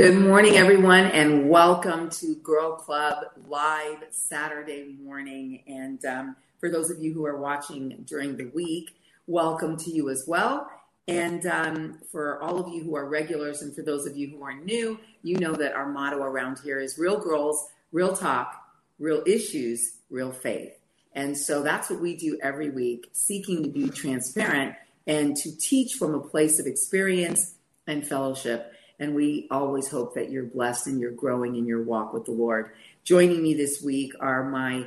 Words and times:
Good 0.00 0.18
morning, 0.18 0.56
everyone, 0.56 1.04
and 1.08 1.50
welcome 1.50 2.08
to 2.08 2.34
Girl 2.36 2.72
Club 2.72 3.22
live 3.46 3.98
Saturday 4.08 4.96
morning. 4.98 5.62
And 5.66 6.02
um, 6.06 6.36
for 6.58 6.70
those 6.70 6.88
of 6.88 7.02
you 7.02 7.12
who 7.12 7.26
are 7.26 7.36
watching 7.36 8.02
during 8.06 8.38
the 8.38 8.46
week, 8.46 8.96
welcome 9.26 9.76
to 9.76 9.90
you 9.90 10.08
as 10.08 10.24
well. 10.26 10.70
And 11.06 11.44
um, 11.44 11.98
for 12.10 12.42
all 12.42 12.58
of 12.58 12.72
you 12.72 12.82
who 12.82 12.96
are 12.96 13.04
regulars, 13.04 13.60
and 13.60 13.76
for 13.76 13.82
those 13.82 14.06
of 14.06 14.16
you 14.16 14.30
who 14.30 14.42
are 14.42 14.54
new, 14.54 14.98
you 15.22 15.36
know 15.36 15.52
that 15.52 15.74
our 15.74 15.92
motto 15.92 16.22
around 16.22 16.60
here 16.64 16.80
is 16.80 16.96
real 16.96 17.18
girls, 17.20 17.68
real 17.92 18.16
talk, 18.16 18.56
real 18.98 19.22
issues, 19.26 19.98
real 20.08 20.32
faith. 20.32 20.72
And 21.12 21.36
so 21.36 21.62
that's 21.62 21.90
what 21.90 22.00
we 22.00 22.16
do 22.16 22.38
every 22.42 22.70
week, 22.70 23.10
seeking 23.12 23.62
to 23.64 23.68
be 23.68 23.90
transparent 23.90 24.76
and 25.06 25.36
to 25.36 25.54
teach 25.58 25.96
from 25.98 26.14
a 26.14 26.20
place 26.20 26.58
of 26.58 26.64
experience 26.64 27.56
and 27.86 28.06
fellowship. 28.06 28.72
And 29.00 29.14
we 29.14 29.48
always 29.50 29.88
hope 29.88 30.14
that 30.14 30.30
you're 30.30 30.44
blessed 30.44 30.86
and 30.86 31.00
you're 31.00 31.10
growing 31.10 31.56
in 31.56 31.66
your 31.66 31.82
walk 31.82 32.12
with 32.12 32.26
the 32.26 32.32
Lord. 32.32 32.70
Joining 33.02 33.42
me 33.42 33.54
this 33.54 33.82
week 33.82 34.12
are 34.20 34.44
my 34.44 34.86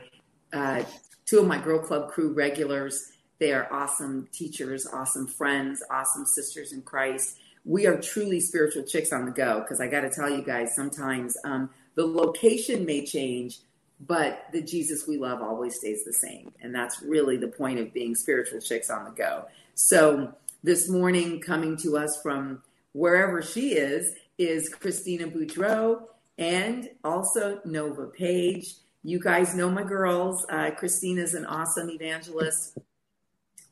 uh, 0.53 0.83
two 1.25 1.39
of 1.39 1.47
my 1.47 1.57
Girl 1.57 1.79
Club 1.79 2.11
crew 2.11 2.31
regulars. 2.31 3.11
They 3.39 3.51
are 3.53 3.67
awesome 3.73 4.29
teachers, 4.31 4.85
awesome 4.85 5.27
friends, 5.27 5.83
awesome 5.89 6.25
sisters 6.27 6.71
in 6.71 6.83
Christ. 6.83 7.39
We 7.65 7.87
are 7.87 7.99
truly 7.99 8.39
spiritual 8.39 8.83
chicks 8.83 9.11
on 9.11 9.25
the 9.25 9.31
go 9.31 9.61
because 9.61 9.81
I 9.81 9.87
got 9.87 10.01
to 10.01 10.11
tell 10.11 10.29
you 10.29 10.43
guys, 10.43 10.75
sometimes 10.75 11.35
um, 11.43 11.71
the 11.95 12.05
location 12.05 12.85
may 12.85 13.05
change, 13.05 13.59
but 13.99 14.45
the 14.53 14.61
Jesus 14.61 15.07
we 15.07 15.17
love 15.17 15.41
always 15.41 15.77
stays 15.77 16.03
the 16.05 16.13
same. 16.13 16.51
And 16.61 16.75
that's 16.75 17.01
really 17.01 17.37
the 17.37 17.47
point 17.47 17.79
of 17.79 17.93
being 17.93 18.13
spiritual 18.13 18.61
chicks 18.61 18.91
on 18.91 19.05
the 19.05 19.11
go. 19.11 19.45
So 19.73 20.35
this 20.61 20.87
morning, 20.87 21.39
coming 21.39 21.77
to 21.77 21.97
us 21.97 22.19
from 22.21 22.61
wherever 22.93 23.41
she 23.41 23.73
is, 23.73 24.15
is 24.37 24.69
Christina 24.69 25.27
Boudreau 25.27 26.03
and 26.37 26.89
also 27.03 27.59
Nova 27.65 28.07
Page. 28.07 28.75
You 29.03 29.19
guys 29.19 29.55
know 29.55 29.69
my 29.69 29.83
girls. 29.83 30.45
Uh, 30.49 30.71
Christina's 30.71 31.33
an 31.33 31.45
awesome 31.45 31.89
evangelist 31.89 32.77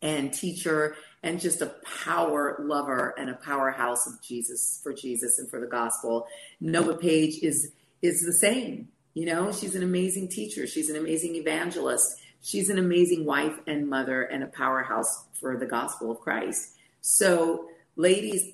and 0.02 0.34
teacher 0.34 0.96
and 1.24 1.40
just 1.40 1.62
a 1.62 1.74
power 2.04 2.58
lover 2.60 3.14
and 3.18 3.30
a 3.30 3.36
powerhouse 3.36 4.08
of 4.08 4.22
Jesus 4.22 4.80
for 4.84 4.94
Jesus 4.94 5.40
and 5.40 5.50
for 5.50 5.60
the 5.60 5.68
gospel. 5.68 6.28
Nova 6.60 6.96
Page 6.96 7.42
is 7.42 7.72
is 8.02 8.22
the 8.22 8.34
same. 8.34 8.88
You 9.14 9.26
know, 9.26 9.52
she's 9.52 9.76
an 9.76 9.84
amazing 9.84 10.30
teacher. 10.30 10.66
She's 10.66 10.90
an 10.90 10.96
amazing 10.96 11.36
evangelist. 11.36 12.18
She's 12.42 12.70
an 12.70 12.80
amazing 12.80 13.26
wife 13.26 13.60
and 13.68 13.88
mother 13.88 14.24
and 14.24 14.44
a 14.44 14.48
powerhouse 14.48 15.26
for 15.40 15.58
the 15.58 15.66
gospel 15.66 16.12
of 16.12 16.20
Christ. 16.20 16.76
So, 17.02 17.68
ladies, 17.96 18.54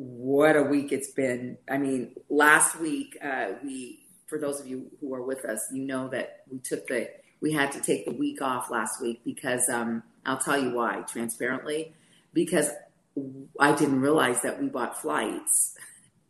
what 0.00 0.56
a 0.56 0.62
week 0.62 0.92
it's 0.92 1.10
been. 1.10 1.58
I 1.70 1.76
mean, 1.76 2.12
last 2.30 2.80
week, 2.80 3.18
uh, 3.22 3.52
we, 3.62 4.00
for 4.26 4.38
those 4.38 4.58
of 4.58 4.66
you 4.66 4.90
who 5.00 5.12
are 5.12 5.22
with 5.22 5.44
us, 5.44 5.68
you 5.70 5.84
know 5.84 6.08
that 6.08 6.40
we 6.50 6.58
took 6.58 6.86
the, 6.86 7.10
we 7.42 7.52
had 7.52 7.70
to 7.72 7.80
take 7.80 8.06
the 8.06 8.12
week 8.12 8.40
off 8.40 8.70
last 8.70 9.02
week 9.02 9.20
because 9.26 9.68
um, 9.68 10.02
I'll 10.24 10.38
tell 10.38 10.58
you 10.58 10.70
why, 10.70 11.02
transparently, 11.02 11.92
because 12.32 12.70
I 13.58 13.74
didn't 13.74 14.00
realize 14.00 14.40
that 14.40 14.58
we 14.58 14.68
bought 14.68 15.02
flights 15.02 15.76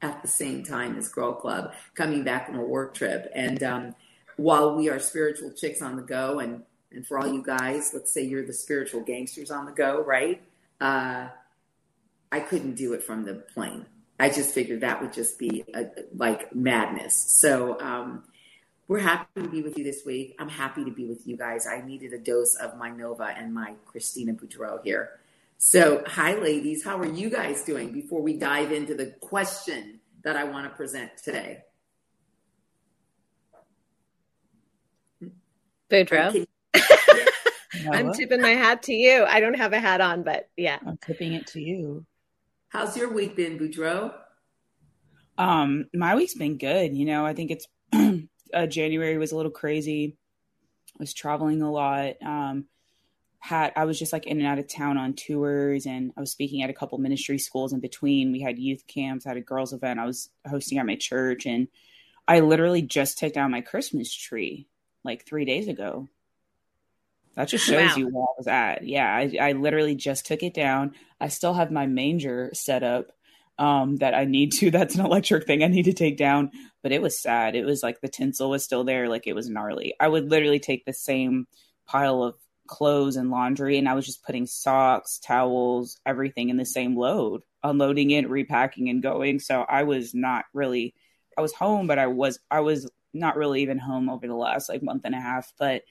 at 0.03 0.21
the 0.21 0.29
same 0.29 0.65
time 0.65 0.97
as 0.99 1.09
Girl 1.09 1.33
Club 1.33 1.73
coming 1.95 2.25
back 2.25 2.47
from 2.47 2.59
a 2.59 2.65
work 2.65 2.95
trip. 2.95 3.31
And 3.37 3.63
um, 3.63 3.95
while 4.37 4.75
we 4.75 4.89
are 4.89 4.99
spiritual 4.99 5.53
chicks 5.53 5.81
on 5.81 5.95
the 5.95 6.03
go, 6.03 6.41
and, 6.41 6.63
and 6.91 7.07
for 7.07 7.21
all 7.21 7.33
you 7.33 7.45
guys, 7.45 7.93
let's 7.95 8.13
say 8.13 8.23
you're 8.25 8.47
the 8.47 8.53
spiritual 8.53 9.03
gangsters 9.03 9.53
on 9.53 9.67
the 9.67 9.73
go, 9.73 10.03
right? 10.03 10.43
Uh, 10.81 11.29
I 12.33 12.41
couldn't 12.41 12.75
do 12.75 12.93
it 12.93 13.03
from 13.03 13.25
the 13.25 13.35
plane. 13.35 13.87
I 14.19 14.29
just 14.29 14.55
figured 14.55 14.83
that 14.83 15.01
would 15.01 15.13
just 15.13 15.39
be 15.39 15.65
a, 15.75 15.87
like 16.15 16.55
madness. 16.55 17.17
So 17.41 17.81
um, 17.81 18.25
we're 18.87 18.99
happy 18.99 19.43
to 19.43 19.49
be 19.49 19.63
with 19.63 19.79
you 19.79 19.85
this 19.85 20.03
week. 20.05 20.37
I'm 20.39 20.49
happy 20.49 20.85
to 20.85 20.91
be 20.91 21.07
with 21.07 21.27
you 21.27 21.37
guys. 21.37 21.67
I 21.67 21.81
needed 21.81 22.13
a 22.13 22.19
dose 22.19 22.55
of 22.57 22.77
my 22.77 22.91
Nova 22.91 23.35
and 23.37 23.55
my 23.55 23.75
Christina 23.87 24.35
Boudreau 24.35 24.83
here. 24.85 25.21
So, 25.59 26.03
hi, 26.07 26.35
ladies. 26.35 26.85
How 26.85 26.99
are 26.99 27.07
you 27.07 27.31
guys 27.31 27.65
doing 27.65 27.93
before 27.93 28.23
we 28.23 28.35
dive 28.35 28.73
into 28.73 28.95
the 28.95 29.07
question 29.21 30.01
that 30.23 30.37
I 30.37 30.45
want 30.45 30.71
to 30.71 30.77
present 30.77 31.13
today? 31.23 31.65
Boudreau. 35.91 36.47
I'm 37.91 38.13
tipping 38.15 38.41
my 38.41 38.51
hat 38.51 38.83
to 38.85 38.93
you. 38.93 39.25
I 39.25 39.41
don't 39.41 39.55
have 39.55 39.73
a 39.73 39.81
hat 39.81 40.01
on, 40.01 40.23
but 40.23 40.49
yeah. 40.57 40.79
I'm 40.87 40.99
tipping 40.99 41.33
it 41.33 41.47
to 41.49 41.61
you. 41.61 42.07
How's 42.71 42.97
your 42.97 43.13
week 43.13 43.35
been, 43.35 43.59
Boudreau? 43.59 44.15
Um, 45.37 45.87
my 45.93 46.15
week's 46.15 46.35
been 46.35 46.57
good. 46.57 46.97
You 46.97 47.05
know, 47.05 47.27
I 47.27 47.35
think 47.35 47.51
it's 47.51 47.67
uh, 48.55 48.67
January 48.69 49.19
was 49.19 49.33
a 49.33 49.37
little 49.37 49.51
crazy. 49.51 50.17
I 50.95 50.97
was 51.01 51.13
traveling 51.13 51.63
a 51.63 51.71
lot. 51.71 52.15
Um, 52.25 52.67
had 53.41 53.73
I 53.75 53.87
was 53.87 53.99
just 53.99 54.13
like 54.13 54.29
in 54.29 54.39
and 54.39 54.47
out 54.47 54.61
of 54.61 54.69
town 54.69 54.99
on 54.99 55.15
tours, 55.15 55.85
and 55.85 56.13
I 56.17 56.21
was 56.21 56.31
speaking 56.31 56.63
at 56.63 56.71
a 56.71 56.75
couple 56.75 56.97
ministry 56.99 57.39
schools 57.39 57.73
in 57.73 57.81
between. 57.81 58.31
We 58.31 58.41
had 58.41 58.57
youth 58.57 58.87
camps, 58.87 59.27
I 59.27 59.31
had 59.31 59.39
a 59.39 59.41
girls 59.41 59.73
event. 59.73 59.99
I 59.99 60.07
was 60.07 60.31
hosting 60.49 60.79
at 60.79 60.87
my 60.87 60.95
church, 60.95 61.47
and 61.47 61.67
I 62.29 62.39
literally 62.39 62.83
just 62.83 63.19
took 63.19 63.33
down 63.33 63.51
my 63.51 63.63
Christmas 63.63 64.15
tree 64.15 64.69
like 65.03 65.27
three 65.27 65.45
days 65.45 65.67
ago. 65.67 66.09
That 67.37 67.49
just 67.49 67.65
shows 67.67 67.91
wow. 67.91 67.97
you 67.97 68.09
where 68.09 68.25
I 68.25 68.35
was 68.39 68.47
at. 68.47 68.87
Yeah, 68.87 69.07
I, 69.07 69.37
I 69.41 69.53
literally 69.53 69.95
just 69.95 70.27
took 70.27 70.43
it 70.43 70.55
down. 70.55 70.95
I 71.21 71.29
still 71.29 71.55
have 71.55 71.71
my 71.71 71.87
manger 71.87 72.51
set 72.55 72.83
up 72.83 73.13
um, 73.59 73.97
that 73.97 74.15
I 74.15 74.25
need 74.25 74.53
to. 74.55 74.71
That's 74.73 74.97
an 74.97 75.05
electric 75.05 75.47
thing 75.47 75.63
I 75.63 75.69
need 75.69 75.85
to 75.85 75.93
take 75.93 76.17
down. 76.17 76.51
But 76.83 76.93
it 76.93 77.03
was 77.03 77.21
sad. 77.21 77.55
It 77.55 77.65
was 77.65 77.83
like 77.83 78.01
the 78.01 78.09
tinsel 78.09 78.51
was 78.51 78.65
still 78.65 78.85
there, 78.85 79.09
like 79.09 79.27
it 79.27 79.35
was 79.35 79.49
gnarly. 79.49 79.95
I 80.01 80.09
would 80.09 80.31
literally 80.31 80.61
take 80.61 80.85
the 80.85 80.95
same 80.95 81.47
pile 81.87 82.23
of 82.23 82.35
clothes 82.67 83.17
and 83.17 83.31
laundry, 83.31 83.77
and 83.77 83.89
I 83.89 83.95
was 83.95 84.07
just 84.07 84.25
putting 84.25 84.47
socks, 84.47 85.19
towels, 85.19 85.99
everything 86.07 86.49
in 86.49 86.57
the 86.57 86.65
same 86.65 86.97
load, 86.97 87.43
unloading 87.63 88.13
it, 88.13 88.31
repacking, 88.31 88.89
and 88.89 89.03
going. 89.03 89.41
So 89.41 89.61
I 89.69 89.83
was 89.83 90.15
not 90.15 90.47
really. 90.55 90.95
I 91.37 91.43
was 91.43 91.53
home, 91.53 91.87
but 91.87 91.99
I 91.99 92.07
was 92.07 92.39
I 92.51 92.61
was 92.61 92.91
not 93.13 93.37
really 93.37 93.63
even 93.63 93.79
home 93.79 94.09
over 94.09 94.27
the 94.27 94.35
last 94.35 94.69
like 94.69 94.83
month 94.83 95.03
and 95.05 95.15
a 95.15 95.21
half. 95.21 95.53
But 95.59 95.83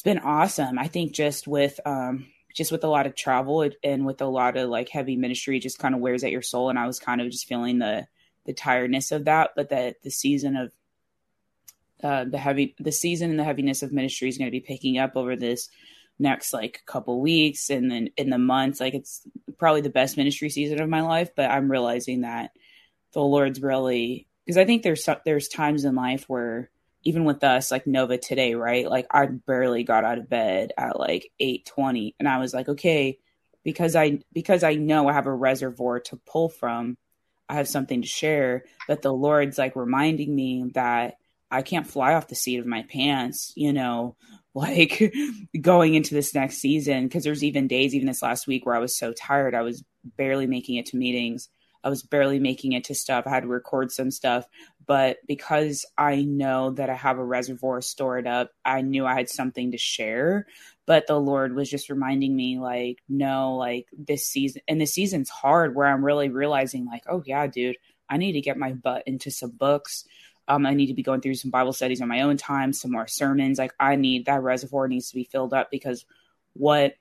it's 0.00 0.04
been 0.04 0.18
awesome. 0.20 0.78
I 0.78 0.86
think 0.88 1.12
just 1.12 1.46
with 1.46 1.78
um 1.84 2.26
just 2.54 2.72
with 2.72 2.84
a 2.84 2.88
lot 2.88 3.04
of 3.04 3.14
travel 3.14 3.68
and 3.84 4.06
with 4.06 4.22
a 4.22 4.26
lot 4.26 4.56
of 4.56 4.70
like 4.70 4.88
heavy 4.88 5.14
ministry 5.14 5.58
just 5.58 5.78
kind 5.78 5.94
of 5.94 6.00
wears 6.00 6.24
at 6.24 6.30
your 6.30 6.40
soul 6.40 6.70
and 6.70 6.78
I 6.78 6.86
was 6.86 6.98
kind 6.98 7.20
of 7.20 7.30
just 7.30 7.46
feeling 7.46 7.80
the 7.80 8.06
the 8.46 8.54
tiredness 8.54 9.12
of 9.12 9.26
that 9.26 9.50
but 9.54 9.68
that 9.68 10.02
the 10.02 10.10
season 10.10 10.56
of 10.56 10.72
uh 12.02 12.24
the 12.24 12.38
heavy 12.38 12.74
the 12.78 12.90
season 12.90 13.28
and 13.28 13.38
the 13.38 13.44
heaviness 13.44 13.82
of 13.82 13.92
ministry 13.92 14.30
is 14.30 14.38
going 14.38 14.46
to 14.46 14.50
be 14.50 14.60
picking 14.60 14.96
up 14.96 15.16
over 15.16 15.36
this 15.36 15.68
next 16.18 16.54
like 16.54 16.80
couple 16.86 17.20
weeks 17.20 17.68
and 17.68 17.90
then 17.90 18.08
in 18.16 18.30
the 18.30 18.38
months 18.38 18.80
like 18.80 18.94
it's 18.94 19.20
probably 19.58 19.82
the 19.82 19.90
best 19.90 20.16
ministry 20.16 20.48
season 20.48 20.80
of 20.80 20.88
my 20.88 21.02
life 21.02 21.28
but 21.36 21.50
I'm 21.50 21.70
realizing 21.70 22.22
that 22.22 22.52
the 23.12 23.20
Lord's 23.20 23.60
really 23.60 24.26
because 24.46 24.56
I 24.56 24.64
think 24.64 24.82
there's 24.82 25.06
there's 25.26 25.48
times 25.48 25.84
in 25.84 25.94
life 25.94 26.24
where 26.26 26.70
even 27.04 27.24
with 27.24 27.42
us 27.44 27.70
like 27.70 27.86
nova 27.86 28.18
today 28.18 28.54
right 28.54 28.88
like 28.88 29.06
i 29.10 29.26
barely 29.26 29.84
got 29.84 30.04
out 30.04 30.18
of 30.18 30.28
bed 30.28 30.72
at 30.76 30.98
like 30.98 31.30
8.20 31.40 32.14
and 32.18 32.28
i 32.28 32.38
was 32.38 32.52
like 32.54 32.68
okay 32.68 33.18
because 33.64 33.96
i 33.96 34.18
because 34.32 34.62
i 34.62 34.74
know 34.74 35.08
i 35.08 35.12
have 35.12 35.26
a 35.26 35.34
reservoir 35.34 36.00
to 36.00 36.16
pull 36.16 36.48
from 36.48 36.96
i 37.48 37.54
have 37.54 37.68
something 37.68 38.02
to 38.02 38.08
share 38.08 38.64
but 38.88 39.02
the 39.02 39.12
lord's 39.12 39.58
like 39.58 39.76
reminding 39.76 40.34
me 40.34 40.70
that 40.74 41.16
i 41.50 41.62
can't 41.62 41.86
fly 41.86 42.14
off 42.14 42.28
the 42.28 42.34
seat 42.34 42.58
of 42.58 42.66
my 42.66 42.82
pants 42.82 43.52
you 43.56 43.72
know 43.72 44.16
like 44.54 45.14
going 45.60 45.94
into 45.94 46.12
this 46.12 46.34
next 46.34 46.56
season 46.56 47.04
because 47.04 47.22
there's 47.22 47.44
even 47.44 47.68
days 47.68 47.94
even 47.94 48.08
this 48.08 48.22
last 48.22 48.48
week 48.48 48.66
where 48.66 48.74
i 48.74 48.80
was 48.80 48.98
so 48.98 49.12
tired 49.12 49.54
i 49.54 49.62
was 49.62 49.84
barely 50.16 50.46
making 50.46 50.76
it 50.76 50.86
to 50.86 50.96
meetings 50.96 51.48
I 51.82 51.88
was 51.88 52.02
barely 52.02 52.38
making 52.38 52.72
it 52.72 52.84
to 52.84 52.94
stuff. 52.94 53.26
I 53.26 53.30
had 53.30 53.42
to 53.44 53.48
record 53.48 53.90
some 53.90 54.10
stuff, 54.10 54.46
but 54.90 55.18
because 55.28 55.86
I 55.96 56.22
know 56.22 56.72
that 56.72 56.90
I 56.90 56.96
have 56.96 57.18
a 57.18 57.24
reservoir 57.24 57.80
stored 57.80 58.26
up, 58.26 58.50
I 58.64 58.80
knew 58.80 59.06
I 59.06 59.14
had 59.14 59.28
something 59.28 59.70
to 59.70 59.78
share. 59.78 60.48
But 60.84 61.06
the 61.06 61.16
Lord 61.16 61.54
was 61.54 61.70
just 61.70 61.90
reminding 61.90 62.34
me, 62.34 62.58
like, 62.58 62.98
no, 63.08 63.54
like 63.54 63.86
this 63.96 64.26
season, 64.26 64.62
and 64.66 64.80
the 64.80 64.86
season's 64.86 65.30
hard 65.30 65.76
where 65.76 65.86
I'm 65.86 66.04
really 66.04 66.28
realizing, 66.28 66.86
like, 66.86 67.04
oh, 67.08 67.22
yeah, 67.24 67.46
dude, 67.46 67.76
I 68.08 68.16
need 68.16 68.32
to 68.32 68.40
get 68.40 68.56
my 68.56 68.72
butt 68.72 69.04
into 69.06 69.30
some 69.30 69.52
books. 69.52 70.06
Um, 70.48 70.66
I 70.66 70.74
need 70.74 70.88
to 70.88 70.94
be 70.94 71.04
going 71.04 71.20
through 71.20 71.36
some 71.36 71.52
Bible 71.52 71.72
studies 71.72 72.02
on 72.02 72.08
my 72.08 72.22
own 72.22 72.36
time, 72.36 72.72
some 72.72 72.90
more 72.90 73.06
sermons. 73.06 73.60
Like, 73.60 73.74
I 73.78 73.94
need 73.94 74.26
that 74.26 74.42
reservoir 74.42 74.88
needs 74.88 75.10
to 75.10 75.14
be 75.14 75.22
filled 75.22 75.54
up 75.54 75.70
because 75.70 76.04
what 76.54 76.94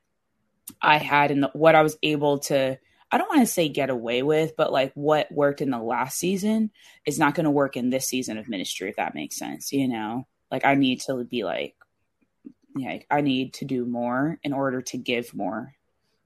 I 0.79 0.97
had 0.99 1.31
and 1.31 1.47
what 1.53 1.73
I 1.73 1.81
was 1.81 1.97
able 2.03 2.37
to 2.41 2.77
I 3.11 3.17
don't 3.17 3.29
want 3.29 3.41
to 3.41 3.47
say 3.47 3.69
get 3.69 3.89
away 3.89 4.21
with, 4.21 4.55
but 4.55 4.71
like 4.71 4.91
what 4.93 5.31
worked 5.31 5.61
in 5.61 5.71
the 5.71 5.79
last 5.79 6.17
season 6.17 6.71
is 7.05 7.17
not 7.17 7.33
going 7.35 7.45
to 7.45 7.51
work 7.51 7.75
in 7.75 7.89
this 7.89 8.07
season 8.07 8.37
of 8.37 8.47
ministry, 8.47 8.89
if 8.89 8.97
that 8.97 9.15
makes 9.15 9.37
sense. 9.37 9.73
You 9.73 9.87
know, 9.87 10.27
like 10.51 10.65
I 10.65 10.75
need 10.75 11.01
to 11.01 11.23
be 11.23 11.43
like, 11.43 11.75
yeah, 12.75 12.99
I 13.09 13.21
need 13.21 13.53
to 13.55 13.65
do 13.65 13.85
more 13.85 14.39
in 14.43 14.53
order 14.53 14.81
to 14.81 14.97
give 14.97 15.33
more. 15.33 15.73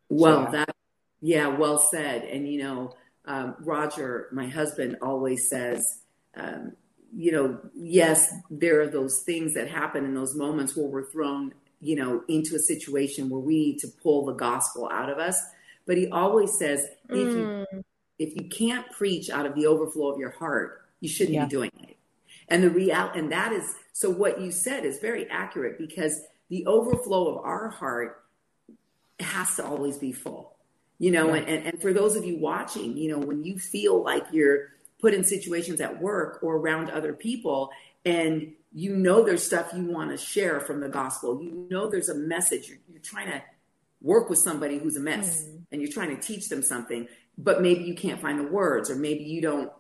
Well, 0.09 0.45
so. 0.47 0.51
that, 0.51 0.75
yeah, 1.21 1.47
well 1.47 1.77
said. 1.77 2.23
And, 2.23 2.47
you 2.47 2.61
know, 2.63 2.95
um, 3.25 3.55
Roger, 3.59 4.27
my 4.33 4.47
husband, 4.47 4.97
always 5.01 5.49
says, 5.49 6.01
um, 6.35 6.73
you 7.15 7.31
know, 7.31 7.59
yes, 7.73 8.31
there 8.49 8.81
are 8.81 8.87
those 8.87 9.21
things 9.25 9.53
that 9.53 9.69
happen 9.69 10.03
in 10.03 10.13
those 10.15 10.35
moments 10.35 10.75
where 10.75 10.87
we're 10.87 11.09
thrown, 11.11 11.53
you 11.79 11.95
know, 11.95 12.23
into 12.27 12.55
a 12.55 12.59
situation 12.59 13.29
where 13.29 13.39
we 13.39 13.57
need 13.57 13.79
to 13.79 13.87
pull 14.01 14.25
the 14.25 14.33
gospel 14.33 14.89
out 14.91 15.09
of 15.09 15.17
us. 15.17 15.39
But 15.85 15.97
he 15.97 16.07
always 16.07 16.57
says, 16.57 16.85
if 17.09 17.17
you 17.17 17.65
mm. 17.73 17.83
if 18.19 18.35
you 18.35 18.49
can't 18.49 18.89
preach 18.91 19.29
out 19.29 19.45
of 19.45 19.55
the 19.55 19.67
overflow 19.67 20.11
of 20.11 20.19
your 20.19 20.31
heart, 20.31 20.81
you 20.99 21.09
shouldn't 21.09 21.35
yeah. 21.35 21.45
be 21.45 21.49
doing 21.49 21.71
it. 21.83 21.97
And 22.47 22.63
the 22.63 22.69
real 22.69 23.11
and 23.13 23.31
that 23.31 23.51
is 23.51 23.75
so 23.91 24.09
what 24.09 24.41
you 24.41 24.51
said 24.51 24.85
is 24.85 24.99
very 24.99 25.29
accurate 25.29 25.77
because 25.77 26.21
the 26.49 26.65
overflow 26.65 27.27
of 27.27 27.45
our 27.45 27.69
heart 27.69 28.23
has 29.19 29.55
to 29.55 29.65
always 29.65 29.97
be 29.97 30.11
full. 30.11 30.55
You 30.99 31.11
know, 31.11 31.33
yeah. 31.33 31.41
and, 31.41 31.67
and 31.67 31.81
for 31.81 31.91
those 31.91 32.15
of 32.15 32.23
you 32.23 32.37
watching, 32.37 32.95
you 32.95 33.09
know, 33.11 33.19
when 33.19 33.43
you 33.43 33.59
feel 33.59 34.01
like 34.03 34.25
you're 34.31 34.69
put 35.03 35.13
in 35.13 35.23
situations 35.25 35.81
at 35.81 36.01
work 36.01 36.39
or 36.41 36.55
around 36.55 36.89
other 36.89 37.11
people 37.11 37.71
and 38.05 38.53
you 38.73 38.95
know 38.95 39.21
there's 39.21 39.43
stuff 39.43 39.71
you 39.75 39.83
want 39.83 40.09
to 40.09 40.17
share 40.17 40.61
from 40.61 40.79
the 40.79 40.87
gospel 40.87 41.43
you 41.43 41.67
know 41.69 41.89
there's 41.89 42.07
a 42.07 42.15
message 42.15 42.69
you're, 42.69 42.77
you're 42.89 43.01
trying 43.01 43.29
to 43.29 43.41
work 44.03 44.29
with 44.29 44.37
somebody 44.37 44.77
who's 44.77 44.95
a 44.95 44.99
mess 44.99 45.45
mm. 45.45 45.61
and 45.71 45.81
you're 45.81 45.91
trying 45.91 46.15
to 46.15 46.21
teach 46.21 46.49
them 46.49 46.61
something 46.61 47.07
but 47.37 47.61
maybe 47.61 47.83
you 47.83 47.95
can't 47.95 48.21
find 48.21 48.39
the 48.39 48.51
words 48.51 48.91
or 48.91 48.95
maybe 48.95 49.23
you 49.23 49.41
don't 49.41 49.71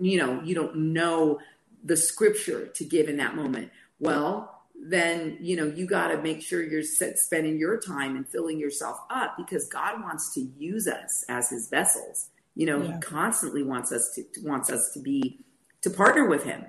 you 0.00 0.18
know 0.18 0.42
you 0.42 0.54
don't 0.54 0.76
know 0.76 1.38
the 1.84 1.96
scripture 1.96 2.66
to 2.66 2.84
give 2.84 3.08
in 3.08 3.16
that 3.16 3.34
moment 3.34 3.70
well 3.98 4.62
then 4.80 5.38
you 5.40 5.56
know 5.56 5.66
you 5.66 5.86
got 5.86 6.08
to 6.08 6.22
make 6.22 6.42
sure 6.42 6.62
you're 6.62 6.82
spending 6.82 7.58
your 7.58 7.78
time 7.78 8.14
and 8.14 8.28
filling 8.28 8.58
yourself 8.58 8.98
up 9.10 9.36
because 9.36 9.66
god 9.68 10.02
wants 10.02 10.34
to 10.34 10.40
use 10.58 10.86
us 10.86 11.24
as 11.28 11.48
his 11.50 11.68
vessels 11.68 12.28
you 12.58 12.66
know, 12.66 12.82
yeah. 12.82 12.94
he 12.94 13.00
constantly 13.00 13.62
wants 13.62 13.92
us 13.92 14.12
to 14.16 14.24
wants 14.42 14.68
us 14.68 14.90
to 14.92 15.00
be 15.00 15.38
to 15.82 15.90
partner 15.90 16.26
with 16.26 16.42
him. 16.42 16.66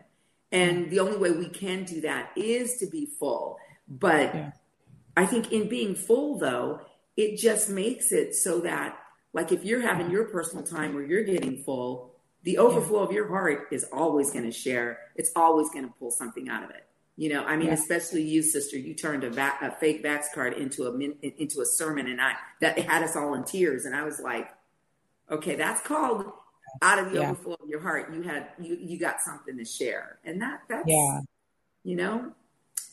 And 0.52 0.92
the 0.92 1.00
only 1.00 1.18
way 1.18 1.32
we 1.32 1.50
can 1.50 1.84
do 1.84 2.02
that 2.02 2.30
is 2.36 2.78
to 2.78 2.86
be 2.86 3.08
full. 3.08 3.58
But 3.88 4.36
yeah. 4.36 4.52
I 5.18 5.26
think 5.26 5.52
in 5.52 5.68
being 5.68 5.96
full 5.96 6.38
though, 6.38 6.82
it 7.18 7.38
just 7.38 7.70
makes 7.70 8.12
it 8.12 8.36
so 8.36 8.62
that 8.62 8.98
like 9.34 9.52
if 9.52 9.64
you're 9.64 9.82
having 9.82 10.10
your 10.10 10.26
personal 10.26 10.66
time 10.66 10.94
where 10.94 11.04
you're 11.04 11.24
getting 11.24 11.64
full, 11.64 12.16
the 12.44 12.58
overflow 12.58 13.00
yeah. 13.00 13.06
of 13.06 13.12
your 13.12 13.28
heart 13.28 13.68
is 13.72 13.86
always 13.92 14.32
going 14.32 14.46
to 14.46 14.52
share. 14.52 15.00
It's 15.16 15.32
always 15.36 15.70
going 15.70 15.86
to 15.86 15.94
pull 16.00 16.12
something 16.12 16.50
out 16.50 16.64
of 16.64 16.70
it. 16.72 16.86
You 17.18 17.30
know, 17.34 17.44
I 17.44 17.58
mean, 17.58 17.68
yeah. 17.68 17.74
especially 17.74 18.24
you, 18.24 18.42
sister. 18.42 18.78
You 18.78 18.94
turned 18.94 19.26
a, 19.26 19.30
va- 19.30 19.58
a 19.62 19.72
fake 19.72 20.04
Vax 20.04 20.26
card 20.34 20.54
into 20.54 20.86
a 20.86 20.94
min- 20.94 21.18
into 21.22 21.60
a 21.60 21.66
sermon, 21.66 22.08
and 22.08 22.22
I 22.22 22.34
that 22.62 22.80
had 22.80 23.04
us 23.04 23.18
all 23.18 23.34
in 23.34 23.44
tears. 23.44 23.84
And 23.84 23.94
I 23.94 24.04
was 24.04 24.22
like, 24.22 24.50
Okay, 25.32 25.56
that's 25.56 25.82
called 25.82 26.26
out 26.82 27.00
of 27.00 27.12
the 27.12 27.20
yeah. 27.20 27.30
overflow 27.30 27.56
of 27.62 27.70
your 27.70 27.82
heart. 27.82 28.14
You 28.14 28.22
had 28.24 28.48
you 28.60 28.78
you 28.80 29.00
got 29.00 29.22
something 29.22 29.58
to 29.58 29.66
share, 29.66 30.20
and 30.26 30.42
that 30.42 30.62
that's 30.68 30.88
yeah. 30.88 31.22
you 31.84 31.96
know, 31.96 32.32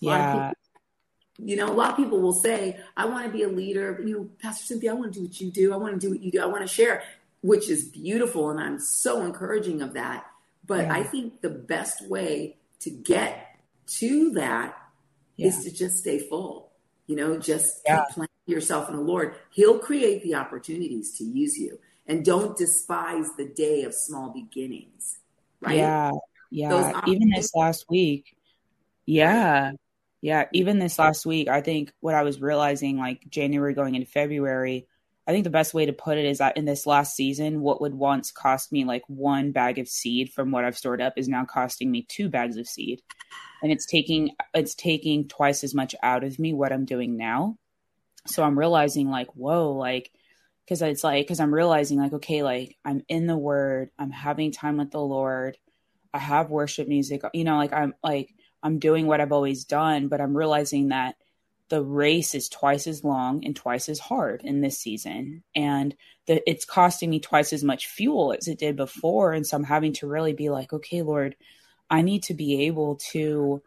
yeah. 0.01 0.53
You 1.39 1.57
know, 1.57 1.71
a 1.71 1.75
lot 1.75 1.91
of 1.91 1.97
people 1.97 2.21
will 2.21 2.33
say, 2.33 2.79
"I 2.97 3.07
want 3.07 3.27
to 3.27 3.31
be 3.31 3.43
a 3.43 3.49
leader." 3.49 4.01
You 4.05 4.15
know, 4.15 4.29
Pastor 4.41 4.65
Cynthia, 4.65 4.93
I 4.93 4.95
want 4.95 5.13
to 5.13 5.19
do 5.19 5.25
what 5.27 5.41
you 5.41 5.51
do. 5.51 5.73
I 5.73 5.77
want 5.77 5.95
to 5.95 6.01
do 6.01 6.11
what 6.11 6.23
you 6.23 6.31
do. 6.31 6.41
I 6.41 6.47
want 6.47 6.63
to 6.63 6.69
share, 6.69 7.03
which 7.43 7.69
is 7.69 7.89
beautiful, 7.89 8.51
and 8.51 8.59
I'm 8.59 8.79
so 8.79 9.25
encouraging 9.25 9.83
of 9.83 9.95
that. 9.95 10.27
But 10.67 10.87
yeah. 10.87 10.95
I 10.95 11.03
think 11.03 11.43
the 11.43 11.51
best 11.51 12.09
way 12.09 12.57
to 12.81 12.91
get 12.91 13.59
to 13.99 14.31
that 14.33 14.77
yeah. 15.37 15.49
is 15.49 15.65
to 15.65 15.71
just 15.71 15.99
stay 15.99 16.19
full. 16.19 16.71
You 17.07 17.17
know, 17.17 17.39
just 17.39 17.83
yeah. 17.85 18.05
plant 18.11 18.31
yourself 18.47 18.89
in 18.89 18.97
the 18.97 19.03
Lord. 19.03 19.35
He'll 19.51 19.79
create 19.79 20.23
the 20.23 20.35
opportunities 20.35 21.17
to 21.19 21.25
use 21.25 21.57
you 21.59 21.79
and 22.07 22.25
don't 22.25 22.57
despise 22.57 23.27
the 23.37 23.45
day 23.45 23.83
of 23.83 23.95
small 23.95 24.31
beginnings. 24.31 25.19
Right? 25.61 25.77
Yeah. 25.77 26.13
Yeah. 26.51 27.01
Even 27.07 27.31
this 27.31 27.55
last 27.55 27.87
week. 27.89 28.37
Yeah. 29.05 29.73
Yeah. 30.21 30.47
Even 30.53 30.79
this 30.79 30.99
last 30.99 31.27
week, 31.27 31.49
I 31.49 31.61
think 31.61 31.93
what 32.01 32.15
I 32.15 32.23
was 32.23 32.41
realizing, 32.41 32.99
like 32.99 33.29
January 33.29 33.75
going 33.75 33.95
into 33.95 34.07
February, 34.07 34.87
I 35.27 35.33
think 35.33 35.45
the 35.45 35.51
best 35.51 35.75
way 35.75 35.87
to 35.87 35.93
put 35.93 36.19
it 36.19 36.25
is 36.25 36.39
that 36.39 36.57
in 36.57 36.65
this 36.65 36.87
last 36.87 37.15
season, 37.15 37.61
what 37.61 37.81
would 37.81 37.95
once 37.95 38.31
cost 38.31 38.73
me 38.73 38.85
like 38.85 39.03
one 39.09 39.53
bag 39.53 39.79
of 39.79 39.89
seed 39.89 40.33
from 40.33 40.51
what 40.51 40.65
I've 40.65 40.79
stored 40.79 41.03
up 41.03 41.15
is 41.17 41.29
now 41.29 41.45
costing 41.45 41.91
me 41.91 42.07
two 42.09 42.29
bags 42.29 42.57
of 42.57 42.69
seed. 42.69 43.03
And 43.63 43.73
it's 43.73 43.87
taking 43.87 44.31
it's 44.55 44.75
taking 44.75 45.29
twice 45.29 45.65
as 45.65 45.75
much 45.75 45.95
out 46.03 46.25
of 46.25 46.39
me 46.39 46.53
what 46.53 46.73
I'm 46.73 46.85
doing 46.85 47.17
now. 47.17 47.57
So 48.27 48.43
I'm 48.43 48.59
realizing 48.59 49.11
like, 49.11 49.29
whoa, 49.35 49.73
like 49.73 50.11
because 50.67 50.83
it's 50.83 51.05
like 51.05 51.25
because 51.25 51.41
i'm 51.41 51.55
realizing 51.55 51.99
like 51.99 52.13
okay 52.13 52.43
like 52.43 52.77
i'm 52.85 53.03
in 53.09 53.27
the 53.27 53.37
word 53.37 53.91
i'm 53.99 54.11
having 54.11 54.53
time 54.53 54.77
with 54.77 54.91
the 54.91 55.01
lord 55.01 55.57
i 56.13 56.19
have 56.19 56.51
worship 56.51 56.89
music 56.89 57.23
you 57.33 57.45
know 57.45 57.57
like 57.57 57.73
i'm 57.73 57.95
like 58.03 58.35
i'm 58.67 58.79
doing 58.79 59.07
what 59.07 59.21
i've 59.21 59.33
always 59.33 59.65
done 59.65 60.09
but 60.09 60.21
i'm 60.21 60.37
realizing 60.37 60.89
that 60.89 61.17
the 61.69 61.83
race 61.83 62.35
is 62.35 62.49
twice 62.49 62.87
as 62.87 63.03
long 63.03 63.45
and 63.45 63.57
twice 63.57 63.89
as 63.89 63.99
hard 63.99 64.43
in 64.45 64.61
this 64.61 64.79
season. 64.79 65.43
And 65.53 65.97
that 66.29 66.49
it's 66.49 66.65
costing 66.65 67.11
me 67.11 67.19
twice 67.19 67.53
as 67.53 67.65
much 67.65 67.89
fuel 67.89 68.33
as 68.33 68.47
it 68.47 68.61
did 68.61 68.77
before. 68.77 69.33
And 69.33 69.45
so 69.45 69.57
i'm 69.57 69.65
having 69.65 69.93
to 69.95 70.07
really 70.07 70.33
be 70.33 70.49
like 70.49 70.73
okay 70.73 71.03
lord 71.03 71.35
i 71.91 72.03
need 72.03 72.23
to 72.25 72.35
be 72.35 72.67
able 72.67 72.97
to 73.11 73.63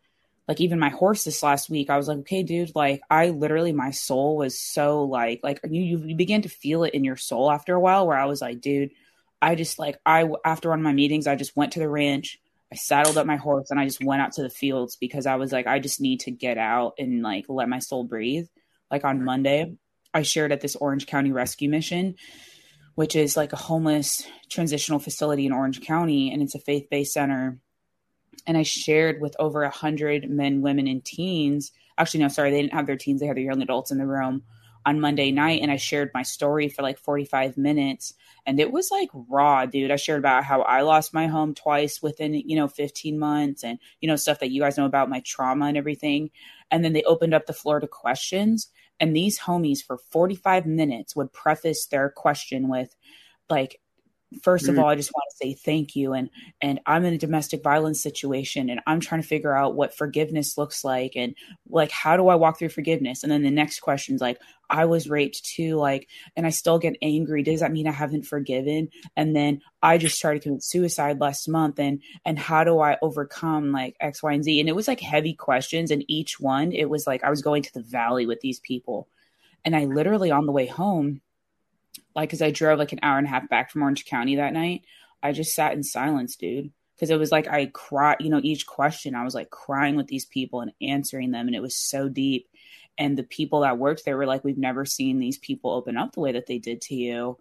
like 0.50 0.60
even 0.60 0.80
my 0.80 0.90
horse 0.90 1.25
this 1.25 1.44
last 1.44 1.69
week, 1.69 1.92
I 1.92 1.98
was 1.98 2.07
like, 2.07 2.18
okay, 2.22 2.42
dude, 2.42 2.72
like 2.74 3.01
I 3.07 3.30
literally 3.30 3.72
my 3.72 3.92
soul 3.92 4.36
was 4.36 4.57
so 4.57 5.04
like 5.04 5.42
like 5.44 5.60
you 5.69 6.00
you 6.00 6.16
begin 6.16 6.42
to 6.42 6.50
feel 6.50 6.84
it 6.84 6.96
in 6.96 7.04
your 7.04 7.18
soul 7.18 7.51
after 7.51 7.75
a 7.75 7.80
while 7.80 8.07
where 8.07 8.18
I 8.18 8.25
was 8.25 8.42
like, 8.42 8.60
dude, 8.60 8.90
I 9.40 9.54
just 9.54 9.78
like 9.78 10.00
I 10.07 10.28
after 10.44 10.69
one 10.69 10.80
of 10.80 10.84
my 10.84 10.92
meetings, 10.92 11.28
I 11.28 11.36
just 11.36 11.56
went 11.56 11.74
to 11.74 11.80
the 11.80 11.88
ranch, 11.88 12.40
I 12.71 12.75
saddled 12.75 13.18
up 13.18 13.25
my 13.25 13.38
horse 13.38 13.71
and 13.71 13.80
I 13.80 13.86
just 13.86 14.04
went 14.04 14.21
out 14.21 14.33
to 14.33 14.44
the 14.44 14.50
fields 14.50 14.95
because 14.95 15.25
I 15.25 15.36
was 15.36 15.51
like, 15.51 15.68
I 15.68 15.80
just 15.80 16.00
need 16.00 16.21
to 16.21 16.31
get 16.31 16.57
out 16.57 16.94
and 17.00 17.21
like 17.24 17.45
let 17.50 17.69
my 17.69 17.80
soul 17.80 18.04
breathe. 18.04 18.48
Like 18.92 19.04
on 19.04 19.24
Monday, 19.24 19.75
I 20.13 20.21
shared 20.21 20.51
at 20.51 20.62
this 20.62 20.75
Orange 20.75 21.08
County 21.08 21.32
rescue 21.32 21.70
mission, 21.70 22.15
which 22.96 23.15
is 23.15 23.38
like 23.38 23.53
a 23.53 23.58
homeless 23.58 24.25
transitional 24.50 25.00
facility 25.00 25.46
in 25.46 25.51
Orange 25.51 25.82
County, 25.82 26.32
and 26.32 26.41
it's 26.41 26.55
a 26.55 26.60
faith 26.60 26.88
based 26.89 27.13
center 27.13 27.60
and 28.48 28.58
I 28.58 28.63
shared 28.63 29.22
with 29.22 29.36
over 29.39 29.63
a 29.63 29.70
hundred 29.70 30.29
men, 30.29 30.62
women, 30.62 30.88
and 30.88 31.03
teens. 31.03 31.72
Actually, 31.98 32.22
no, 32.22 32.29
sorry, 32.29 32.51
they 32.51 32.62
didn't 32.62 32.74
have 32.74 32.88
their 32.88 32.98
teens; 32.98 33.20
they 33.22 33.27
had 33.27 33.38
their 33.38 33.43
young 33.43 33.62
adults 33.62 33.91
in 33.91 33.98
the 33.98 34.08
room 34.08 34.43
on 34.89 35.00
Monday 35.00 35.31
night, 35.31 35.62
and 35.62 35.72
I 35.72 35.77
shared 35.77 36.10
my 36.15 36.24
story 36.24 36.67
for 36.67 36.81
like 36.81 36.98
forty-five 36.98 37.58
minutes, 37.58 38.15
and 38.48 38.60
it 38.60 38.72
was 38.72 38.89
like 38.89 39.10
raw, 39.13 39.67
dude. 39.67 39.91
I 39.91 39.98
shared 39.98 40.17
about 40.17 40.43
how 40.43 40.63
I 40.63 40.81
lost 40.81 41.13
my 41.13 41.27
home 41.27 41.53
twice 41.53 42.01
within 42.01 42.34
you 42.34 42.55
know 42.55 42.67
fifteen 42.67 43.19
months, 43.19 43.63
and 43.63 43.77
you 44.01 44.08
know 44.08 44.15
stuff 44.15 44.39
that 44.39 44.50
you 44.50 44.62
guys 44.62 44.77
know 44.77 44.86
about 44.86 45.10
my 45.10 45.22
trauma 45.22 45.67
and 45.67 45.77
everything. 45.77 46.31
And 46.72 46.84
then 46.84 46.93
they 46.93 47.03
opened 47.03 47.36
up 47.36 47.46
the 47.46 47.53
floor 47.53 47.79
to 47.79 47.88
questions, 47.88 48.67
and 49.00 49.15
these 49.15 49.39
homies 49.39 49.86
for 49.86 50.00
forty-five 50.00 50.65
minutes 50.65 51.15
would 51.15 51.31
preface 51.31 51.86
their 51.86 52.10
question 52.10 52.67
with 52.67 52.96
like 53.48 53.79
first 54.43 54.67
of 54.67 54.75
mm. 54.75 54.79
all 54.79 54.88
i 54.88 54.95
just 54.95 55.12
want 55.13 55.25
to 55.31 55.38
say 55.38 55.53
thank 55.53 55.95
you 55.95 56.13
and 56.13 56.29
and 56.62 56.79
i'm 56.86 57.03
in 57.03 57.13
a 57.13 57.17
domestic 57.17 57.63
violence 57.63 58.01
situation 58.01 58.69
and 58.69 58.79
i'm 58.86 59.00
trying 59.00 59.21
to 59.21 59.27
figure 59.27 59.55
out 59.55 59.75
what 59.75 59.95
forgiveness 59.95 60.57
looks 60.57 60.83
like 60.83 61.13
and 61.15 61.36
like 61.69 61.91
how 61.91 62.15
do 62.15 62.27
i 62.27 62.36
walk 62.36 62.57
through 62.57 62.69
forgiveness? 62.69 63.24
And 63.24 63.31
then 63.31 63.43
the 63.43 63.51
next 63.51 63.79
question 63.79 64.15
is 64.15 64.21
like 64.21 64.39
i 64.69 64.86
was 64.86 65.09
raped 65.09 65.43
too 65.43 65.75
like 65.75 66.07
and 66.36 66.45
i 66.45 66.50
still 66.50 66.79
get 66.79 66.98
angry. 67.01 67.43
Does 67.43 67.59
that 67.59 67.71
mean 67.71 67.88
i 67.88 67.91
haven't 67.91 68.25
forgiven? 68.25 68.89
And 69.15 69.36
then 69.36 69.62
i 69.81 69.98
just 69.98 70.19
tried 70.19 70.36
to 70.36 70.39
commit 70.39 70.63
suicide 70.63 71.19
last 71.19 71.48
month 71.48 71.79
and 71.79 72.01
and 72.25 72.39
how 72.39 72.63
do 72.63 72.79
i 72.79 72.98
overcome 73.01 73.71
like 73.71 73.95
x 74.00 74.24
y 74.24 74.33
and 74.33 74.43
z? 74.43 74.59
And 74.59 74.69
it 74.69 74.75
was 74.75 74.88
like 74.88 75.00
heavy 75.00 75.33
questions 75.33 75.91
and 75.91 76.03
each 76.07 76.39
one 76.39 76.71
it 76.71 76.89
was 76.89 77.05
like 77.05 77.24
i 77.24 77.29
was 77.29 77.41
going 77.41 77.63
to 77.63 77.74
the 77.74 77.83
valley 77.83 78.25
with 78.25 78.41
these 78.41 78.59
people. 78.59 79.07
And 79.65 79.75
i 79.75 79.86
literally 79.86 80.31
on 80.31 80.45
the 80.45 80.51
way 80.51 80.65
home 80.65 81.21
like 82.16 82.30
because 82.30 82.42
I 82.42 82.51
drove 82.51 82.80
like 82.80 82.92
an 82.92 83.00
hour 83.04 83.18
and 83.18 83.28
a 83.28 83.30
half 83.30 83.50
back 83.50 83.72
from 83.72 83.84
Orange 83.84 84.06
County 84.06 84.36
that 84.36 84.54
night. 84.54 84.84
I 85.22 85.32
just 85.32 85.54
sat 85.54 85.74
in 85.74 85.84
silence, 85.84 86.36
dude. 86.36 86.72
Because 86.96 87.10
it 87.12 87.20
was 87.20 87.32
like 87.32 87.48
I 87.48 87.68
cried, 87.68 88.18
you 88.20 88.30
know, 88.30 88.42
each 88.44 88.68
question 88.68 89.16
I 89.16 89.24
was 89.24 89.34
like 89.34 89.50
crying 89.51 89.96
with 89.96 90.08
these 90.08 90.25
people 90.25 90.60
and 90.60 90.74
answering 90.82 91.32
them, 91.32 91.48
and 91.48 91.56
it 91.56 91.62
was 91.62 91.75
so 91.75 92.10
deep. 92.10 92.50
And 92.98 93.18
the 93.18 93.24
people 93.24 93.62
that 93.62 93.78
worked 93.78 94.04
there 94.04 94.18
were 94.18 94.25
like, 94.25 94.44
"We've 94.44 94.58
never 94.58 94.86
seen 94.86 95.20
these 95.20 95.38
people 95.38 95.72
open 95.72 95.96
up 95.96 96.12
the 96.12 96.20
way 96.20 96.34
that 96.34 96.48
they 96.48 96.58
did 96.58 96.82
to 96.82 96.96
you." 96.96 97.38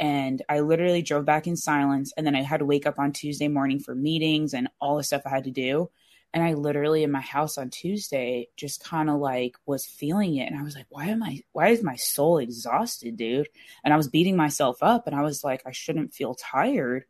And 0.00 0.40
I 0.48 0.60
literally 0.60 1.02
drove 1.02 1.26
back 1.26 1.46
in 1.46 1.56
silence, 1.56 2.12
and 2.16 2.26
then 2.26 2.34
I 2.34 2.42
had 2.42 2.60
to 2.60 2.64
wake 2.66 2.86
up 2.86 2.98
on 2.98 3.12
Tuesday 3.12 3.48
morning 3.48 3.78
for 3.78 3.94
meetings 3.94 4.54
and 4.54 4.68
all 4.80 4.96
the 4.96 5.04
stuff 5.04 5.22
I 5.26 5.30
had 5.30 5.44
to 5.44 5.50
do. 5.50 5.90
And 6.34 6.42
I 6.42 6.54
literally 6.54 7.02
in 7.02 7.10
my 7.10 7.20
house 7.20 7.58
on 7.58 7.68
Tuesday 7.68 8.48
just 8.56 8.82
kind 8.82 9.10
of 9.10 9.20
like 9.20 9.56
was 9.66 9.84
feeling 9.84 10.36
it. 10.36 10.50
And 10.50 10.58
I 10.58 10.62
was 10.62 10.74
like, 10.74 10.86
why 10.88 11.06
am 11.06 11.22
I, 11.22 11.42
why 11.52 11.68
is 11.68 11.82
my 11.82 11.96
soul 11.96 12.38
exhausted, 12.38 13.16
dude? 13.16 13.48
And 13.84 13.92
I 13.92 13.98
was 13.98 14.08
beating 14.08 14.36
myself 14.36 14.78
up 14.82 15.06
and 15.06 15.14
I 15.14 15.22
was 15.22 15.44
like, 15.44 15.62
I 15.66 15.72
shouldn't 15.72 16.14
feel 16.14 16.34
tired. 16.34 17.04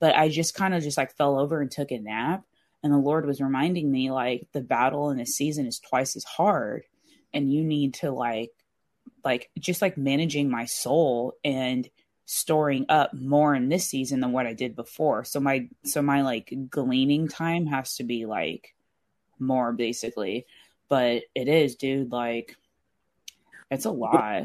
But 0.00 0.16
I 0.16 0.28
just 0.28 0.54
kind 0.54 0.74
of 0.74 0.82
just 0.82 0.98
like 0.98 1.16
fell 1.16 1.38
over 1.38 1.60
and 1.60 1.70
took 1.70 1.92
a 1.92 1.98
nap. 1.98 2.44
And 2.82 2.92
the 2.92 2.98
Lord 2.98 3.26
was 3.26 3.40
reminding 3.40 3.90
me 3.90 4.10
like 4.10 4.48
the 4.52 4.60
battle 4.60 5.10
in 5.10 5.18
this 5.18 5.36
season 5.36 5.66
is 5.66 5.78
twice 5.78 6.16
as 6.16 6.24
hard. 6.24 6.82
And 7.32 7.52
you 7.52 7.64
need 7.64 7.94
to 7.94 8.10
like, 8.10 8.50
like, 9.24 9.50
just 9.58 9.82
like 9.82 9.96
managing 9.96 10.50
my 10.50 10.66
soul 10.66 11.34
and 11.44 11.88
storing 12.26 12.86
up 12.88 13.12
more 13.12 13.54
in 13.54 13.68
this 13.68 13.86
season 13.86 14.20
than 14.20 14.32
what 14.32 14.46
I 14.46 14.54
did 14.54 14.76
before. 14.76 15.24
So 15.24 15.40
my 15.40 15.68
so 15.84 16.02
my 16.02 16.22
like 16.22 16.52
gleaning 16.70 17.28
time 17.28 17.66
has 17.66 17.96
to 17.96 18.04
be 18.04 18.26
like 18.26 18.74
more 19.38 19.72
basically. 19.72 20.46
But 20.88 21.22
it 21.34 21.48
is, 21.48 21.76
dude, 21.76 22.12
like 22.12 22.56
it's 23.70 23.84
a 23.84 23.90
lot. 23.90 24.44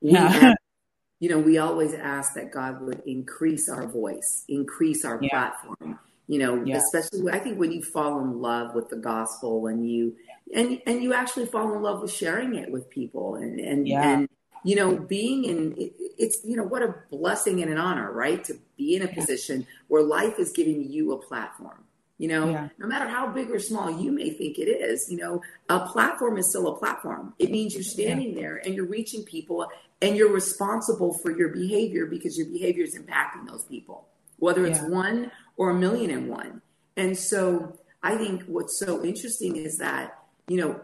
Yeah. 0.00 0.54
you 1.20 1.28
know, 1.28 1.38
we 1.38 1.58
always 1.58 1.94
ask 1.94 2.34
that 2.34 2.52
God 2.52 2.80
would 2.82 3.02
increase 3.06 3.68
our 3.68 3.86
voice, 3.86 4.44
increase 4.48 5.04
our 5.04 5.18
yeah. 5.20 5.28
platform. 5.30 5.98
You 6.26 6.38
know, 6.38 6.64
yeah. 6.64 6.76
especially 6.76 7.30
I 7.32 7.40
think 7.40 7.58
when 7.58 7.72
you 7.72 7.82
fall 7.82 8.20
in 8.20 8.40
love 8.40 8.74
with 8.74 8.88
the 8.88 8.96
gospel 8.96 9.66
and 9.66 9.88
you 9.90 10.16
and 10.54 10.80
and 10.86 11.02
you 11.02 11.12
actually 11.12 11.46
fall 11.46 11.74
in 11.74 11.82
love 11.82 12.02
with 12.02 12.12
sharing 12.12 12.54
it 12.54 12.70
with 12.70 12.88
people 12.88 13.34
and 13.34 13.58
and 13.58 13.88
yeah. 13.88 14.08
and 14.08 14.28
you 14.64 14.76
know 14.76 14.96
being 14.96 15.44
in 15.44 15.74
it's 16.18 16.40
you 16.44 16.56
know 16.56 16.64
what 16.64 16.82
a 16.82 16.94
blessing 17.10 17.62
and 17.62 17.70
an 17.70 17.78
honor 17.78 18.12
right 18.12 18.44
to 18.44 18.54
be 18.76 18.94
in 18.94 19.02
a 19.02 19.08
position 19.08 19.66
where 19.88 20.02
life 20.02 20.38
is 20.38 20.52
giving 20.52 20.90
you 20.90 21.12
a 21.12 21.18
platform 21.18 21.84
you 22.18 22.28
know 22.28 22.50
yeah. 22.50 22.68
no 22.78 22.86
matter 22.86 23.08
how 23.08 23.26
big 23.26 23.50
or 23.50 23.58
small 23.58 23.90
you 23.90 24.12
may 24.12 24.30
think 24.30 24.58
it 24.58 24.68
is 24.68 25.10
you 25.10 25.16
know 25.16 25.40
a 25.68 25.80
platform 25.80 26.36
is 26.36 26.48
still 26.48 26.68
a 26.68 26.78
platform 26.78 27.34
it 27.38 27.50
means 27.50 27.74
you're 27.74 27.82
standing 27.82 28.30
yeah. 28.30 28.40
there 28.40 28.56
and 28.64 28.74
you're 28.74 28.86
reaching 28.86 29.24
people 29.24 29.66
and 30.02 30.16
you're 30.16 30.32
responsible 30.32 31.12
for 31.14 31.36
your 31.36 31.48
behavior 31.48 32.06
because 32.06 32.36
your 32.36 32.46
behavior 32.46 32.84
is 32.84 32.96
impacting 32.96 33.46
those 33.48 33.64
people 33.64 34.06
whether 34.38 34.66
it's 34.66 34.80
yeah. 34.80 34.88
one 34.88 35.30
or 35.56 35.70
a 35.70 35.74
million 35.74 36.10
and 36.10 36.28
one 36.28 36.60
and 36.96 37.16
so 37.16 37.78
i 38.02 38.16
think 38.16 38.42
what's 38.44 38.78
so 38.78 39.02
interesting 39.02 39.56
is 39.56 39.78
that 39.78 40.18
you 40.46 40.58
know 40.58 40.80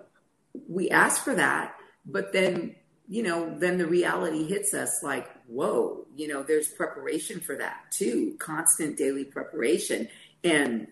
we 0.69 0.89
ask 0.89 1.23
for 1.23 1.35
that 1.35 1.75
but 2.07 2.33
then 2.33 2.75
you 3.09 3.23
know 3.23 3.57
then 3.59 3.79
the 3.79 3.87
reality 3.87 4.47
hits 4.47 4.75
us 4.75 5.01
like 5.03 5.29
whoa 5.47 6.05
you 6.15 6.27
know 6.27 6.43
there's 6.43 6.69
preparation 6.69 7.41
for 7.41 7.57
that 7.57 7.85
too 7.91 8.37
constant 8.39 8.97
daily 8.97 9.25
preparation 9.25 10.09
and 10.43 10.89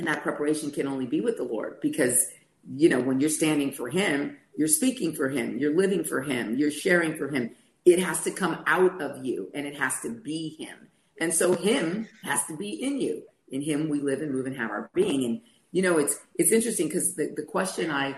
and 0.00 0.08
that 0.08 0.22
preparation 0.22 0.70
can 0.70 0.86
only 0.86 1.04
be 1.04 1.20
with 1.20 1.36
the 1.36 1.44
Lord 1.44 1.78
because, 1.82 2.26
you 2.66 2.88
know, 2.88 3.00
when 3.00 3.20
you're 3.20 3.28
standing 3.28 3.70
for 3.70 3.90
Him, 3.90 4.38
you're 4.56 4.66
speaking 4.66 5.14
for 5.14 5.28
Him, 5.28 5.58
you're 5.58 5.76
living 5.76 6.04
for 6.04 6.22
Him, 6.22 6.56
you're 6.56 6.70
sharing 6.70 7.18
for 7.18 7.28
Him. 7.28 7.50
It 7.84 7.98
has 7.98 8.24
to 8.24 8.30
come 8.30 8.62
out 8.66 9.02
of 9.02 9.24
you 9.24 9.50
and 9.54 9.66
it 9.66 9.76
has 9.76 10.00
to 10.00 10.10
be 10.10 10.56
Him. 10.58 10.88
And 11.20 11.34
so 11.34 11.54
Him 11.54 12.08
has 12.24 12.46
to 12.46 12.56
be 12.56 12.70
in 12.70 12.98
you. 12.98 13.24
In 13.50 13.60
Him 13.60 13.90
we 13.90 14.00
live 14.00 14.22
and 14.22 14.32
move 14.32 14.46
and 14.46 14.56
have 14.56 14.70
our 14.70 14.90
being. 14.94 15.24
And, 15.24 15.42
you 15.70 15.82
know, 15.82 15.98
it's 15.98 16.18
it's 16.34 16.50
interesting 16.50 16.86
because 16.86 17.14
the, 17.16 17.34
the 17.36 17.42
question 17.42 17.90
I 17.90 18.16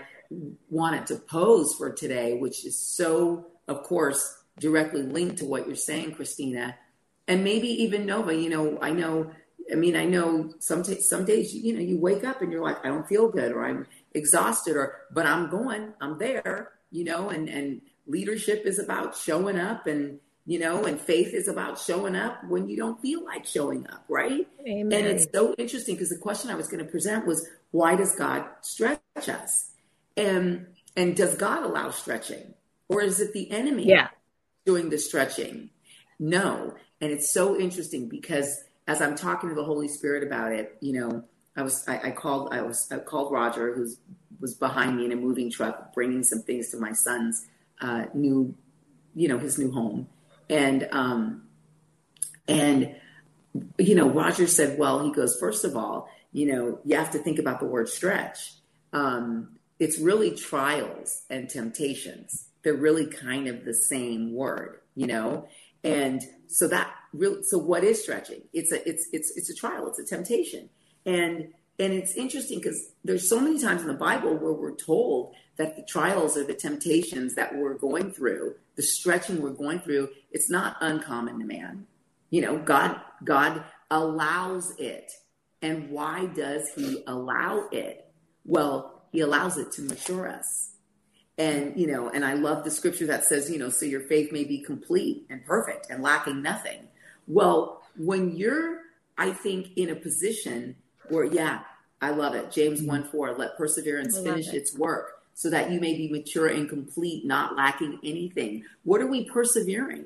wanted 0.69 1.07
to 1.07 1.15
pose 1.15 1.73
for 1.75 1.91
today, 1.91 2.37
which 2.37 2.65
is 2.65 2.77
so, 2.77 3.47
of 3.67 3.83
course, 3.83 4.37
directly 4.59 5.03
linked 5.03 5.37
to 5.39 5.45
what 5.45 5.67
you're 5.67 5.75
saying, 5.75 6.13
Christina, 6.13 6.75
and 7.27 7.43
maybe 7.43 7.67
even 7.67 8.05
Nova, 8.05 8.35
you 8.35 8.49
know, 8.49 8.77
I 8.81 8.91
know 8.91 9.31
I 9.71 9.75
mean, 9.75 9.95
I 9.95 10.05
know 10.05 10.53
some 10.59 10.83
t- 10.83 11.01
some 11.01 11.25
days 11.25 11.53
you 11.53 11.73
know 11.73 11.79
you 11.79 11.97
wake 11.97 12.23
up 12.23 12.41
and 12.41 12.51
you're 12.51 12.63
like, 12.63 12.85
I 12.85 12.89
don't 12.89 13.07
feel 13.07 13.29
good, 13.29 13.51
or 13.51 13.65
I'm 13.65 13.87
exhausted, 14.13 14.75
or 14.75 15.01
but 15.11 15.25
I'm 15.25 15.49
going, 15.49 15.93
I'm 16.01 16.17
there, 16.17 16.73
you 16.91 17.03
know, 17.03 17.29
and 17.29 17.47
and 17.47 17.81
leadership 18.07 18.65
is 18.65 18.79
about 18.79 19.15
showing 19.15 19.57
up, 19.57 19.87
and 19.87 20.19
you 20.45 20.59
know, 20.59 20.83
and 20.83 20.99
faith 20.99 21.33
is 21.33 21.47
about 21.47 21.79
showing 21.79 22.15
up 22.15 22.43
when 22.49 22.67
you 22.67 22.75
don't 22.75 23.01
feel 23.01 23.23
like 23.23 23.45
showing 23.45 23.87
up, 23.87 24.03
right? 24.09 24.47
Amen. 24.67 24.91
And 24.91 25.07
it's 25.07 25.27
so 25.33 25.55
interesting 25.57 25.95
because 25.95 26.09
the 26.09 26.17
question 26.17 26.49
I 26.49 26.55
was 26.55 26.67
going 26.67 26.83
to 26.83 26.91
present 26.91 27.25
was, 27.25 27.47
why 27.71 27.95
does 27.95 28.15
God 28.15 28.45
stretch 28.61 28.99
us, 29.15 29.71
and 30.17 30.67
and 30.95 31.15
does 31.15 31.35
God 31.35 31.63
allow 31.63 31.89
stretching, 31.89 32.53
or 32.87 33.01
is 33.01 33.19
it 33.19 33.33
the 33.33 33.49
enemy 33.51 33.87
yeah. 33.87 34.09
doing 34.65 34.89
the 34.89 34.97
stretching? 34.97 35.69
No, 36.19 36.75
and 37.01 37.11
it's 37.11 37.33
so 37.33 37.59
interesting 37.59 38.07
because 38.09 38.63
as 38.87 39.01
I'm 39.01 39.15
talking 39.15 39.49
to 39.49 39.55
the 39.55 39.63
Holy 39.63 39.87
Spirit 39.87 40.23
about 40.23 40.51
it, 40.51 40.77
you 40.81 40.93
know, 40.93 41.23
I 41.55 41.63
was 41.63 41.83
I, 41.87 41.99
I 41.99 42.11
called 42.11 42.53
I 42.53 42.61
was 42.61 42.91
I 42.91 42.97
called 42.97 43.31
Roger, 43.31 43.73
who 43.73 43.87
was 44.39 44.53
behind 44.53 44.97
me 44.97 45.05
in 45.05 45.11
a 45.11 45.15
moving 45.15 45.51
truck, 45.51 45.93
bringing 45.93 46.23
some 46.23 46.41
things 46.41 46.69
to 46.71 46.77
my 46.77 46.93
son's 46.93 47.47
uh, 47.81 48.05
new, 48.13 48.53
you 49.15 49.27
know, 49.27 49.37
his 49.37 49.57
new 49.57 49.71
home, 49.71 50.07
and 50.49 50.87
um, 50.91 51.43
and 52.47 52.95
you 53.77 53.95
know, 53.95 54.09
Roger 54.09 54.47
said, 54.47 54.79
well, 54.79 55.03
he 55.03 55.11
goes, 55.11 55.37
first 55.39 55.63
of 55.63 55.77
all, 55.77 56.09
you 56.31 56.51
know, 56.51 56.79
you 56.83 56.95
have 56.97 57.11
to 57.11 57.19
think 57.19 57.39
about 57.39 57.59
the 57.59 57.67
word 57.67 57.87
stretch. 57.87 58.53
Um, 58.91 59.57
it's 59.83 59.99
really 59.99 60.31
trials 60.31 61.23
and 61.29 61.49
temptations. 61.49 62.47
They're 62.63 62.73
really 62.73 63.07
kind 63.07 63.47
of 63.47 63.65
the 63.65 63.73
same 63.73 64.33
word, 64.33 64.79
you 64.95 65.07
know, 65.07 65.47
and 65.83 66.21
so 66.47 66.67
that 66.69 66.89
really, 67.13 67.43
so 67.43 67.57
what 67.57 67.83
is 67.83 68.01
stretching? 68.01 68.43
It's 68.53 68.71
a, 68.71 68.87
it's, 68.87 69.07
it's, 69.11 69.35
it's 69.35 69.49
a 69.49 69.55
trial. 69.55 69.87
It's 69.87 69.99
a 69.99 70.05
temptation. 70.05 70.69
And, 71.05 71.49
and 71.79 71.91
it's 71.91 72.15
interesting 72.15 72.59
because 72.59 72.91
there's 73.03 73.27
so 73.27 73.39
many 73.39 73.59
times 73.59 73.81
in 73.81 73.87
the 73.87 73.93
Bible 73.93 74.35
where 74.37 74.53
we're 74.53 74.75
told 74.75 75.33
that 75.57 75.75
the 75.75 75.83
trials 75.83 76.37
or 76.37 76.45
the 76.45 76.53
temptations 76.53 77.35
that 77.35 77.55
we're 77.55 77.73
going 77.73 78.11
through, 78.11 78.55
the 78.75 78.83
stretching 78.83 79.41
we're 79.41 79.49
going 79.49 79.79
through, 79.79 80.09
it's 80.31 80.49
not 80.49 80.77
uncommon 80.79 81.39
to 81.39 81.45
man. 81.45 81.85
You 82.29 82.41
know, 82.41 82.57
God, 82.57 83.01
God 83.23 83.63
allows 83.91 84.73
it. 84.77 85.11
And 85.61 85.89
why 85.89 86.27
does 86.27 86.69
he 86.75 87.03
allow 87.07 87.67
it? 87.71 88.09
Well, 88.45 88.92
he 89.13 89.21
allows 89.21 89.57
it 89.57 89.71
to 89.73 89.83
mature 89.83 90.27
us. 90.27 90.71
And, 91.37 91.79
you 91.79 91.87
know, 91.87 92.09
and 92.09 92.25
I 92.25 92.33
love 92.33 92.63
the 92.63 92.71
scripture 92.71 93.07
that 93.07 93.23
says, 93.23 93.49
you 93.49 93.57
know, 93.57 93.69
so 93.69 93.85
your 93.85 94.01
faith 94.01 94.31
may 94.31 94.43
be 94.43 94.59
complete 94.59 95.25
and 95.29 95.45
perfect 95.45 95.87
and 95.89 96.03
lacking 96.03 96.41
nothing. 96.41 96.79
Well, 97.27 97.81
when 97.95 98.35
you're, 98.35 98.79
I 99.17 99.31
think, 99.31 99.69
in 99.77 99.89
a 99.89 99.95
position 99.95 100.75
where, 101.09 101.23
yeah, 101.23 101.61
I 102.01 102.09
love 102.09 102.35
it. 102.35 102.51
James 102.51 102.79
mm-hmm. 102.79 102.89
1 102.89 103.03
4, 103.05 103.37
let 103.37 103.57
perseverance 103.57 104.17
finish 104.19 104.49
it. 104.49 104.55
its 104.55 104.77
work 104.77 105.11
so 105.35 105.49
that 105.49 105.71
you 105.71 105.79
may 105.79 105.95
be 105.95 106.11
mature 106.11 106.47
and 106.47 106.67
complete, 106.67 107.25
not 107.25 107.55
lacking 107.55 107.99
anything. 108.03 108.63
What 108.83 109.01
are 109.01 109.07
we 109.07 109.25
persevering? 109.25 110.05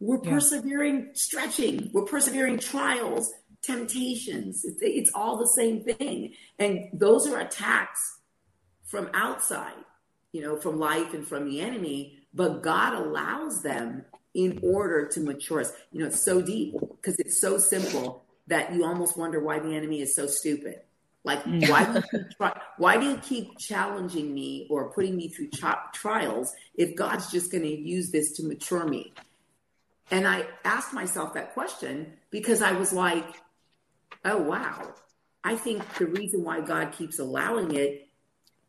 We're 0.00 0.20
yeah. 0.22 0.30
persevering 0.30 1.10
stretching, 1.14 1.90
we're 1.92 2.04
persevering 2.04 2.58
trials, 2.58 3.32
temptations. 3.62 4.64
It's, 4.64 4.78
it's 4.82 5.10
all 5.14 5.38
the 5.38 5.48
same 5.48 5.82
thing. 5.82 6.34
And 6.58 6.88
those 6.92 7.26
are 7.26 7.40
attacks 7.40 8.18
from 8.94 9.10
outside 9.14 9.84
you 10.34 10.42
know, 10.42 10.56
from 10.56 10.80
life 10.80 11.14
and 11.14 11.26
from 11.26 11.48
the 11.48 11.60
enemy, 11.60 12.18
but 12.34 12.60
God 12.60 12.92
allows 12.92 13.62
them 13.62 14.04
in 14.34 14.58
order 14.64 15.06
to 15.06 15.20
mature 15.20 15.60
us. 15.60 15.72
You 15.92 16.00
know, 16.00 16.06
it's 16.08 16.24
so 16.24 16.42
deep 16.42 16.74
because 16.80 17.20
it's 17.20 17.40
so 17.40 17.56
simple 17.56 18.24
that 18.48 18.74
you 18.74 18.84
almost 18.84 19.16
wonder 19.16 19.38
why 19.38 19.60
the 19.60 19.76
enemy 19.76 20.00
is 20.00 20.16
so 20.16 20.26
stupid. 20.26 20.80
Like, 21.22 21.44
mm. 21.44 21.70
why 21.70 21.84
do 21.84 22.02
you 22.12 22.24
try, 22.36 22.60
why 22.78 22.96
do 22.96 23.10
you 23.10 23.16
keep 23.18 23.56
challenging 23.58 24.34
me 24.34 24.66
or 24.68 24.90
putting 24.90 25.16
me 25.16 25.28
through 25.28 25.50
trials 25.94 26.52
if 26.74 26.96
God's 26.96 27.30
just 27.30 27.52
going 27.52 27.62
to 27.62 27.70
use 27.70 28.10
this 28.10 28.32
to 28.32 28.44
mature 28.44 28.84
me? 28.84 29.14
And 30.10 30.26
I 30.26 30.46
asked 30.64 30.92
myself 30.92 31.34
that 31.34 31.54
question 31.54 32.14
because 32.30 32.60
I 32.60 32.72
was 32.72 32.92
like, 32.92 33.40
oh 34.24 34.38
wow, 34.38 34.94
I 35.44 35.54
think 35.54 35.94
the 35.94 36.06
reason 36.06 36.42
why 36.42 36.60
God 36.60 36.90
keeps 36.90 37.20
allowing 37.20 37.72
it 37.76 38.03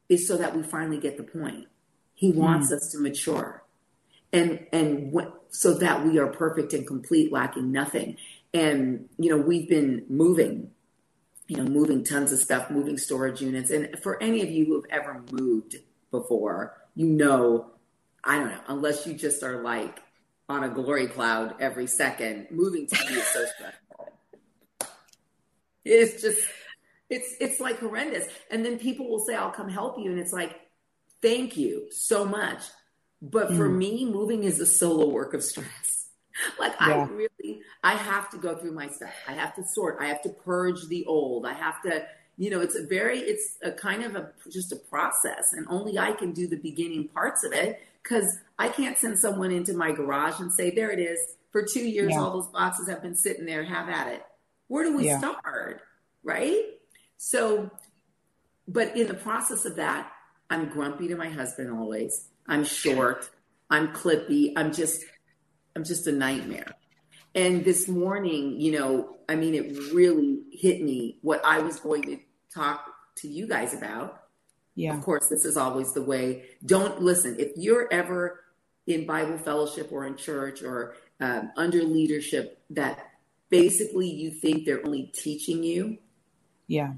is 0.09 0.27
so 0.27 0.37
that 0.37 0.55
we 0.55 0.63
finally 0.63 0.99
get 0.99 1.17
the 1.17 1.23
point. 1.23 1.67
He 2.13 2.31
wants 2.31 2.71
mm. 2.71 2.77
us 2.77 2.91
to 2.91 2.99
mature 2.99 3.65
and 4.35 4.65
and 4.71 5.15
so 5.49 5.73
that 5.75 6.05
we 6.05 6.19
are 6.19 6.27
perfect 6.27 6.73
and 6.73 6.85
complete 6.85 7.31
lacking 7.31 7.71
nothing 7.71 8.17
and 8.53 9.07
you 9.17 9.29
know 9.29 9.37
we've 9.37 9.69
been 9.69 10.05
moving 10.09 10.69
you 11.47 11.57
know 11.57 11.63
moving 11.63 12.03
tons 12.03 12.31
of 12.31 12.39
stuff 12.39 12.69
moving 12.69 12.97
storage 12.97 13.41
units 13.41 13.71
and 13.71 13.97
for 14.03 14.21
any 14.21 14.41
of 14.41 14.49
you 14.49 14.65
who 14.65 14.75
have 14.75 14.89
ever 14.89 15.23
moved 15.31 15.77
before 16.11 16.75
you 16.95 17.07
know 17.07 17.71
i 18.23 18.37
don't 18.37 18.49
know 18.49 18.61
unless 18.67 19.07
you 19.07 19.13
just 19.13 19.41
are 19.41 19.61
like 19.61 20.01
on 20.49 20.63
a 20.63 20.69
glory 20.69 21.07
cloud 21.07 21.55
every 21.59 21.87
second 21.87 22.47
moving 22.51 22.85
to 22.87 22.95
me 23.09 23.15
is 23.15 23.27
so 23.27 23.45
stressful 23.45 24.13
it's 25.85 26.21
just 26.21 26.45
it's 27.09 27.35
it's 27.39 27.59
like 27.59 27.79
horrendous. 27.79 28.27
And 28.51 28.65
then 28.65 28.79
people 28.79 29.09
will 29.09 29.23
say, 29.25 29.35
I'll 29.35 29.51
come 29.51 29.69
help 29.69 29.97
you. 29.99 30.11
And 30.11 30.19
it's 30.19 30.33
like, 30.33 30.59
thank 31.21 31.57
you 31.57 31.87
so 31.91 32.25
much. 32.25 32.61
But 33.21 33.49
for 33.49 33.69
mm. 33.69 33.77
me, 33.77 34.05
moving 34.05 34.43
is 34.43 34.59
a 34.59 34.65
solo 34.65 35.07
work 35.07 35.33
of 35.33 35.43
stress. 35.43 36.09
like 36.59 36.73
yeah. 36.81 36.87
I 36.87 37.03
really 37.05 37.61
I 37.83 37.93
have 37.93 38.29
to 38.31 38.37
go 38.37 38.55
through 38.55 38.73
my 38.73 38.87
stuff. 38.89 39.13
I 39.27 39.33
have 39.33 39.55
to 39.55 39.65
sort. 39.65 39.97
I 39.99 40.07
have 40.07 40.21
to 40.23 40.29
purge 40.29 40.87
the 40.87 41.05
old. 41.05 41.45
I 41.45 41.53
have 41.53 41.81
to, 41.83 42.05
you 42.37 42.49
know, 42.49 42.61
it's 42.61 42.75
a 42.75 42.85
very 42.85 43.19
it's 43.19 43.57
a 43.63 43.71
kind 43.71 44.03
of 44.03 44.15
a 44.15 44.31
just 44.51 44.71
a 44.71 44.75
process. 44.75 45.53
And 45.53 45.65
only 45.69 45.97
I 45.97 46.11
can 46.11 46.33
do 46.33 46.47
the 46.47 46.57
beginning 46.57 47.07
parts 47.07 47.43
of 47.43 47.53
it 47.53 47.79
because 48.03 48.39
I 48.59 48.69
can't 48.69 48.97
send 48.97 49.17
someone 49.17 49.51
into 49.51 49.73
my 49.73 49.91
garage 49.91 50.39
and 50.39 50.51
say, 50.51 50.71
there 50.71 50.91
it 50.91 50.99
is. 50.99 51.19
For 51.51 51.63
two 51.63 51.87
years, 51.87 52.11
yeah. 52.11 52.19
all 52.19 52.33
those 52.33 52.47
boxes 52.47 52.89
have 52.89 53.01
been 53.01 53.15
sitting 53.15 53.45
there, 53.45 53.63
have 53.63 53.87
at 53.87 54.09
it. 54.09 54.25
Where 54.67 54.83
do 54.83 54.97
we 54.97 55.05
yeah. 55.05 55.19
start? 55.19 55.81
Right? 56.21 56.63
So, 57.17 57.71
but 58.67 58.95
in 58.97 59.07
the 59.07 59.13
process 59.13 59.65
of 59.65 59.75
that, 59.77 60.11
I'm 60.49 60.69
grumpy 60.69 61.07
to 61.07 61.15
my 61.15 61.29
husband 61.29 61.71
always. 61.71 62.29
I'm 62.47 62.63
short. 62.63 63.29
I'm 63.69 63.89
clippy. 63.89 64.53
I'm 64.55 64.73
just, 64.73 65.03
I'm 65.75 65.83
just 65.83 66.07
a 66.07 66.11
nightmare. 66.11 66.75
And 67.33 67.65
this 67.65 67.87
morning, 67.87 68.59
you 68.61 68.71
know, 68.71 69.17
I 69.27 69.35
mean, 69.35 69.55
it 69.55 69.93
really 69.93 70.43
hit 70.51 70.81
me 70.81 71.17
what 71.21 71.43
I 71.43 71.59
was 71.59 71.79
going 71.79 72.03
to 72.03 72.19
talk 72.53 72.85
to 73.17 73.27
you 73.27 73.47
guys 73.47 73.73
about. 73.73 74.21
Yeah. 74.75 74.95
Of 74.95 75.03
course, 75.03 75.27
this 75.29 75.45
is 75.45 75.57
always 75.57 75.93
the 75.93 76.01
way. 76.01 76.43
Don't 76.65 77.01
listen. 77.01 77.35
If 77.39 77.51
you're 77.55 77.87
ever 77.91 78.41
in 78.87 79.05
Bible 79.05 79.37
fellowship 79.37 79.89
or 79.91 80.05
in 80.05 80.15
church 80.15 80.61
or 80.61 80.95
um, 81.19 81.51
under 81.57 81.81
leadership 81.83 82.61
that 82.71 82.99
basically 83.49 84.09
you 84.09 84.31
think 84.31 84.65
they're 84.65 84.85
only 84.85 85.11
teaching 85.13 85.63
you, 85.63 85.97
yeah, 86.67 86.93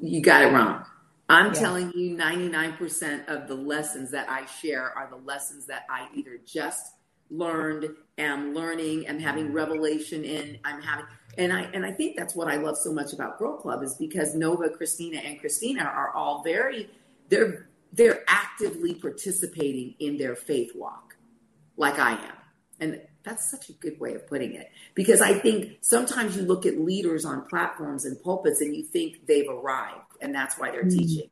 you 0.00 0.20
got 0.20 0.42
it 0.42 0.52
wrong. 0.52 0.84
I'm 1.28 1.54
yeah. 1.54 1.60
telling 1.60 1.92
you, 1.92 2.16
99% 2.16 3.28
of 3.28 3.48
the 3.48 3.54
lessons 3.54 4.10
that 4.10 4.28
I 4.28 4.44
share 4.46 4.92
are 4.96 5.08
the 5.08 5.16
lessons 5.16 5.66
that 5.66 5.86
I 5.88 6.08
either 6.14 6.38
just 6.44 6.92
learned, 7.30 7.86
am 8.18 8.54
learning, 8.54 9.06
am 9.06 9.18
having 9.18 9.46
mm-hmm. 9.46 9.54
revelation 9.54 10.24
in, 10.24 10.58
I'm 10.64 10.82
having, 10.82 11.06
and 11.38 11.52
I 11.52 11.62
and 11.72 11.86
I 11.86 11.92
think 11.92 12.16
that's 12.16 12.34
what 12.34 12.48
I 12.48 12.56
love 12.56 12.76
so 12.76 12.92
much 12.92 13.14
about 13.14 13.38
Girl 13.38 13.56
Club 13.56 13.82
is 13.82 13.94
because 13.94 14.34
Nova, 14.34 14.68
Christina, 14.68 15.18
and 15.18 15.40
Christina 15.40 15.84
are 15.84 16.14
all 16.14 16.42
very, 16.42 16.90
they're 17.30 17.68
they're 17.94 18.22
actively 18.28 18.94
participating 18.94 19.94
in 19.98 20.18
their 20.18 20.36
faith 20.36 20.72
walk, 20.74 21.16
like 21.76 21.98
I 21.98 22.12
am, 22.12 22.36
and 22.80 23.00
that's 23.24 23.50
such 23.50 23.68
a 23.68 23.72
good 23.72 23.98
way 24.00 24.14
of 24.14 24.26
putting 24.26 24.54
it 24.54 24.70
because 24.94 25.20
I 25.20 25.34
think 25.34 25.78
sometimes 25.80 26.36
you 26.36 26.42
look 26.42 26.66
at 26.66 26.78
leaders 26.78 27.24
on 27.24 27.46
platforms 27.46 28.04
and 28.04 28.20
pulpits 28.22 28.60
and 28.60 28.74
you 28.74 28.82
think 28.82 29.26
they've 29.26 29.48
arrived 29.48 30.16
and 30.20 30.34
that's 30.34 30.58
why 30.58 30.70
they're 30.70 30.84
mm-hmm. 30.84 30.98
teaching. 30.98 31.30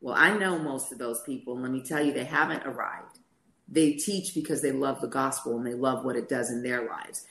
Well, 0.00 0.14
I 0.16 0.36
know 0.36 0.58
most 0.58 0.92
of 0.92 0.98
those 0.98 1.20
people, 1.22 1.54
and 1.54 1.62
let 1.62 1.72
me 1.72 1.82
tell 1.82 2.02
you, 2.02 2.12
they 2.12 2.24
haven't 2.24 2.66
arrived. 2.66 3.18
They 3.68 3.92
teach 3.92 4.34
because 4.34 4.62
they 4.62 4.72
love 4.72 5.00
the 5.00 5.08
gospel 5.08 5.56
and 5.56 5.66
they 5.66 5.74
love 5.74 6.04
what 6.04 6.16
it 6.16 6.28
does 6.28 6.50
in 6.50 6.62
their 6.62 6.86
lives. 6.88 7.26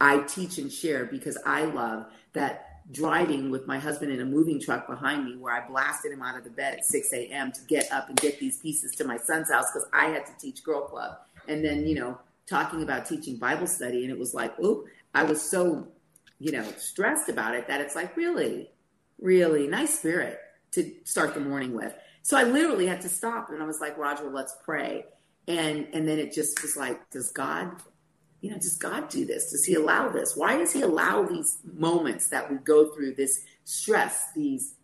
I 0.00 0.20
teach 0.20 0.58
and 0.58 0.72
share 0.72 1.04
because 1.04 1.36
I 1.44 1.64
love 1.64 2.06
that 2.32 2.68
driving 2.90 3.50
with 3.50 3.66
my 3.66 3.78
husband 3.78 4.12
in 4.12 4.20
a 4.20 4.24
moving 4.24 4.60
truck 4.60 4.86
behind 4.86 5.24
me 5.24 5.36
where 5.36 5.54
I 5.54 5.66
blasted 5.66 6.12
him 6.12 6.22
out 6.22 6.36
of 6.36 6.44
the 6.44 6.50
bed 6.50 6.74
at 6.74 6.84
6 6.84 7.12
a.m. 7.12 7.52
to 7.52 7.60
get 7.68 7.90
up 7.92 8.08
and 8.08 8.16
get 8.18 8.38
these 8.40 8.58
pieces 8.58 8.92
to 8.96 9.04
my 9.04 9.16
son's 9.16 9.50
house 9.50 9.66
because 9.72 9.88
I 9.92 10.06
had 10.06 10.26
to 10.26 10.32
teach 10.38 10.64
Girl 10.64 10.82
Club. 10.82 11.18
And 11.48 11.64
then, 11.64 11.86
you 11.86 11.94
know, 11.94 12.18
talking 12.48 12.82
about 12.82 13.06
teaching 13.06 13.36
Bible 13.36 13.66
study. 13.66 14.02
And 14.02 14.12
it 14.12 14.18
was 14.18 14.34
like, 14.34 14.54
oh, 14.62 14.84
I 15.14 15.24
was 15.24 15.40
so, 15.40 15.88
you 16.38 16.52
know, 16.52 16.64
stressed 16.76 17.28
about 17.28 17.54
it 17.54 17.68
that 17.68 17.80
it's 17.80 17.94
like, 17.94 18.16
really, 18.16 18.70
really 19.20 19.66
nice 19.66 19.98
spirit 19.98 20.38
to 20.72 20.90
start 21.04 21.34
the 21.34 21.40
morning 21.40 21.74
with. 21.74 21.94
So 22.22 22.36
I 22.36 22.44
literally 22.44 22.86
had 22.86 23.00
to 23.02 23.08
stop 23.08 23.50
and 23.50 23.62
I 23.62 23.66
was 23.66 23.80
like, 23.80 23.98
Roger, 23.98 24.30
let's 24.30 24.56
pray. 24.64 25.04
And 25.48 25.88
and 25.92 26.06
then 26.06 26.18
it 26.18 26.32
just 26.32 26.62
was 26.62 26.76
like, 26.76 27.10
does 27.10 27.30
God, 27.32 27.82
you 28.40 28.50
know, 28.50 28.56
does 28.56 28.76
God 28.76 29.08
do 29.08 29.24
this? 29.24 29.50
Does 29.50 29.64
he 29.64 29.74
allow 29.74 30.08
this? 30.08 30.36
Why 30.36 30.56
does 30.56 30.72
he 30.72 30.82
allow 30.82 31.24
these 31.24 31.58
moments 31.64 32.28
that 32.28 32.50
we 32.50 32.58
go 32.58 32.94
through, 32.94 33.14
this 33.14 33.44
stress, 33.64 34.26
these 34.34 34.74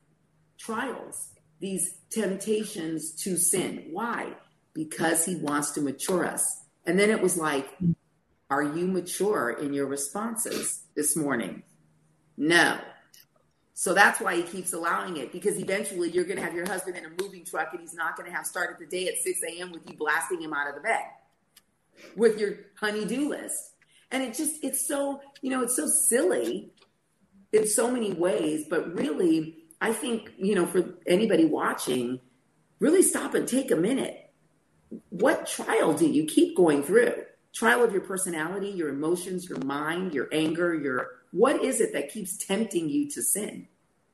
trials, 0.58 1.28
these 1.60 1.98
temptations 2.10 3.12
to 3.22 3.36
sin? 3.36 3.88
Why? 3.92 4.32
Because 4.74 5.24
he 5.24 5.36
wants 5.36 5.70
to 5.72 5.80
mature 5.80 6.26
us. 6.26 6.62
And 6.88 6.98
then 6.98 7.10
it 7.10 7.20
was 7.20 7.36
like, 7.36 7.68
are 8.48 8.62
you 8.62 8.86
mature 8.86 9.50
in 9.50 9.74
your 9.74 9.86
responses 9.86 10.84
this 10.96 11.14
morning? 11.14 11.62
No. 12.38 12.78
So 13.74 13.92
that's 13.92 14.20
why 14.20 14.36
he 14.36 14.42
keeps 14.42 14.72
allowing 14.72 15.18
it 15.18 15.30
because 15.30 15.58
eventually 15.58 16.10
you're 16.10 16.24
going 16.24 16.38
to 16.38 16.42
have 16.42 16.54
your 16.54 16.66
husband 16.66 16.96
in 16.96 17.04
a 17.04 17.10
moving 17.22 17.44
truck 17.44 17.68
and 17.72 17.80
he's 17.82 17.92
not 17.92 18.16
going 18.16 18.28
to 18.28 18.34
have 18.34 18.46
started 18.46 18.76
the 18.80 18.86
day 18.86 19.06
at 19.06 19.18
6 19.18 19.40
a.m. 19.50 19.70
with 19.70 19.82
you 19.86 19.98
blasting 19.98 20.40
him 20.40 20.54
out 20.54 20.66
of 20.66 20.76
the 20.76 20.80
bed 20.80 21.04
with 22.16 22.40
your 22.40 22.54
honey-do 22.80 23.28
list. 23.28 23.74
And 24.10 24.22
it 24.22 24.34
just, 24.34 24.64
it's 24.64 24.88
so, 24.88 25.20
you 25.42 25.50
know, 25.50 25.62
it's 25.62 25.76
so 25.76 25.86
silly 25.86 26.72
in 27.52 27.68
so 27.68 27.90
many 27.90 28.14
ways, 28.14 28.64
but 28.68 28.94
really, 28.94 29.58
I 29.78 29.92
think, 29.92 30.32
you 30.38 30.54
know, 30.54 30.64
for 30.64 30.94
anybody 31.06 31.44
watching, 31.44 32.20
really 32.80 33.02
stop 33.02 33.34
and 33.34 33.46
take 33.46 33.70
a 33.70 33.76
minute 33.76 34.27
what 35.10 35.46
trial 35.46 35.94
do 35.94 36.06
you 36.06 36.24
keep 36.24 36.56
going 36.56 36.82
through? 36.82 37.14
Trial 37.52 37.82
of 37.82 37.92
your 37.92 38.02
personality, 38.02 38.68
your 38.70 38.88
emotions, 38.88 39.48
your 39.48 39.58
mind, 39.58 40.14
your 40.14 40.28
anger, 40.32 40.74
your 40.74 41.08
what 41.32 41.62
is 41.62 41.80
it 41.80 41.92
that 41.92 42.10
keeps 42.10 42.36
tempting 42.36 42.88
you 42.88 43.10
to 43.10 43.22
sin? 43.22 43.68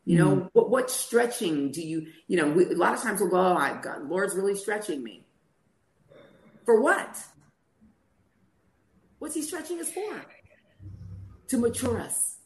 You 0.05 0.19
know, 0.19 0.37
mm 0.37 0.51
what, 0.53 0.69
what 0.69 0.91
stretching 0.91 1.71
do 1.73 1.81
you, 1.81 2.09
you 2.27 2.37
know, 2.37 2.49
we, 2.49 2.67
a 2.67 2.77
lot 2.77 2.93
of 2.93 3.01
times 3.01 3.21
we'll 3.21 3.31
go, 3.31 3.39
oh, 3.39 3.57
I've 3.57 3.81
got, 3.81 4.05
Lord's 4.05 4.35
really 4.35 4.55
stretching 4.55 5.03
me. 5.03 5.27
For 6.67 6.81
what? 6.81 7.19
What's 9.19 9.35
he 9.35 9.43
stretching 9.43 9.81
us 9.81 9.91
for? 9.91 10.27
To 11.49 11.59
mature 11.59 12.01
us. 12.01 12.37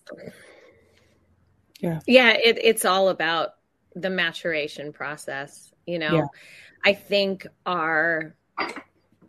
Yeah. 1.81 1.99
Yeah. 2.07 2.31
It, 2.31 2.59
it's 2.63 2.85
all 2.85 3.09
about 3.09 3.55
the 3.97 4.11
maturation 4.11 4.93
process, 4.93 5.73
you 5.87 5.99
know. 5.99 6.15
Yeah. 6.15 6.27
I 6.85 6.95
think 6.95 7.47
our 7.67 8.35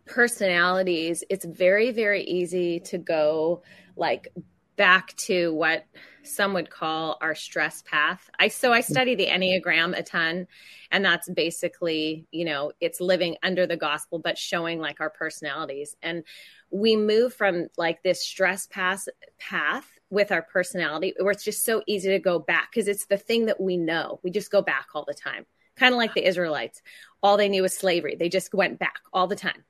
personalities, 0.06 1.24
it's 1.30 1.44
very, 1.44 1.92
very 1.92 2.22
easy 2.24 2.80
to 2.80 2.98
go 2.98 3.62
like 3.96 4.28
back 4.76 5.14
to 5.14 5.52
what 5.52 5.84
some 6.22 6.54
would 6.54 6.70
call 6.70 7.18
our 7.20 7.34
stress 7.34 7.82
path. 7.82 8.30
I 8.38 8.48
so 8.48 8.72
I 8.72 8.80
study 8.80 9.14
the 9.14 9.26
Enneagram 9.26 9.96
a 9.96 10.02
ton 10.02 10.46
and 10.90 11.04
that's 11.04 11.28
basically, 11.28 12.26
you 12.30 12.44
know, 12.44 12.72
it's 12.80 13.00
living 13.00 13.36
under 13.42 13.66
the 13.66 13.76
gospel 13.76 14.18
but 14.18 14.38
showing 14.38 14.80
like 14.80 15.00
our 15.00 15.10
personalities. 15.10 15.96
And 16.02 16.24
we 16.70 16.96
move 16.96 17.34
from 17.34 17.68
like 17.76 18.02
this 18.02 18.22
stress 18.22 18.66
path 18.68 19.06
path 19.38 19.86
with 20.08 20.32
our 20.32 20.42
personality 20.42 21.14
where 21.18 21.32
it's 21.32 21.44
just 21.44 21.64
so 21.64 21.82
easy 21.86 22.08
to 22.08 22.18
go 22.18 22.38
back 22.38 22.70
because 22.72 22.88
it's 22.88 23.06
the 23.06 23.18
thing 23.18 23.46
that 23.46 23.60
we 23.60 23.76
know. 23.76 24.18
We 24.22 24.30
just 24.30 24.50
go 24.50 24.62
back 24.62 24.86
all 24.94 25.04
the 25.06 25.14
time 25.14 25.46
kind 25.80 25.94
of 25.94 25.98
like 25.98 26.14
the 26.14 26.26
Israelites. 26.26 26.82
All 27.22 27.36
they 27.36 27.48
knew 27.48 27.62
was 27.62 27.76
slavery. 27.76 28.16
They 28.16 28.28
just 28.28 28.54
went 28.54 28.78
back 28.78 29.00
all 29.12 29.26
the 29.26 29.36
time. 29.36 29.64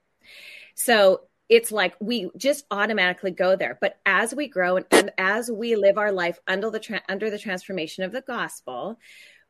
So 0.74 1.22
it's 1.48 1.72
like 1.72 1.94
we 2.00 2.30
just 2.36 2.64
automatically 2.70 3.32
go 3.32 3.56
there. 3.56 3.76
But 3.80 3.98
as 4.06 4.34
we 4.34 4.48
grow 4.48 4.76
and, 4.76 4.86
and 4.92 5.10
as 5.18 5.50
we 5.50 5.74
live 5.74 5.98
our 5.98 6.12
life 6.12 6.38
under 6.46 6.70
the 6.70 6.78
tra- 6.78 7.02
under 7.08 7.28
the 7.28 7.38
transformation 7.38 8.04
of 8.04 8.12
the 8.12 8.20
gospel, 8.20 8.98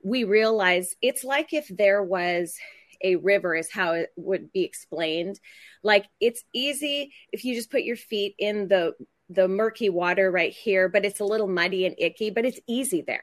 we 0.03 0.25
realize 0.25 0.97
it's 1.03 1.25
like 1.25 1.53
if 1.53 1.69
there 1.69 2.03
was 2.03 2.57
a 3.03 3.17
river 3.17 3.55
is 3.55 3.71
how 3.71 3.93
it 3.93 4.11
would 4.17 4.53
be 4.53 4.65
explained. 4.65 5.39
Like 5.83 6.07
it's 6.21 6.43
easy 6.55 7.13
if 7.33 7.45
you 7.45 7.55
just 7.55 7.71
put 7.71 7.83
your 7.83 7.97
feet 7.97 8.35
in 8.39 8.69
the 8.69 8.95
the 9.29 9.47
murky 9.47 9.91
water 9.91 10.31
right 10.31 10.53
here, 10.53 10.89
but 10.89 11.05
it's 11.05 11.21
a 11.21 11.25
little 11.25 11.47
muddy 11.47 11.87
and 11.87 11.95
icky, 11.99 12.31
but 12.31 12.45
it's 12.45 12.59
easy 12.67 13.03
there. 13.03 13.23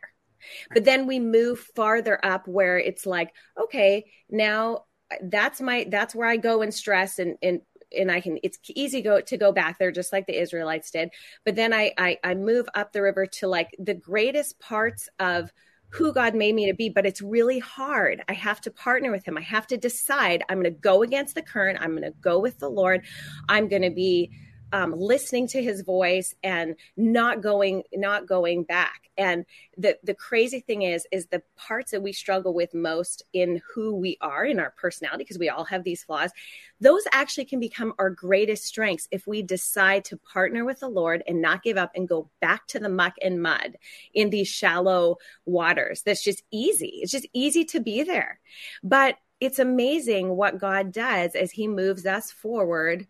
But 0.73 0.85
then 0.85 1.07
we 1.07 1.19
move 1.19 1.59
farther 1.75 2.19
up 2.23 2.47
where 2.47 2.77
it's 2.77 3.05
like, 3.05 3.31
okay, 3.61 4.05
now 4.29 4.85
that's 5.21 5.61
my 5.61 5.87
that's 5.89 6.13
where 6.13 6.27
I 6.27 6.37
go 6.37 6.61
and 6.61 6.73
stress 6.73 7.19
and 7.19 7.37
and 7.41 7.61
and 7.97 8.11
I 8.11 8.19
can 8.19 8.37
it's 8.43 8.59
easy 8.69 9.01
go 9.01 9.21
to 9.21 9.37
go 9.37 9.51
back 9.51 9.79
there 9.79 9.91
just 9.91 10.11
like 10.11 10.27
the 10.27 10.39
Israelites 10.39 10.91
did. 10.91 11.09
But 11.45 11.55
then 11.55 11.73
I 11.73 11.93
I, 11.97 12.17
I 12.23 12.35
move 12.35 12.67
up 12.75 12.91
the 12.91 13.01
river 13.01 13.25
to 13.25 13.47
like 13.47 13.69
the 13.79 13.93
greatest 13.93 14.59
parts 14.59 15.07
of 15.19 15.51
who 15.89 16.11
God 16.11 16.35
made 16.35 16.53
me 16.53 16.67
to 16.67 16.73
be, 16.73 16.89
but 16.89 17.05
it's 17.05 17.21
really 17.21 17.59
hard. 17.59 18.21
I 18.27 18.33
have 18.33 18.59
to 18.61 18.71
partner 18.71 19.11
with 19.11 19.25
Him. 19.25 19.37
I 19.37 19.41
have 19.41 19.67
to 19.67 19.77
decide 19.77 20.43
I'm 20.49 20.61
going 20.61 20.73
to 20.73 20.79
go 20.79 21.01
against 21.01 21.35
the 21.35 21.41
current. 21.41 21.79
I'm 21.81 21.91
going 21.91 22.03
to 22.03 22.17
go 22.19 22.39
with 22.39 22.59
the 22.59 22.69
Lord. 22.69 23.05
I'm 23.47 23.69
going 23.69 23.83
to 23.83 23.89
be 23.89 24.31
um, 24.71 24.93
listening 24.97 25.47
to 25.49 25.61
his 25.61 25.81
voice 25.81 26.35
and 26.43 26.75
not 26.95 27.41
going 27.41 27.83
not 27.93 28.27
going 28.27 28.63
back. 28.63 29.09
And 29.17 29.45
the 29.77 29.97
the 30.03 30.13
crazy 30.13 30.59
thing 30.59 30.83
is 30.83 31.07
is 31.11 31.27
the 31.27 31.41
parts 31.55 31.91
that 31.91 32.03
we 32.03 32.13
struggle 32.13 32.53
with 32.53 32.73
most 32.73 33.23
in 33.33 33.61
who 33.73 33.95
we 33.95 34.17
are 34.21 34.45
in 34.45 34.59
our 34.59 34.73
personality 34.77 35.23
because 35.23 35.39
we 35.39 35.49
all 35.49 35.65
have 35.65 35.83
these 35.83 36.03
flaws 36.03 36.31
those 36.79 37.03
actually 37.11 37.45
can 37.45 37.59
become 37.59 37.93
our 37.97 38.09
greatest 38.09 38.65
strengths 38.65 39.07
if 39.11 39.25
we 39.25 39.41
decide 39.41 40.05
to 40.05 40.17
partner 40.17 40.63
with 40.63 40.79
the 40.79 40.87
lord 40.87 41.23
and 41.27 41.41
not 41.41 41.63
give 41.63 41.77
up 41.77 41.91
and 41.95 42.07
go 42.07 42.29
back 42.39 42.67
to 42.67 42.79
the 42.79 42.89
muck 42.89 43.15
and 43.21 43.41
mud 43.41 43.75
in 44.13 44.29
these 44.29 44.47
shallow 44.47 45.17
waters. 45.45 46.01
That's 46.03 46.23
just 46.23 46.43
easy. 46.51 46.99
It's 47.01 47.11
just 47.11 47.27
easy 47.33 47.65
to 47.65 47.79
be 47.79 48.03
there. 48.03 48.39
But 48.83 49.17
it's 49.39 49.59
amazing 49.59 50.29
what 50.35 50.57
god 50.57 50.91
does 50.91 51.35
as 51.35 51.51
he 51.51 51.67
moves 51.67 52.07
us 52.07 52.31
forward 52.31 53.05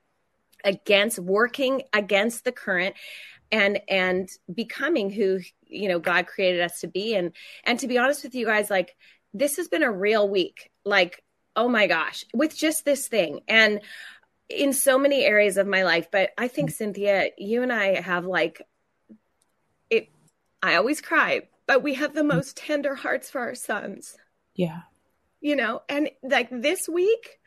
against 0.63 1.19
working 1.19 1.83
against 1.93 2.43
the 2.43 2.51
current 2.51 2.95
and 3.51 3.79
and 3.87 4.29
becoming 4.53 5.09
who 5.09 5.39
you 5.65 5.87
know 5.87 5.99
God 5.99 6.27
created 6.27 6.61
us 6.61 6.81
to 6.81 6.87
be. 6.87 7.15
And 7.15 7.31
and 7.63 7.79
to 7.79 7.87
be 7.87 7.97
honest 7.97 8.23
with 8.23 8.35
you 8.35 8.45
guys 8.45 8.69
like 8.69 8.95
this 9.33 9.57
has 9.57 9.67
been 9.67 9.83
a 9.83 9.91
real 9.91 10.27
week. 10.27 10.71
Like 10.85 11.23
oh 11.55 11.67
my 11.67 11.87
gosh 11.87 12.23
with 12.33 12.55
just 12.55 12.85
this 12.85 13.07
thing 13.07 13.41
and 13.47 13.81
in 14.47 14.71
so 14.73 14.97
many 14.97 15.25
areas 15.25 15.57
of 15.57 15.67
my 15.67 15.83
life. 15.83 16.09
But 16.11 16.31
I 16.37 16.47
think 16.47 16.71
Cynthia 16.71 17.29
you 17.37 17.63
and 17.63 17.71
I 17.71 17.99
have 17.99 18.25
like 18.25 18.61
it 19.89 20.09
I 20.61 20.75
always 20.75 21.01
cry 21.01 21.43
but 21.65 21.83
we 21.83 21.95
have 21.95 22.13
the 22.13 22.21
mm-hmm. 22.21 22.37
most 22.37 22.57
tender 22.57 22.95
hearts 22.95 23.29
for 23.29 23.41
our 23.41 23.55
sons. 23.55 24.17
Yeah. 24.55 24.81
You 25.41 25.55
know 25.55 25.81
and 25.87 26.09
like 26.23 26.49
this 26.51 26.87
week 26.89 27.39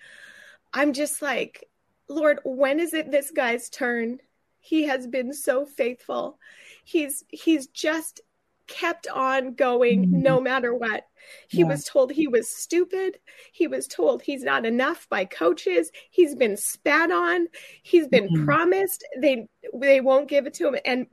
I'm 0.72 0.92
just 0.92 1.20
like 1.20 1.68
Lord, 2.10 2.40
when 2.44 2.80
is 2.80 2.92
it 2.92 3.10
this 3.10 3.30
guy's 3.30 3.70
turn? 3.70 4.20
he 4.60 4.84
has 4.84 5.06
been 5.06 5.32
so 5.32 5.64
faithful. 5.64 6.38
He's 6.84 7.24
he's 7.28 7.66
just 7.68 8.20
kept 8.66 9.08
on 9.08 9.54
going 9.54 10.06
mm-hmm. 10.06 10.22
no 10.22 10.40
matter 10.40 10.72
what. 10.72 11.06
He 11.48 11.60
yeah. 11.60 11.66
was 11.66 11.84
told 11.84 12.12
he 12.12 12.28
was 12.28 12.48
stupid. 12.48 13.18
He 13.52 13.66
was 13.66 13.88
told 13.88 14.22
he's 14.22 14.44
not 14.44 14.64
enough 14.64 15.08
by 15.08 15.24
coaches. 15.24 15.90
He's 16.10 16.34
been 16.34 16.56
spat 16.56 17.10
on. 17.10 17.48
He's 17.82 18.06
been 18.06 18.28
mm-hmm. 18.28 18.44
promised 18.44 19.04
they 19.20 19.48
they 19.74 20.00
won't 20.00 20.28
give 20.28 20.46
it 20.46 20.54
to 20.54 20.68
him 20.68 20.76
and 20.84 21.06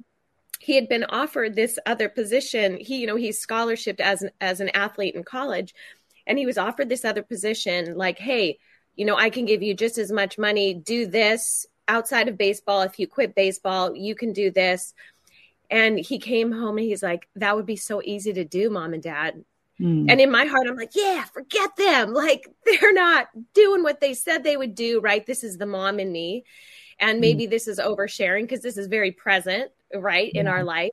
he 0.59 0.75
had 0.75 0.89
been 0.89 1.03
offered 1.05 1.55
this 1.55 1.77
other 1.85 2.09
position. 2.09 2.77
He, 2.77 2.97
you 3.01 3.07
know, 3.07 3.15
he's 3.15 3.45
scholarshiped 3.45 3.99
as 3.99 4.23
an, 4.23 4.31
as 4.41 4.59
an 4.59 4.69
athlete 4.73 5.13
in 5.13 5.23
college, 5.23 5.75
and 6.25 6.39
he 6.39 6.47
was 6.47 6.57
offered 6.57 6.89
this 6.89 7.05
other 7.05 7.21
position. 7.21 7.95
Like, 7.95 8.17
hey, 8.17 8.57
you 8.97 9.05
know, 9.05 9.15
I 9.15 9.29
can 9.29 9.45
give 9.45 9.63
you 9.63 9.73
just 9.73 9.97
as 9.97 10.11
much 10.11 10.37
money. 10.37 10.73
Do 10.73 11.05
this 11.05 11.65
outside 11.87 12.27
of 12.27 12.37
baseball. 12.37 12.81
If 12.81 12.99
you 12.99 13.07
quit 13.07 13.35
baseball, 13.35 13.95
you 13.95 14.15
can 14.15 14.33
do 14.33 14.51
this. 14.51 14.93
And 15.69 15.99
he 15.99 16.19
came 16.19 16.51
home 16.51 16.77
and 16.77 16.85
he's 16.85 17.03
like, 17.03 17.29
that 17.35 17.55
would 17.55 17.65
be 17.65 17.75
so 17.75 18.01
easy 18.03 18.33
to 18.33 18.43
do, 18.43 18.69
mom 18.69 18.93
and 18.93 19.03
dad. 19.03 19.43
Mm. 19.79 20.09
And 20.09 20.19
in 20.19 20.31
my 20.31 20.45
heart, 20.45 20.67
I'm 20.67 20.75
like, 20.75 20.95
yeah, 20.95 21.23
forget 21.25 21.75
them. 21.77 22.13
Like, 22.17 22.49
they're 22.65 22.93
not 22.93 23.27
doing 23.53 23.83
what 23.83 24.01
they 24.01 24.15
said 24.15 24.43
they 24.43 24.57
would 24.57 24.73
do, 24.73 24.99
right? 24.99 25.25
This 25.25 25.43
is 25.43 25.57
the 25.57 25.65
mom 25.67 25.99
in 25.99 26.11
me. 26.11 26.43
And 26.99 27.21
maybe 27.21 27.45
mm. 27.45 27.49
this 27.51 27.67
is 27.67 27.77
oversharing 27.77 28.41
because 28.41 28.61
this 28.61 28.77
is 28.77 28.87
very 28.87 29.11
present, 29.11 29.71
right, 29.93 30.31
in 30.33 30.47
our 30.47 30.63
life. 30.63 30.91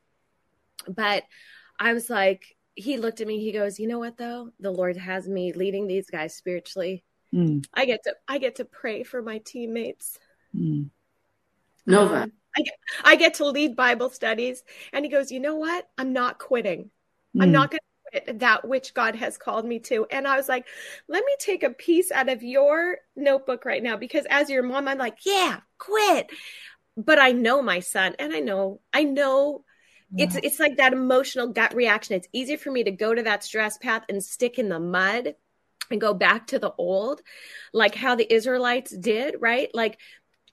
But 0.86 1.24
I 1.78 1.94
was 1.94 2.10
like, 2.10 2.44
he 2.74 2.98
looked 2.98 3.22
at 3.22 3.26
me, 3.26 3.40
he 3.40 3.52
goes, 3.52 3.78
You 3.78 3.88
know 3.88 3.98
what 3.98 4.18
though? 4.18 4.50
The 4.60 4.70
Lord 4.70 4.98
has 4.98 5.26
me 5.26 5.52
leading 5.52 5.86
these 5.86 6.10
guys 6.10 6.34
spiritually. 6.34 7.04
Mm. 7.34 7.66
I 7.74 7.84
get 7.84 8.04
to 8.04 8.14
I 8.28 8.38
get 8.38 8.56
to 8.56 8.64
pray 8.64 9.02
for 9.02 9.20
my 9.20 9.38
teammates. 9.38 10.18
Mm. 10.54 10.90
Nova. 11.86 12.22
Um, 12.22 12.32
I 12.56 12.62
get, 12.62 12.74
I 13.04 13.16
get 13.16 13.34
to 13.34 13.46
lead 13.46 13.76
Bible 13.76 14.10
studies. 14.10 14.62
And 14.92 15.04
he 15.04 15.10
goes, 15.10 15.32
You 15.32 15.40
know 15.40 15.56
what? 15.56 15.88
I'm 15.98 16.12
not 16.12 16.38
quitting. 16.38 16.90
Mm. 17.36 17.42
I'm 17.42 17.52
not 17.52 17.70
going 17.70 17.80
to 17.80 18.20
quit 18.20 18.38
that 18.40 18.66
which 18.66 18.94
God 18.94 19.16
has 19.16 19.36
called 19.36 19.66
me 19.66 19.80
to. 19.80 20.06
And 20.10 20.26
I 20.26 20.36
was 20.36 20.48
like, 20.48 20.66
Let 21.08 21.24
me 21.24 21.34
take 21.40 21.62
a 21.62 21.70
piece 21.70 22.12
out 22.12 22.28
of 22.28 22.42
your 22.42 22.98
notebook 23.16 23.64
right 23.64 23.82
now 23.82 23.96
because 23.96 24.26
as 24.30 24.48
your 24.48 24.62
mom, 24.62 24.88
I'm 24.88 24.98
like, 24.98 25.18
Yeah, 25.26 25.60
quit. 25.78 26.30
But 26.96 27.18
I 27.18 27.32
know 27.32 27.60
my 27.60 27.80
son 27.80 28.14
and 28.20 28.32
I 28.32 28.38
know, 28.38 28.80
I 28.92 29.02
know 29.02 29.64
it's 30.16 30.36
it's 30.36 30.60
like 30.60 30.76
that 30.76 30.92
emotional 30.92 31.48
gut 31.48 31.74
reaction. 31.74 32.14
It's 32.14 32.28
easier 32.32 32.56
for 32.56 32.70
me 32.70 32.84
to 32.84 32.92
go 32.92 33.12
to 33.12 33.24
that 33.24 33.42
stress 33.42 33.78
path 33.78 34.04
and 34.08 34.22
stick 34.22 34.60
in 34.60 34.68
the 34.68 34.78
mud 34.78 35.34
and 35.90 36.00
go 36.00 36.14
back 36.14 36.48
to 36.48 36.58
the 36.58 36.72
old, 36.78 37.20
like 37.72 37.94
how 37.94 38.14
the 38.14 38.32
Israelites 38.32 38.96
did, 38.96 39.36
right? 39.40 39.68
Like 39.74 39.98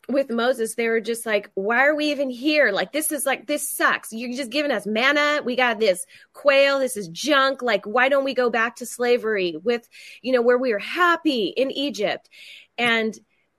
with 0.10 0.30
Moses, 0.30 0.76
they 0.76 0.89
were 0.89 1.00
just 1.00 1.26
like, 1.26 1.52
why 1.54 1.86
are 1.86 1.96
we 1.96 2.12
even 2.12 2.30
here? 2.30 2.72
Like, 2.72 2.91
this 2.91 3.12
is 3.12 3.26
like, 3.26 3.48
this 3.48 3.70
sucks. 3.70 4.12
You're 4.12 4.36
just 4.36 4.52
giving 4.52 4.72
us 4.72 4.86
manna. 4.86 5.41
We 5.44 5.56
got 5.56 5.80
this 5.80 6.06
quail. 6.34 6.80
This 6.80 6.98
is 6.98 7.08
junk. 7.08 7.62
Like, 7.62 7.86
why 7.86 8.10
don't 8.10 8.24
we 8.24 8.34
go 8.34 8.50
back 8.50 8.78
to 8.78 8.86
slavery 8.86 9.56
with, 9.62 9.88
you 10.22 10.34
know, 10.34 10.41
where 10.41 10.58
we 10.58 10.74
were 10.74 10.80
happy 10.80 11.46
in 11.46 11.72
Egypt? 11.72 12.30
And, 12.78 13.17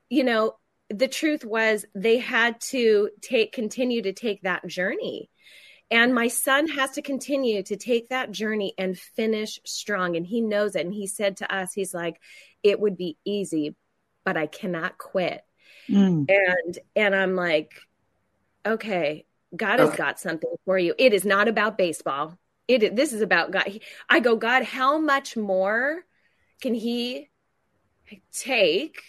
you 0.09 0.25
know, 0.25 0.57
the 0.91 1.09
truth 1.09 1.45
was 1.45 1.87
they 1.95 2.19
had 2.19 2.61
to 2.61 3.11
take, 3.23 3.53
continue 3.53 4.03
to 4.03 4.13
take 4.13 4.43
that 4.43 4.67
journey. 4.67 5.31
And 5.93 6.15
my 6.15 6.29
son 6.29 6.69
has 6.69 6.93
to 6.93 7.03
continue 7.03 7.63
to 7.65 7.77
take 7.77 8.09
that 8.09 8.33
journey 8.33 8.73
and 8.79 8.99
finish 8.99 9.61
strong. 9.67 10.17
And 10.17 10.27
he 10.27 10.41
knows 10.41 10.75
it. 10.75 10.87
And 10.87 10.95
he 10.95 11.07
said 11.07 11.37
to 11.37 11.55
us, 11.55 11.75
he's 11.75 11.93
like, 11.93 12.19
it 12.63 12.81
would 12.81 12.97
be 12.97 13.19
easy, 13.27 13.77
but 14.25 14.39
I 14.39 14.47
cannot 14.47 14.97
quit. 14.97 15.43
Mm. 15.91 16.31
And 16.31 16.79
and 16.97 17.15
I'm 17.15 17.37
like, 17.37 17.73
okay, 18.65 19.27
God 19.55 19.81
has 19.81 19.95
got 19.95 20.19
something 20.19 20.55
for 20.65 20.79
you. 20.79 20.95
It 20.99 21.13
is 21.13 21.27
not 21.27 21.47
about 21.47 21.77
baseball. 21.77 22.39
It 22.69 22.97
this 22.97 23.13
is 23.13 23.21
about 23.21 23.51
God. 23.51 23.79
I 24.09 24.21
go, 24.21 24.37
God, 24.37 24.65
how 24.65 24.99
much 24.99 25.37
more 25.37 26.05
can 26.63 26.73
he 26.73 27.29
take 28.33 29.03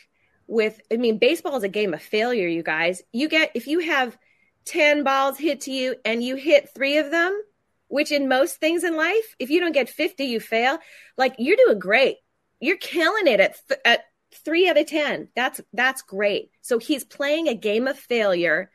with 0.48 0.82
I 0.92 0.98
mean, 0.98 1.18
baseball 1.18 1.56
is 1.56 1.64
a 1.64 1.70
game 1.70 1.94
of 1.94 2.02
failure, 2.02 2.48
you 2.48 2.62
guys. 2.62 3.02
You 3.14 3.30
get 3.30 3.52
if 3.54 3.68
you 3.68 3.80
have 3.80 4.18
10 4.66 5.04
balls 5.04 5.38
hit 5.38 5.62
to 5.62 5.72
you 5.72 5.96
and 6.06 6.24
you 6.24 6.36
hit 6.36 6.70
three 6.74 6.98
of 6.98 7.12
them, 7.12 7.40
which 7.88 8.12
in 8.12 8.28
most 8.28 8.58
things 8.58 8.84
in 8.84 8.96
life, 8.96 9.36
if 9.40 9.50
you 9.50 9.60
don't 9.60 9.74
get 9.74 9.90
50, 9.90 10.24
you 10.24 10.40
fail. 10.40 10.78
Like 11.18 11.36
you're 11.38 11.58
doing 11.58 11.80
great. 11.80 12.18
You're 12.60 12.78
killing 12.78 13.28
it 13.28 13.40
at, 13.40 13.56
th- 13.68 13.80
at 13.86 14.06
three 14.46 14.70
out 14.70 14.78
of 14.78 14.88
10. 14.88 15.30
That's, 15.36 15.62
that's 15.74 16.02
great. 16.02 16.52
So 16.62 16.80
he's 16.80 17.04
playing 17.04 17.48
a 17.48 17.56
game 17.56 17.88
of 17.88 18.00
failure, 18.00 18.72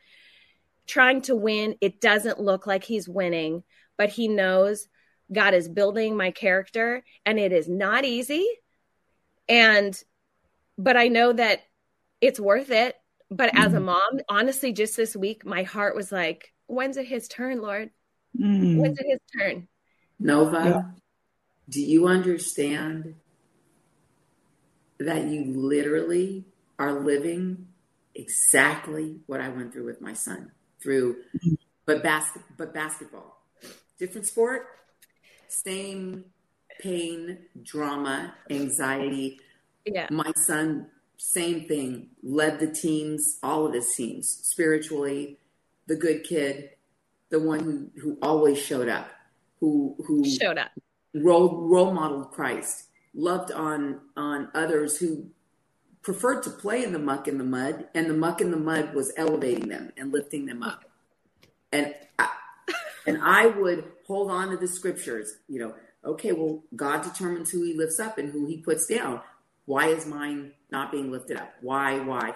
trying 0.87 1.23
to 1.23 1.37
win. 1.37 1.77
It 1.81 2.01
doesn't 2.01 2.41
look 2.41 2.67
like 2.67 2.85
he's 2.85 3.09
winning, 3.09 3.63
but 3.97 4.11
he 4.11 4.29
knows 4.29 4.89
God 5.33 5.55
is 5.55 5.69
building 5.69 6.17
my 6.17 6.31
character 6.31 7.03
and 7.27 7.39
it 7.39 7.53
is 7.53 7.69
not 7.69 8.05
easy. 8.05 8.47
And, 9.49 9.99
but 10.77 10.97
I 10.97 11.09
know 11.09 11.33
that 11.33 11.61
it's 12.21 12.41
worth 12.41 12.71
it 12.71 12.95
but 13.31 13.53
mm. 13.53 13.59
as 13.59 13.73
a 13.73 13.77
mm-hmm. 13.77 13.87
mom, 13.87 14.21
honestly, 14.29 14.73
just 14.73 14.97
this 14.97 15.15
week, 15.17 15.45
my 15.45 15.63
heart 15.63 15.95
was 15.95 16.11
like, 16.13 16.53
when's 16.67 16.97
it 16.97 17.07
his 17.07 17.29
turn, 17.29 17.61
Lord? 17.61 17.91
Mm. 18.39 18.77
When's 18.79 18.99
it 18.99 19.07
his 19.09 19.21
turn? 19.39 19.69
Nova, 20.19 20.65
yeah. 20.65 20.83
do 21.69 21.81
you 21.81 22.07
understand 22.07 23.15
that 24.99 25.27
you 25.27 25.45
literally 25.45 26.45
are 26.79 27.01
living 27.01 27.69
exactly 28.15 29.21
what 29.27 29.41
I 29.41 29.49
went 29.49 29.73
through 29.73 29.87
with 29.87 30.01
my 30.01 30.13
son 30.13 30.51
through, 30.83 31.17
mm. 31.45 31.57
but 31.87 32.03
basket, 32.03 32.43
but 32.57 32.75
basketball, 32.75 33.43
different 33.99 34.27
sport, 34.27 34.67
same 35.49 36.25
pain, 36.81 37.39
drama, 37.63 38.35
anxiety. 38.51 39.41
Yeah. 39.85 40.09
My 40.11 40.33
son 40.37 40.89
same 41.19 41.67
thing, 41.67 42.09
led 42.23 42.59
the 42.61 42.69
teams, 42.69 43.39
all 43.43 43.67
of 43.67 43.75
his 43.75 43.95
teams, 43.95 44.29
spiritually, 44.45 45.39
the 45.87 45.97
good 45.97 46.25
kid, 46.25 46.71
the 47.29 47.41
one 47.41 47.61
who, 47.61 47.91
who 48.01 48.19
always 48.23 48.59
showed 48.59 48.89
up, 48.89 49.11
who 49.61 49.97
who 50.07 50.25
showed 50.25 50.57
up, 50.57 50.71
role 51.15 51.67
role 51.69 51.93
modeled 51.93 52.31
Christ, 52.31 52.85
loved 53.15 53.53
on 53.53 54.01
on 54.17 54.49
others 54.55 54.99
who 54.99 55.27
preferred 56.03 56.43
to 56.45 56.51
play 56.51 56.85
in 56.85 56.93
the 56.93 56.99
muck 56.99 57.29
and 57.29 57.39
the 57.39 57.45
mud, 57.45 57.89
and 57.95 58.09
the 58.09 58.15
muck 58.15 58.41
and 58.41 58.53
the 58.53 58.57
mud 58.59 58.95
was 58.95 59.13
elevating 59.17 59.69
them 59.69 59.93
and 59.97 60.13
lifting 60.13 60.47
them 60.47 60.63
up. 60.63 60.85
And 61.73 61.95
I, 62.19 62.31
and 63.07 63.19
I 63.21 63.47
would 63.47 63.85
hold 64.07 64.31
on 64.31 64.51
to 64.51 64.57
the 64.57 64.69
scriptures, 64.69 65.37
you 65.49 65.59
know, 65.59 65.75
okay, 66.05 66.33
well, 66.33 66.63
God 66.75 67.03
determines 67.03 67.51
who 67.51 67.63
he 67.63 67.75
lifts 67.75 68.01
up 68.01 68.17
and 68.19 68.33
who 68.33 68.47
he 68.47 68.59
puts 68.59 68.87
down. 68.87 69.21
Why 69.69 69.89
is 69.89 70.07
mine 70.07 70.53
not 70.71 70.91
being 70.91 71.11
lifted 71.11 71.37
up? 71.37 71.53
Why? 71.61 71.99
Why? 71.99 72.33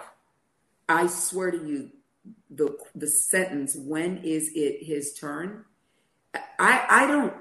I 0.87 1.07
swear 1.07 1.49
to 1.49 1.57
you, 1.57 1.89
the 2.51 2.77
the 2.93 3.07
sentence, 3.07 3.75
when 3.75 4.19
is 4.19 4.51
it 4.53 4.85
his 4.85 5.15
turn? 5.15 5.65
I 6.59 6.85
I 6.87 7.07
don't 7.07 7.33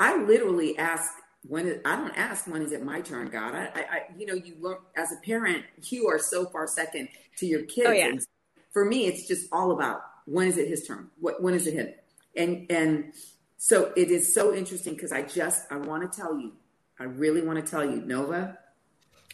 I 0.00 0.16
literally 0.16 0.76
ask 0.76 1.12
when 1.46 1.68
it, 1.68 1.82
I 1.84 1.94
don't 1.94 2.18
ask 2.18 2.48
when 2.48 2.60
is 2.60 2.72
it 2.72 2.84
my 2.84 3.02
turn, 3.02 3.28
God. 3.28 3.54
I, 3.54 3.68
I 3.76 4.02
you 4.18 4.26
know 4.26 4.34
you 4.34 4.56
learn 4.58 4.78
as 4.96 5.12
a 5.12 5.24
parent, 5.24 5.64
you 5.84 6.08
are 6.08 6.18
so 6.18 6.46
far 6.46 6.66
second 6.66 7.08
to 7.36 7.46
your 7.46 7.62
kids. 7.62 7.86
Oh, 7.86 7.92
yeah. 7.92 8.12
for 8.72 8.84
me, 8.84 9.06
it's 9.06 9.28
just 9.28 9.46
all 9.52 9.70
about 9.70 10.02
when 10.24 10.48
is 10.48 10.58
it 10.58 10.66
his 10.66 10.84
turn? 10.88 11.08
What 11.20 11.40
when 11.40 11.54
is 11.54 11.68
it 11.68 11.74
him? 11.74 11.94
And 12.34 12.66
and 12.68 13.12
so 13.58 13.92
it 13.94 14.10
is 14.10 14.34
so 14.34 14.52
interesting 14.52 14.94
because 14.94 15.12
I 15.12 15.22
just 15.22 15.70
I 15.70 15.76
want 15.76 16.10
to 16.10 16.20
tell 16.20 16.36
you, 16.36 16.50
I 16.98 17.04
really 17.04 17.42
want 17.42 17.64
to 17.64 17.70
tell 17.70 17.84
you, 17.84 18.00
Nova, 18.00 18.58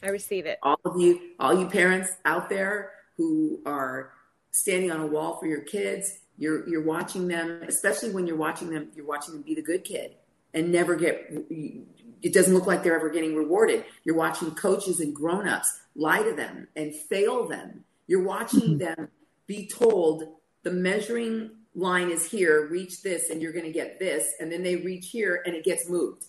I 0.02 0.08
receive 0.08 0.46
it. 0.46 0.58
All 0.62 0.80
of 0.84 1.00
you, 1.00 1.20
all 1.38 1.58
you 1.58 1.68
parents 1.68 2.10
out 2.24 2.48
there 2.48 2.92
who 3.16 3.60
are 3.64 4.12
standing 4.50 4.90
on 4.90 5.00
a 5.00 5.06
wall 5.06 5.38
for 5.38 5.46
your 5.46 5.62
kids, 5.62 6.18
you're 6.38 6.68
you're 6.68 6.82
watching 6.82 7.28
them, 7.28 7.62
especially 7.66 8.10
when 8.10 8.26
you're 8.26 8.36
watching 8.36 8.70
them, 8.70 8.90
you're 8.94 9.06
watching 9.06 9.34
them 9.34 9.42
be 9.42 9.54
the 9.54 9.62
good 9.62 9.84
kid 9.84 10.14
and 10.52 10.70
never 10.70 10.96
get 10.96 11.32
it 12.22 12.32
doesn't 12.32 12.54
look 12.54 12.66
like 12.66 12.82
they're 12.82 12.96
ever 12.96 13.10
getting 13.10 13.34
rewarded. 13.34 13.84
You're 14.04 14.16
watching 14.16 14.50
coaches 14.52 15.00
and 15.00 15.14
grown-ups 15.14 15.80
lie 15.94 16.22
to 16.22 16.34
them 16.34 16.68
and 16.76 16.94
fail 16.94 17.46
them. 17.48 17.84
You're 18.06 18.22
watching 18.22 18.78
mm-hmm. 18.78 18.78
them 18.78 19.08
be 19.46 19.66
told 19.66 20.24
the 20.62 20.70
measuring 20.70 21.50
line 21.74 22.10
is 22.10 22.30
here, 22.30 22.66
reach 22.68 23.02
this 23.02 23.30
and 23.30 23.40
you're 23.40 23.52
going 23.52 23.66
to 23.66 23.72
get 23.72 23.98
this 23.98 24.32
and 24.40 24.50
then 24.50 24.62
they 24.62 24.76
reach 24.76 25.10
here 25.10 25.42
and 25.44 25.54
it 25.54 25.64
gets 25.64 25.88
moved. 25.88 26.24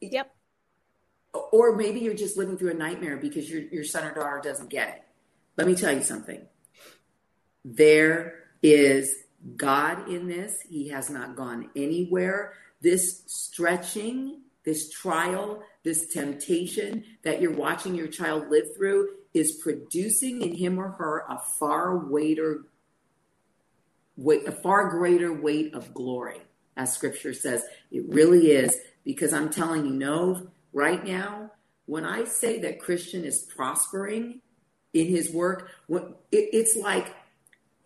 Yep 0.00 0.33
or 1.34 1.76
maybe 1.76 2.00
you're 2.00 2.14
just 2.14 2.36
living 2.36 2.56
through 2.56 2.70
a 2.70 2.74
nightmare 2.74 3.16
because 3.16 3.50
your, 3.50 3.62
your 3.62 3.84
son 3.84 4.04
or 4.04 4.14
daughter 4.14 4.40
doesn't 4.42 4.70
get 4.70 4.88
it. 4.88 5.02
Let 5.56 5.66
me 5.66 5.74
tell 5.74 5.92
you 5.92 6.02
something. 6.02 6.40
There 7.64 8.34
is 8.62 9.14
God 9.56 10.08
in 10.08 10.28
this. 10.28 10.60
He 10.68 10.88
has 10.88 11.10
not 11.10 11.36
gone 11.36 11.70
anywhere. 11.76 12.54
This 12.80 13.22
stretching, 13.26 14.40
this 14.64 14.90
trial, 14.90 15.62
this 15.82 16.12
temptation 16.12 17.04
that 17.22 17.40
you're 17.40 17.52
watching 17.52 17.94
your 17.94 18.08
child 18.08 18.48
live 18.50 18.74
through 18.76 19.10
is 19.32 19.52
producing 19.62 20.42
in 20.42 20.54
him 20.54 20.78
or 20.78 20.90
her 20.90 21.24
a 21.28 21.38
far 21.58 21.98
greater 21.98 22.64
weight, 24.16 24.46
a 24.46 24.52
far 24.52 24.90
greater 24.90 25.32
weight 25.32 25.74
of 25.74 25.92
glory, 25.92 26.40
as 26.76 26.94
scripture 26.94 27.34
says. 27.34 27.64
It 27.90 28.04
really 28.08 28.52
is, 28.52 28.76
because 29.04 29.32
I'm 29.32 29.50
telling 29.50 29.84
you, 29.84 29.92
no, 29.92 30.48
right 30.74 31.02
now, 31.06 31.52
when 31.86 32.04
I 32.04 32.24
say 32.24 32.60
that 32.60 32.80
Christian 32.80 33.24
is 33.24 33.42
prospering 33.42 34.40
in 34.92 35.06
his 35.06 35.32
work, 35.32 35.70
it's 36.30 36.76
like 36.76 37.14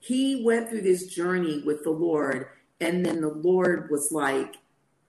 he 0.00 0.42
went 0.44 0.68
through 0.68 0.82
this 0.82 1.06
journey 1.06 1.62
with 1.64 1.84
the 1.84 1.90
Lord, 1.90 2.48
and 2.80 3.04
then 3.04 3.20
the 3.20 3.28
Lord 3.28 3.90
was 3.90 4.10
like, 4.10 4.56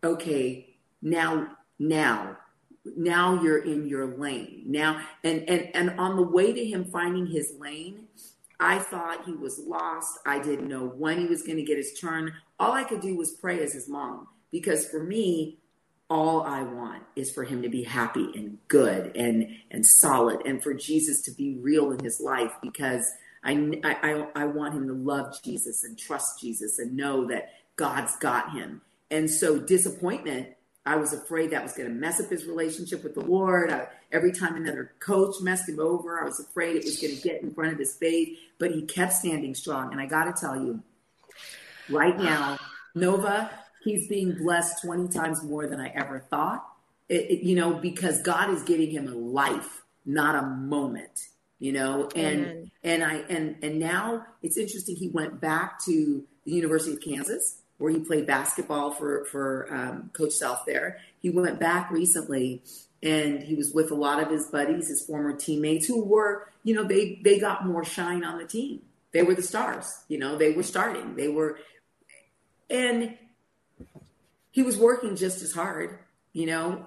okay, 0.04 0.76
now, 1.02 1.56
now, 1.78 2.38
now 2.98 3.42
you're 3.42 3.64
in 3.64 3.88
your 3.88 4.18
lane. 4.18 4.64
Now, 4.68 5.02
and 5.24 5.48
and 5.50 5.70
and 5.76 6.00
on 6.00 6.16
the 6.16 6.24
way 6.24 6.54
to 6.54 6.66
him 6.66 6.86
finding 6.86 7.28
his 7.28 7.54
lane, 7.60 8.08
I 8.60 8.80
thought 8.80 9.26
he 9.26 9.34
was 9.34 9.60
lost. 9.60 10.20
I 10.26 10.40
didn't 10.40 10.68
know 10.68 10.88
when 10.88 11.20
he 11.20 11.28
was 11.28 11.44
going 11.44 11.58
to 11.58 11.64
get 11.64 11.78
his 11.78 12.00
turn. 12.00 12.34
All 12.60 12.74
I 12.74 12.84
could 12.84 13.02
do 13.02 13.16
was 13.16 13.32
pray 13.32 13.62
as 13.64 13.74
his 13.74 13.88
mom 13.88 14.28
because 14.52 14.88
for 14.88 15.04
me, 15.04 15.60
all 16.10 16.42
I 16.42 16.64
want 16.64 17.04
is 17.16 17.32
for 17.32 17.44
him 17.44 17.62
to 17.62 17.70
be 17.70 17.84
happy 17.84 18.32
and 18.36 18.58
good 18.68 19.16
and 19.16 19.48
and 19.72 19.86
solid, 19.86 20.42
and 20.46 20.62
for 20.62 20.74
Jesus 20.74 21.22
to 21.24 21.32
be 21.32 21.58
real 21.62 21.92
in 21.92 22.04
his 22.04 22.20
life 22.20 22.52
because 22.62 23.12
I 23.44 23.80
I 23.84 24.26
I 24.36 24.46
want 24.46 24.74
him 24.74 24.88
to 24.88 24.94
love 24.94 25.42
Jesus 25.44 25.84
and 25.84 25.98
trust 25.98 26.40
Jesus 26.42 26.80
and 26.80 26.96
know 26.96 27.28
that 27.28 27.52
God's 27.76 28.16
got 28.18 28.52
him. 28.52 28.82
And 29.12 29.30
so 29.30 29.60
disappointment 29.60 30.50
I 30.86 30.96
was 30.96 31.14
afraid 31.14 31.52
that 31.52 31.62
was 31.62 31.74
going 31.74 31.90
to 31.90 31.94
mess 31.94 32.20
up 32.20 32.32
his 32.32 32.46
relationship 32.46 33.04
with 33.04 33.14
the 33.14 33.22
Lord. 33.22 33.72
I, 33.72 33.88
every 34.12 34.32
time 34.32 34.56
another 34.56 34.94
coach 35.00 35.36
messed 35.42 35.70
him 35.70 35.80
over, 35.80 36.20
I 36.20 36.26
was 36.26 36.40
afraid 36.40 36.78
it 36.78 36.84
was 36.84 37.00
going 37.00 37.16
to 37.16 37.22
get 37.22 37.44
in 37.44 37.54
front 37.54 37.74
of 37.74 37.80
his 37.80 37.96
faith, 37.96 38.38
but 38.58 38.72
he 38.72 38.84
kept 38.84 39.14
standing 39.14 39.54
strong. 39.54 39.92
And 39.92 40.02
I 40.02 40.06
got 40.06 40.24
to 40.24 40.42
tell 40.42 40.56
you, 40.56 40.82
right 41.90 42.18
now, 42.18 42.58
Nova, 42.96 43.52
he's 43.84 44.08
being 44.08 44.34
blessed 44.34 44.84
20 44.84 45.08
times 45.10 45.44
more 45.44 45.68
than 45.68 45.80
I 45.80 45.90
ever 45.90 46.20
thought. 46.20 46.66
It, 47.08 47.32
it, 47.32 47.44
you 47.44 47.56
know, 47.56 47.74
because 47.74 48.22
God 48.22 48.52
is 48.52 48.64
giving 48.64 48.92
him 48.92 49.08
a 49.08 49.16
life, 49.16 49.84
not 50.06 50.36
a 50.36 50.46
moment. 50.48 51.28
You 51.60 51.74
know, 51.74 52.10
and 52.16 52.46
Amen. 52.46 52.72
and 52.86 53.04
I 53.04 53.16
and 53.30 53.58
and 53.62 53.80
now 53.80 54.26
it's 54.42 54.56
interesting. 54.56 54.96
He 54.96 55.10
went 55.10 55.42
back 55.42 55.84
to 55.86 56.24
the 56.46 56.52
University 56.52 56.94
of 56.94 57.02
Kansas 57.02 57.60
where 57.80 57.92
he 57.92 58.00
played 58.00 58.28
basketball 58.28 58.92
for 58.92 59.26
for 59.26 59.68
um, 59.74 60.12
Coach 60.14 60.34
Self 60.34 60.66
there. 60.66 61.00
He 61.22 61.30
went 61.30 61.60
back 61.60 61.90
recently, 61.90 62.62
and 63.02 63.42
he 63.42 63.56
was 63.56 63.74
with 63.74 63.90
a 63.92 63.96
lot 63.96 64.22
of 64.22 64.30
his 64.30 64.46
buddies, 64.48 64.90
his 64.90 65.04
former 65.06 65.34
teammates, 65.34 65.88
who 65.88 66.04
were, 66.04 66.48
you 66.64 66.76
know, 66.76 66.84
they 66.84 67.20
they 67.24 67.40
got 67.40 67.66
more 67.66 67.84
shine 67.84 68.24
on 68.24 68.38
the 68.38 68.46
team. 68.46 68.82
They 69.12 69.24
were 69.24 69.34
the 69.34 69.42
stars. 69.42 70.04
You 70.08 70.20
know, 70.20 70.38
they 70.38 70.52
were 70.52 70.64
starting. 70.64 71.16
They 71.16 71.30
were, 71.30 71.58
and 72.70 73.18
he 74.52 74.64
was 74.64 74.78
working 74.78 75.16
just 75.16 75.42
as 75.42 75.54
hard. 75.54 76.00
You 76.34 76.46
know, 76.46 76.86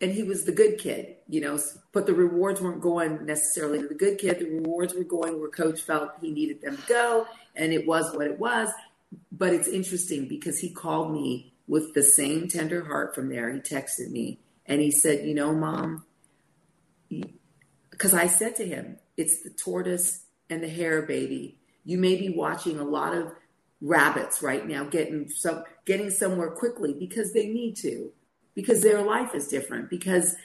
and 0.00 0.10
he 0.12 0.22
was 0.22 0.44
the 0.44 0.52
good 0.52 0.78
kid. 0.78 1.16
You 1.28 1.40
know, 1.40 1.58
but 1.92 2.06
the 2.06 2.14
rewards 2.14 2.60
weren't 2.60 2.80
going 2.80 3.26
necessarily 3.26 3.80
to 3.80 3.88
the 3.88 3.94
good 3.94 4.18
kid. 4.18 4.38
The 4.38 4.46
rewards 4.46 4.94
were 4.94 5.04
going 5.04 5.38
where 5.38 5.50
coach 5.50 5.80
felt 5.80 6.12
he 6.20 6.30
needed 6.30 6.62
them 6.62 6.76
to 6.76 6.82
go, 6.88 7.26
and 7.54 7.72
it 7.72 7.86
was 7.86 8.14
what 8.14 8.26
it 8.26 8.38
was 8.38 8.70
but 9.32 9.52
it's 9.52 9.68
interesting 9.68 10.26
because 10.28 10.58
he 10.58 10.70
called 10.70 11.12
me 11.12 11.52
with 11.66 11.94
the 11.94 12.02
same 12.02 12.48
tender 12.48 12.84
heart 12.84 13.14
from 13.14 13.28
there. 13.28 13.52
He 13.52 13.60
texted 13.60 14.10
me 14.10 14.38
and 14.66 14.80
he 14.80 14.90
said, 14.90 15.26
You 15.26 15.34
know, 15.34 15.54
mom, 15.54 16.04
because 17.90 18.14
I 18.14 18.26
said 18.26 18.56
to 18.56 18.66
him, 18.66 18.98
It's 19.16 19.42
the 19.42 19.50
tortoise 19.50 20.24
and 20.50 20.62
the 20.62 20.68
hare, 20.68 21.02
baby. 21.02 21.58
You 21.84 21.98
may 21.98 22.16
be 22.16 22.30
watching 22.30 22.78
a 22.78 22.84
lot 22.84 23.14
of 23.14 23.32
rabbits 23.80 24.42
right 24.42 24.66
now 24.66 24.84
getting 24.84 25.28
some 25.28 25.64
getting 25.88 26.10
somewhere 26.10 26.52
quickly 26.52 26.94
because 26.94 27.32
they 27.32 27.48
need 27.48 27.74
to 27.74 28.12
because 28.54 28.80
their 28.82 29.02
life 29.02 29.34
is 29.34 29.48
different 29.48 29.90
because 29.90 30.36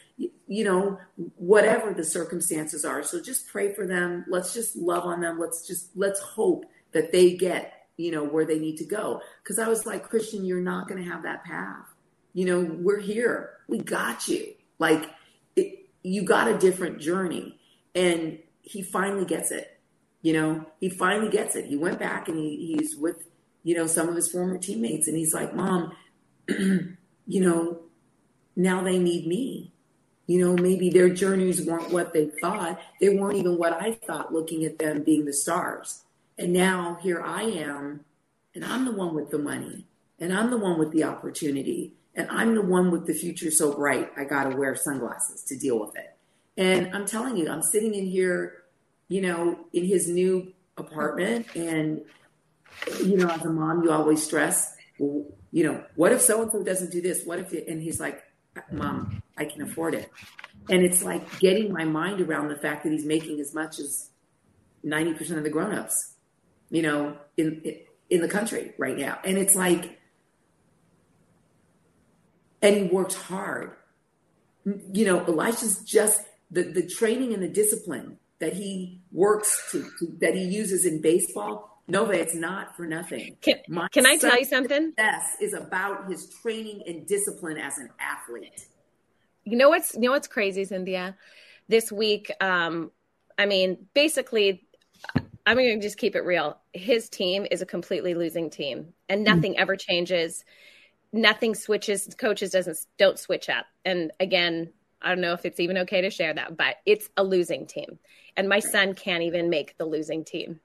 you 0.47 0.63
know 0.63 0.97
whatever 1.38 1.93
the 1.93 2.03
circumstances 2.03 2.84
are 2.84 3.03
so 3.03 3.21
just 3.21 3.47
pray 3.47 3.71
for 3.73 3.86
them 3.86 4.25
let's 4.27 4.53
just 4.53 4.75
love 4.75 5.03
on 5.03 5.21
them 5.21 5.39
let's 5.39 5.67
just 5.67 5.89
let's 5.95 6.19
hope 6.19 6.65
that 6.93 7.12
they 7.12 7.36
get 7.36 7.84
you 7.97 8.12
know, 8.12 8.23
where 8.23 8.45
they 8.45 8.60
need 8.60 8.77
to 8.77 8.86
go. 8.86 9.21
Cause 9.43 9.60
I 9.60 9.67
was 9.67 9.86
like, 9.86 10.10
Christian, 10.10 10.45
you're 10.45 10.62
not 10.62 10.88
going 10.88 11.03
to 11.03 11.10
have 11.10 11.23
that 11.23 11.43
path. 11.43 11.86
You 12.34 12.45
know, 12.45 12.77
we're 12.79 12.99
here. 12.99 13.51
We 13.67 13.77
got 13.77 14.27
you. 14.27 14.53
Like, 14.79 15.10
it, 15.56 15.89
you 16.01 16.23
got 16.23 16.47
a 16.47 16.58
different 16.58 16.99
journey. 16.99 17.60
And 17.93 18.39
he 18.62 18.82
finally 18.82 19.25
gets 19.25 19.51
it. 19.51 19.79
You 20.23 20.34
know, 20.34 20.65
he 20.79 20.89
finally 20.89 21.29
gets 21.29 21.56
it. 21.56 21.65
He 21.65 21.75
went 21.75 21.99
back 21.99 22.27
and 22.27 22.38
he, 22.38 22.75
he's 22.75 22.95
with, 22.95 23.23
you 23.63 23.76
know, 23.76 23.88
some 23.88 24.10
of 24.10 24.15
his 24.15 24.32
former 24.32 24.58
teammates. 24.58 25.08
And 25.08 25.17
he's 25.17 25.34
like, 25.34 25.56
Mom, 25.56 25.93
you 26.47 26.95
know, 27.28 27.80
now 28.56 28.84
they 28.84 28.99
need 28.99 29.28
me. 29.28 29.71
You 30.28 30.39
know, 30.39 30.62
maybe 30.62 30.89
their 30.89 31.10
journeys 31.10 31.65
weren't 31.65 31.91
what 31.91 32.13
they 32.13 32.32
thought. 32.41 32.80
They 33.02 33.10
weren't 33.10 33.38
even 33.38 33.58
what 33.58 33.73
I 33.73 33.93
thought 33.93 34.34
looking 34.34 34.63
at 34.63 34.80
them 34.80 35.04
being 35.04 35.26
the 35.26 35.34
stars 35.34 36.04
and 36.38 36.54
now 36.54 36.97
here 37.02 37.21
I 37.21 37.43
am, 37.43 38.06
and 38.56 38.65
I'm 38.65 38.86
the 38.86 38.91
one 38.91 39.13
with 39.13 39.30
the 39.30 39.38
money, 39.38 39.86
and 40.19 40.34
I'm 40.34 40.49
the 40.49 40.58
one 40.58 40.80
with 40.80 40.91
the 40.91 41.04
opportunity, 41.04 41.93
and 42.15 42.28
I'm 42.30 42.56
the 42.56 42.62
one 42.62 42.91
with 42.91 43.06
the 43.06 43.13
future 43.13 43.52
so 43.52 43.73
bright. 43.73 44.12
I 44.17 44.23
got 44.23 44.49
to 44.49 44.56
wear 44.56 44.76
sunglasses 44.76 45.43
to 45.43 45.58
deal 45.58 45.80
with 45.80 45.95
it. 45.95 46.15
And 46.58 46.95
I'm 46.95 47.06
telling 47.06 47.38
you, 47.38 47.49
I'm 47.49 47.62
sitting 47.62 47.93
in 47.93 48.06
here, 48.06 48.63
you 49.08 49.21
know, 49.21 49.60
in 49.73 49.86
his 49.86 50.08
new 50.08 50.54
apartment, 50.78 51.47
and 51.56 52.02
you 53.03 53.17
know, 53.17 53.29
as 53.29 53.45
a 53.45 53.49
mom, 53.49 53.83
you 53.83 53.91
always 53.91 54.23
stress, 54.23 54.75
you 54.99 55.33
know, 55.51 55.83
what 55.95 56.12
if 56.12 56.21
so 56.21 56.41
and 56.41 56.51
so 56.51 56.63
doesn't 56.63 56.91
do 56.91 57.01
this? 57.01 57.25
What 57.25 57.39
if? 57.39 57.53
It, 57.53 57.67
and 57.67 57.81
he's 57.81 57.99
like, 57.99 58.23
Mom, 58.71 59.21
I 59.38 59.45
can 59.45 59.62
afford 59.62 59.95
it. 59.95 60.09
And 60.69 60.83
it's 60.83 61.03
like 61.03 61.39
getting 61.39 61.73
my 61.73 61.83
mind 61.86 62.21
around 62.21 62.49
the 62.49 62.55
fact 62.55 62.83
that 62.83 62.91
he's 62.91 63.05
making 63.05 63.39
as 63.39 63.53
much 63.53 63.79
as 63.79 64.09
90% 64.86 65.38
of 65.38 65.43
the 65.43 65.49
grown-ups 65.49 66.13
you 66.73 66.81
know, 66.81 67.15
in 67.38 67.62
in 68.09 68.21
the 68.21 68.27
country 68.27 68.73
right 68.79 68.97
now. 68.97 69.19
And 69.23 69.38
it's 69.38 69.55
like, 69.55 69.99
and 72.63 72.75
he 72.75 72.83
works 72.83 73.13
hard. 73.13 73.75
You 74.65 75.05
know, 75.05 75.23
Elisha's 75.23 75.83
just 75.83 76.21
the 76.49 76.63
the 76.63 76.88
training 76.88 77.31
and 77.31 77.43
the 77.43 77.47
discipline 77.47 78.17
that 78.39 78.53
he 78.53 79.01
works 79.12 79.71
to, 79.71 79.83
to 79.99 80.17
that 80.19 80.33
he 80.33 80.45
uses 80.45 80.83
in 80.83 80.99
baseball. 80.99 81.72
Nova, 81.87 82.13
it's 82.13 82.35
not 82.35 82.75
for 82.75 82.85
nothing. 82.85 83.35
Can, 83.41 83.55
can 83.91 84.05
I 84.05 84.17
tell 84.17 84.37
you 84.37 84.45
something? 84.45 84.93
Yes, 84.97 85.35
is 85.41 85.53
about 85.53 86.09
his 86.09 86.29
training 86.41 86.83
and 86.87 87.05
discipline 87.05 87.57
as 87.57 87.77
an 87.77 87.89
athlete. 87.99 88.67
You 89.43 89.57
know 89.57 89.69
what's 89.69 89.93
you 89.93 90.01
know 90.01 90.11
what's 90.11 90.27
crazy, 90.27 90.63
Cynthia? 90.63 91.17
This 91.67 91.91
week, 91.91 92.31
um, 92.39 92.91
I 93.37 93.45
mean, 93.45 93.87
basically 93.93 94.65
I'm 95.45 95.57
going 95.57 95.79
to 95.79 95.85
just 95.85 95.97
keep 95.97 96.15
it 96.15 96.21
real. 96.21 96.57
His 96.73 97.09
team 97.09 97.45
is 97.51 97.61
a 97.61 97.65
completely 97.65 98.13
losing 98.13 98.49
team, 98.49 98.93
and 99.09 99.19
hmm. 99.19 99.35
nothing 99.35 99.53
mm-hmm. 99.53 99.61
ever 99.61 99.75
changes. 99.75 100.45
Nothing 101.11 101.53
switches. 101.53 102.07
Coaches 102.17 102.51
doesn't 102.51 102.77
don't 102.97 103.19
switch 103.19 103.49
up. 103.49 103.65
And 103.85 104.11
again, 104.19 104.71
I 105.01 105.09
don't 105.09 105.21
know 105.21 105.33
if 105.33 105.45
it's 105.45 105.59
even 105.59 105.77
okay 105.79 106.01
to 106.01 106.09
share 106.09 106.33
that, 106.33 106.55
but 106.57 106.77
it's 106.85 107.09
a 107.17 107.23
losing 107.23 107.67
team, 107.67 107.99
and 108.37 108.47
my 108.47 108.59
son 108.59 108.93
can't 108.93 109.23
even 109.23 109.49
make 109.49 109.77
the 109.77 109.85
losing 109.85 110.23
team. 110.23 110.59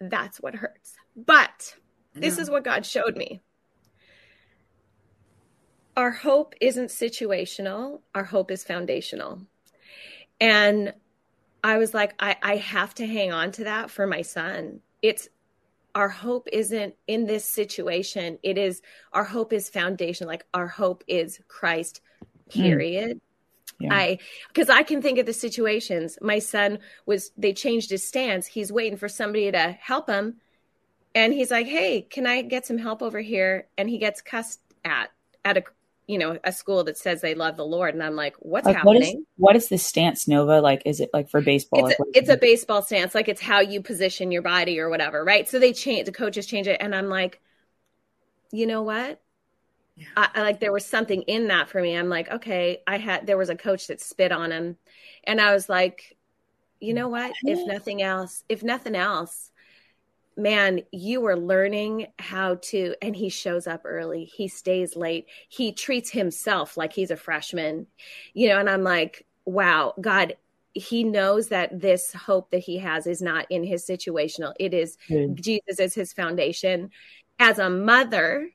That's 0.00 0.40
what 0.40 0.54
hurts. 0.54 0.94
But 1.16 1.74
this 2.14 2.38
is 2.38 2.50
what 2.50 2.64
God 2.64 2.86
showed 2.86 3.16
me. 3.16 3.42
Our 5.96 6.10
hope 6.10 6.54
isn't 6.60 6.88
situational. 6.88 8.00
Our 8.14 8.24
hope 8.24 8.50
is 8.50 8.64
foundational. 8.64 9.40
And 10.40 10.92
I 11.62 11.78
was 11.78 11.94
like, 11.94 12.14
I, 12.18 12.36
I 12.42 12.56
have 12.56 12.94
to 12.94 13.06
hang 13.06 13.32
on 13.32 13.52
to 13.52 13.64
that 13.64 13.90
for 13.90 14.06
my 14.06 14.22
son. 14.22 14.80
It's 15.02 15.28
our 15.94 16.08
hope 16.08 16.48
isn't 16.52 16.94
in 17.06 17.26
this 17.26 17.44
situation. 17.44 18.38
It 18.42 18.58
is 18.58 18.82
our 19.12 19.24
hope 19.24 19.52
is 19.52 19.70
foundation. 19.70 20.26
Like 20.26 20.44
our 20.52 20.66
hope 20.66 21.04
is 21.06 21.40
Christ, 21.48 22.00
hmm. 22.52 22.62
period. 22.62 23.16
Mm. 23.16 23.20
Yeah. 23.80 23.94
I 23.94 24.18
because 24.48 24.70
I 24.70 24.82
can 24.82 25.02
think 25.02 25.18
of 25.18 25.26
the 25.26 25.32
situations. 25.32 26.18
My 26.20 26.38
son 26.38 26.78
was 27.06 27.30
they 27.36 27.52
changed 27.52 27.90
his 27.90 28.06
stance. 28.06 28.46
He's 28.46 28.72
waiting 28.72 28.98
for 28.98 29.08
somebody 29.08 29.50
to 29.50 29.76
help 29.80 30.08
him. 30.08 30.36
And 31.14 31.32
he's 31.32 31.50
like, 31.50 31.66
Hey, 31.66 32.02
can 32.02 32.26
I 32.26 32.42
get 32.42 32.66
some 32.66 32.78
help 32.78 33.02
over 33.02 33.20
here? 33.20 33.66
And 33.76 33.88
he 33.88 33.98
gets 33.98 34.20
cussed 34.20 34.60
at 34.84 35.10
at 35.44 35.56
a 35.58 35.64
you 36.06 36.18
know 36.18 36.38
a 36.44 36.52
school 36.52 36.84
that 36.84 36.98
says 36.98 37.20
they 37.20 37.34
love 37.34 37.56
the 37.56 37.64
lord 37.64 37.94
and 37.94 38.02
i'm 38.02 38.14
like 38.14 38.36
what's 38.40 38.66
like, 38.66 38.76
happening 38.76 39.00
what 39.00 39.02
is, 39.02 39.16
what 39.36 39.56
is 39.56 39.68
this 39.68 39.84
stance 39.84 40.28
nova 40.28 40.60
like 40.60 40.82
is 40.84 41.00
it 41.00 41.08
like 41.14 41.30
for 41.30 41.40
baseball 41.40 41.86
it's, 41.86 41.98
a, 41.98 42.04
it's 42.14 42.28
a 42.28 42.36
baseball 42.36 42.82
stance 42.82 43.14
like 43.14 43.28
it's 43.28 43.40
how 43.40 43.60
you 43.60 43.80
position 43.80 44.30
your 44.30 44.42
body 44.42 44.78
or 44.78 44.90
whatever 44.90 45.24
right 45.24 45.48
so 45.48 45.58
they 45.58 45.72
change 45.72 46.04
the 46.04 46.12
coaches 46.12 46.46
change 46.46 46.66
it 46.66 46.76
and 46.80 46.94
i'm 46.94 47.08
like 47.08 47.40
you 48.52 48.66
know 48.66 48.82
what 48.82 49.20
yeah. 49.96 50.06
I, 50.16 50.28
I 50.34 50.42
like 50.42 50.60
there 50.60 50.72
was 50.72 50.86
something 50.86 51.22
in 51.22 51.48
that 51.48 51.68
for 51.68 51.80
me 51.80 51.96
i'm 51.96 52.08
like 52.08 52.30
okay 52.30 52.82
i 52.86 52.98
had 52.98 53.26
there 53.26 53.38
was 53.38 53.50
a 53.50 53.56
coach 53.56 53.86
that 53.88 54.00
spit 54.00 54.32
on 54.32 54.52
him 54.52 54.76
and 55.24 55.40
i 55.40 55.52
was 55.52 55.68
like 55.68 56.16
you 56.80 56.94
know 56.94 57.08
what 57.08 57.32
if 57.44 57.66
nothing 57.66 58.02
else 58.02 58.44
if 58.48 58.62
nothing 58.62 58.96
else 58.96 59.50
man, 60.36 60.80
you 60.90 61.24
are 61.26 61.36
learning 61.36 62.08
how 62.18 62.56
to, 62.56 62.94
and 63.02 63.14
he 63.14 63.28
shows 63.28 63.66
up 63.66 63.82
early. 63.84 64.24
He 64.24 64.48
stays 64.48 64.96
late. 64.96 65.26
He 65.48 65.72
treats 65.72 66.10
himself 66.10 66.76
like 66.76 66.92
he's 66.92 67.10
a 67.10 67.16
freshman, 67.16 67.86
you 68.32 68.48
know, 68.48 68.58
and 68.58 68.68
I'm 68.68 68.82
like, 68.82 69.26
wow, 69.44 69.94
God, 70.00 70.36
he 70.72 71.04
knows 71.04 71.48
that 71.48 71.80
this 71.80 72.12
hope 72.12 72.50
that 72.50 72.58
he 72.58 72.78
has 72.78 73.06
is 73.06 73.22
not 73.22 73.46
in 73.50 73.62
his 73.62 73.86
situational. 73.86 74.54
It 74.58 74.74
is 74.74 74.96
Good. 75.08 75.40
Jesus 75.40 75.78
is 75.78 75.94
his 75.94 76.12
foundation. 76.12 76.90
As 77.38 77.58
a 77.58 77.70
mother, 77.70 78.50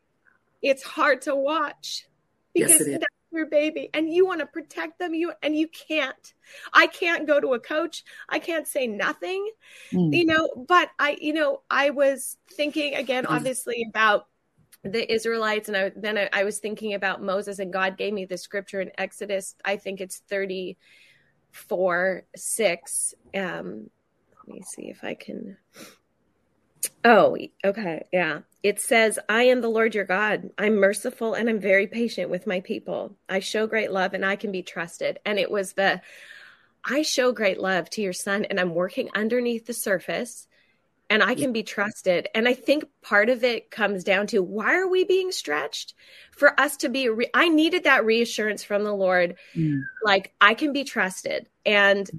it's 0.62 0.84
hard 0.84 1.22
to 1.22 1.36
watch 1.36 2.08
because 2.54 2.88
yes, 2.88 3.00
that's 3.00 3.06
your 3.32 3.46
baby 3.46 3.90
and 3.94 4.12
you 4.12 4.26
want 4.26 4.40
to 4.40 4.46
protect 4.48 4.98
them 4.98 5.14
you 5.14 5.32
and 5.44 5.56
you 5.56 5.68
can't 5.68 6.34
i 6.74 6.88
can't 6.88 7.28
go 7.28 7.40
to 7.40 7.54
a 7.54 7.60
coach 7.60 8.04
i 8.28 8.40
can't 8.40 8.68
say 8.68 8.88
nothing 8.88 9.48
mm. 9.92 10.12
you 10.16 10.26
know 10.26 10.50
but 10.68 10.90
i 10.98 11.16
you 11.22 11.32
know 11.32 11.62
i 11.70 11.92
was 11.92 12.38
thinking 12.54 12.96
again 12.96 13.26
mm. 13.26 13.30
obviously 13.30 13.86
about 13.88 14.26
the 14.84 15.12
Israelites, 15.12 15.68
and 15.68 15.76
I, 15.78 15.92
then 15.96 16.18
I, 16.18 16.30
I, 16.32 16.44
was 16.44 16.60
thinking 16.60 16.94
about 16.94 17.22
Moses, 17.22 17.60
and 17.60 17.74
God 17.74 17.98
gave 17.98 18.14
me 18.14 18.26
the 18.26 18.38
scripture 18.38 18.80
in 18.82 18.92
Exodus. 18.98 19.56
I 19.66 19.76
think 19.78 20.00
it's 20.00 20.20
thirty-four 20.30 22.24
six. 22.36 23.14
Um, 23.36 23.90
let 24.38 24.48
me 24.48 24.62
see 24.62 24.84
if 24.84 25.04
I 25.04 25.16
can. 25.16 25.58
Oh, 27.04 27.38
okay, 27.64 28.06
yeah. 28.12 28.40
It 28.62 28.80
says, 28.80 29.20
"I 29.30 29.44
am 29.44 29.62
the 29.62 29.70
Lord 29.70 29.96
your 29.96 30.06
God. 30.06 30.50
I'm 30.58 30.76
merciful 30.76 31.34
and 31.34 31.50
I'm 31.50 31.60
very 31.60 31.88
patient 31.88 32.30
with 32.30 32.48
my 32.48 32.60
people. 32.62 33.16
I 33.28 33.40
show 33.40 33.68
great 33.68 33.92
love 33.92 34.14
and 34.14 34.26
I 34.26 34.36
can 34.36 34.52
be 34.52 34.64
trusted." 34.64 35.20
And 35.26 35.40
it 35.40 35.50
was 35.50 35.74
the, 35.74 36.02
I 36.84 37.02
show 37.02 37.32
great 37.32 37.60
love 37.60 37.90
to 37.92 38.02
your 38.02 38.14
son, 38.14 38.46
and 38.46 38.60
I'm 38.60 38.74
working 38.74 39.10
underneath 39.16 39.66
the 39.66 39.74
surface 39.74 40.48
and 41.10 41.24
I 41.24 41.34
can 41.34 41.52
be 41.52 41.64
trusted. 41.64 42.28
And 42.36 42.48
I 42.48 42.54
think 42.54 42.86
part 43.02 43.30
of 43.30 43.44
it 43.44 43.72
comes 43.72 44.04
down 44.04 44.28
to 44.28 44.44
why 44.44 44.76
are 44.76 44.88
we 44.88 45.04
being 45.06 45.32
stretched? 45.32 45.96
For 46.32 46.58
us 46.60 46.78
to 46.78 46.90
be, 46.90 47.10
re- 47.10 47.32
I 47.34 47.50
needed 47.50 47.86
that 47.86 48.06
reassurance 48.06 48.64
from 48.64 48.84
the 48.84 48.94
Lord, 48.94 49.36
mm. 49.56 49.82
like 50.04 50.34
I 50.40 50.54
can 50.54 50.72
be 50.72 50.84
trusted. 50.84 51.48
And 51.66 52.10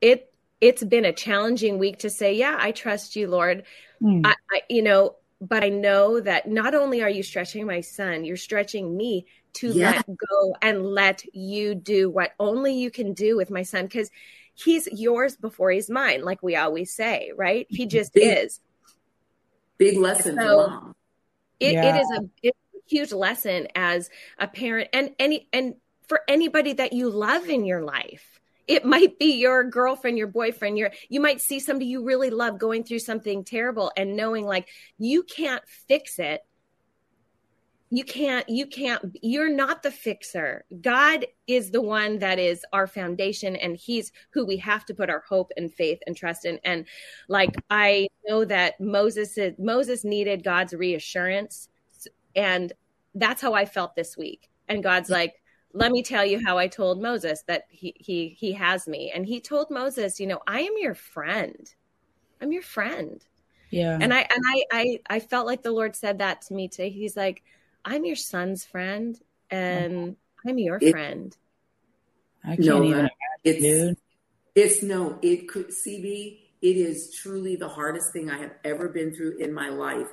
it, 0.00 0.33
it's 0.64 0.82
been 0.82 1.04
a 1.04 1.12
challenging 1.12 1.78
week 1.78 1.98
to 1.98 2.08
say, 2.08 2.32
yeah, 2.32 2.56
I 2.58 2.72
trust 2.72 3.16
you, 3.16 3.28
Lord. 3.28 3.64
Mm. 4.00 4.22
I, 4.24 4.34
I, 4.50 4.62
you 4.70 4.80
know, 4.80 5.16
but 5.38 5.62
I 5.62 5.68
know 5.68 6.20
that 6.20 6.48
not 6.48 6.74
only 6.74 7.02
are 7.02 7.10
you 7.10 7.22
stretching 7.22 7.66
my 7.66 7.82
son, 7.82 8.24
you're 8.24 8.38
stretching 8.38 8.96
me 8.96 9.26
to 9.54 9.68
yeah. 9.68 9.90
let 9.90 10.06
go 10.06 10.56
and 10.62 10.86
let 10.86 11.22
you 11.34 11.74
do 11.74 12.08
what 12.08 12.32
only 12.40 12.72
you 12.78 12.90
can 12.90 13.12
do 13.12 13.36
with 13.36 13.50
my 13.50 13.62
son. 13.62 13.86
Cause 13.88 14.10
he's 14.54 14.88
yours 14.90 15.36
before 15.36 15.70
he's 15.70 15.90
mine, 15.90 16.22
like 16.22 16.42
we 16.42 16.56
always 16.56 16.90
say, 16.94 17.32
right? 17.36 17.66
He 17.68 17.84
just 17.84 18.14
big, 18.14 18.38
is. 18.38 18.60
Big 19.76 19.98
lesson 19.98 20.36
so. 20.36 20.94
It, 21.60 21.74
yeah. 21.74 21.94
it 21.94 22.00
is 22.00 22.08
a 22.16 22.30
it's 22.42 22.58
a 22.74 22.78
huge 22.88 23.12
lesson 23.12 23.68
as 23.74 24.08
a 24.38 24.48
parent 24.48 24.88
and 24.94 25.10
any 25.18 25.46
and 25.52 25.74
for 26.08 26.22
anybody 26.26 26.72
that 26.72 26.94
you 26.94 27.10
love 27.10 27.50
in 27.50 27.66
your 27.66 27.82
life. 27.82 28.33
It 28.66 28.84
might 28.84 29.18
be 29.18 29.34
your 29.34 29.64
girlfriend, 29.64 30.16
your 30.16 30.26
boyfriend, 30.26 30.78
your 30.78 30.90
you 31.08 31.20
might 31.20 31.40
see 31.40 31.60
somebody 31.60 31.86
you 31.86 32.04
really 32.04 32.30
love 32.30 32.58
going 32.58 32.84
through 32.84 33.00
something 33.00 33.44
terrible 33.44 33.92
and 33.96 34.16
knowing 34.16 34.46
like 34.46 34.68
you 34.98 35.22
can't 35.22 35.62
fix 35.68 36.18
it. 36.18 36.42
You 37.90 38.04
can't 38.04 38.48
you 38.48 38.66
can't 38.66 39.16
you're 39.22 39.54
not 39.54 39.82
the 39.82 39.90
fixer. 39.90 40.64
God 40.80 41.26
is 41.46 41.70
the 41.70 41.82
one 41.82 42.18
that 42.20 42.38
is 42.38 42.64
our 42.72 42.86
foundation 42.86 43.54
and 43.54 43.76
he's 43.76 44.10
who 44.30 44.46
we 44.46 44.56
have 44.56 44.86
to 44.86 44.94
put 44.94 45.10
our 45.10 45.22
hope 45.28 45.52
and 45.56 45.72
faith 45.72 46.00
and 46.06 46.16
trust 46.16 46.46
in. 46.46 46.58
And 46.64 46.86
like 47.28 47.54
i 47.70 48.08
know 48.26 48.44
that 48.46 48.80
moses 48.80 49.38
moses 49.58 50.04
needed 50.04 50.42
god's 50.42 50.72
reassurance. 50.72 51.68
And 52.34 52.72
that's 53.14 53.42
how 53.42 53.52
i 53.52 53.66
felt 53.66 53.94
this 53.94 54.16
week. 54.16 54.48
And 54.68 54.82
god's 54.82 55.10
like 55.10 55.34
let 55.74 55.92
me 55.92 56.02
tell 56.02 56.24
you 56.24 56.40
how 56.44 56.56
i 56.56 56.66
told 56.66 57.02
moses 57.02 57.42
that 57.46 57.64
he 57.68 57.94
he 57.98 58.28
he 58.38 58.52
has 58.52 58.88
me 58.88 59.12
and 59.14 59.26
he 59.26 59.40
told 59.40 59.70
moses 59.70 60.18
you 60.18 60.26
know 60.26 60.40
i 60.46 60.60
am 60.60 60.72
your 60.78 60.94
friend 60.94 61.74
i'm 62.40 62.52
your 62.52 62.62
friend 62.62 63.24
yeah 63.70 63.98
and 64.00 64.14
i 64.14 64.20
and 64.20 64.42
i 64.46 64.64
i, 64.72 65.00
I 65.10 65.20
felt 65.20 65.46
like 65.46 65.62
the 65.62 65.72
lord 65.72 65.94
said 65.94 66.18
that 66.18 66.42
to 66.42 66.54
me 66.54 66.68
today 66.68 66.90
he's 66.90 67.16
like 67.16 67.42
I'm 67.84 68.04
your 68.04 68.16
son's 68.16 68.64
friend 68.64 69.18
and 69.50 70.16
I'm 70.46 70.58
your 70.58 70.78
it, 70.80 70.90
friend. 70.90 71.36
I 72.42 72.56
can't 72.56 72.60
no, 72.60 72.84
even 72.84 73.04
uh, 73.06 73.08
it's, 73.42 73.60
dude. 73.60 73.96
It's 74.54 74.82
no, 74.82 75.18
it 75.22 75.48
could 75.48 75.68
CB, 75.68 76.38
it 76.62 76.76
is 76.76 77.14
truly 77.14 77.56
the 77.56 77.68
hardest 77.68 78.12
thing 78.12 78.30
I 78.30 78.38
have 78.38 78.52
ever 78.64 78.88
been 78.88 79.14
through 79.14 79.38
in 79.38 79.52
my 79.52 79.68
life. 79.68 80.08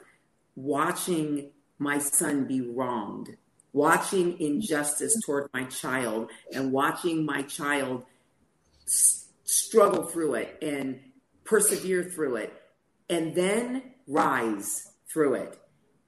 Watching 0.55 1.51
my 1.79 1.97
son 1.97 2.45
be 2.45 2.61
wronged, 2.61 3.37
watching 3.73 4.39
injustice 4.39 5.19
toward 5.23 5.49
my 5.53 5.63
child, 5.65 6.29
and 6.53 6.71
watching 6.71 7.25
my 7.25 7.41
child 7.43 8.03
s- 8.87 9.27
struggle 9.43 10.03
through 10.03 10.35
it 10.35 10.57
and 10.61 10.99
persevere 11.43 12.03
through 12.03 12.37
it, 12.37 12.53
and 13.09 13.35
then 13.35 13.83
rise 14.07 14.91
through 15.11 15.35
it 15.35 15.61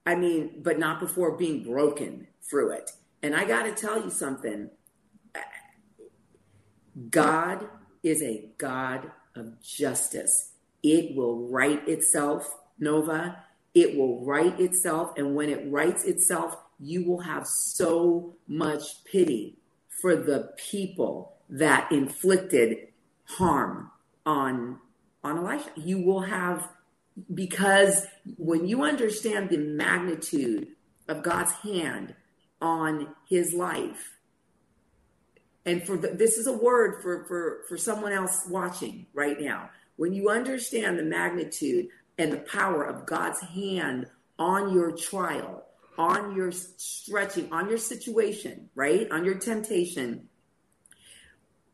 I 0.06 0.14
mean, 0.16 0.60
but 0.62 0.78
not 0.78 1.00
before 1.00 1.36
being 1.36 1.64
broken 1.64 2.26
through 2.42 2.72
it. 2.72 2.90
And 3.22 3.34
I 3.34 3.44
got 3.44 3.62
to 3.62 3.72
tell 3.72 4.02
you 4.02 4.10
something 4.10 4.70
God 7.10 7.66
is 8.02 8.22
a 8.22 8.50
God 8.58 9.10
of 9.34 9.60
justice. 9.62 10.52
It 10.82 11.16
will 11.16 11.48
right 11.48 11.86
itself, 11.88 12.54
Nova. 12.78 13.42
It 13.74 13.96
will 13.96 14.24
right 14.24 14.58
itself. 14.60 15.12
And 15.16 15.34
when 15.34 15.48
it 15.48 15.72
rights 15.72 16.04
itself, 16.04 16.56
you 16.80 17.04
will 17.04 17.20
have 17.20 17.46
so 17.46 18.34
much 18.46 19.04
pity 19.04 19.56
for 19.88 20.16
the 20.16 20.52
people 20.56 21.36
that 21.48 21.90
inflicted 21.92 22.88
harm 23.24 23.90
on 24.26 24.78
on 25.22 25.38
Elisha. 25.38 25.70
You 25.76 26.02
will 26.02 26.20
have 26.20 26.68
because 27.32 28.06
when 28.36 28.66
you 28.66 28.82
understand 28.82 29.48
the 29.48 29.58
magnitude 29.58 30.68
of 31.08 31.22
God's 31.22 31.52
hand 31.52 32.14
on 32.60 33.14
his 33.28 33.54
life, 33.54 34.18
and 35.64 35.82
for 35.82 35.96
the, 35.96 36.08
this 36.08 36.36
is 36.36 36.46
a 36.46 36.56
word 36.56 37.00
for, 37.02 37.24
for, 37.24 37.60
for 37.68 37.78
someone 37.78 38.12
else 38.12 38.46
watching 38.48 39.06
right 39.14 39.40
now. 39.40 39.70
When 39.96 40.12
you 40.12 40.28
understand 40.28 40.98
the 40.98 41.04
magnitude 41.04 41.88
and 42.18 42.32
the 42.32 42.38
power 42.38 42.84
of 42.84 43.06
God's 43.06 43.40
hand 43.40 44.06
on 44.38 44.74
your 44.74 44.92
trial, 44.92 45.64
on 45.98 46.34
your 46.34 46.52
stretching, 46.52 47.52
on 47.52 47.68
your 47.68 47.78
situation, 47.78 48.68
right? 48.74 49.10
On 49.10 49.24
your 49.24 49.34
temptation, 49.34 50.28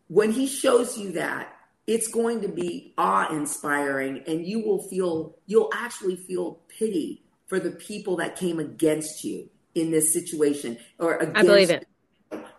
when 0.09 0.33
he 0.33 0.47
shows 0.47 0.99
you 0.99 1.13
that, 1.13 1.57
it's 1.87 2.09
going 2.09 2.43
to 2.43 2.49
be 2.49 2.95
awe 2.97 3.33
inspiring 3.35 4.23
and 4.27 4.47
you 4.47 4.61
will 4.61 4.83
feel 4.89 5.37
you'll 5.47 5.71
actually 5.75 6.15
feel 6.15 6.61
pity 6.69 7.23
for 7.49 7.59
the 7.59 7.73
people 7.73 8.17
that 8.17 8.37
came 8.37 8.61
against 8.61 9.25
you 9.25 9.51
in 9.75 9.91
this 9.91 10.13
situation 10.13 10.79
or 10.99 11.17
against 11.17 11.37
I 11.37 11.43
believe 11.43 11.71
it. 11.71 11.87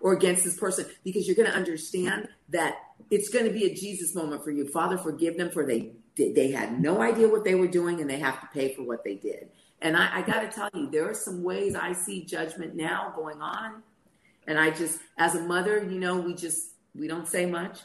or 0.01 0.11
against 0.13 0.43
this 0.43 0.57
person 0.57 0.85
because 1.05 1.27
you're 1.27 1.35
going 1.35 1.49
to 1.49 1.55
understand 1.55 2.27
that 2.49 2.75
it's 3.09 3.29
going 3.29 3.45
to 3.45 3.51
be 3.51 3.65
a 3.65 3.73
Jesus 3.73 4.13
moment 4.15 4.43
for 4.43 4.51
you. 4.51 4.67
Father, 4.67 4.97
forgive 4.97 5.37
them 5.37 5.49
for 5.49 5.65
they 5.65 5.93
they 6.17 6.51
had 6.51 6.81
no 6.81 7.01
idea 7.01 7.29
what 7.29 7.45
they 7.45 7.55
were 7.55 7.67
doing 7.67 8.01
and 8.01 8.09
they 8.09 8.19
have 8.19 8.41
to 8.41 8.47
pay 8.47 8.73
for 8.73 8.83
what 8.83 9.03
they 9.03 9.15
did. 9.15 9.49
And 9.81 9.97
I, 9.97 10.19
I 10.19 10.21
got 10.21 10.41
to 10.41 10.47
tell 10.47 10.69
you, 10.73 10.89
there 10.89 11.09
are 11.09 11.13
some 11.13 11.43
ways 11.43 11.75
I 11.75 11.93
see 11.93 12.23
judgment 12.23 12.75
now 12.75 13.13
going 13.15 13.41
on. 13.41 13.83
And 14.47 14.59
I 14.59 14.71
just, 14.71 14.99
as 15.17 15.35
a 15.35 15.41
mother, 15.41 15.83
you 15.83 15.99
know, 15.99 16.19
we 16.19 16.33
just, 16.33 16.71
we 16.93 17.07
don't 17.07 17.27
say 17.27 17.45
much 17.45 17.79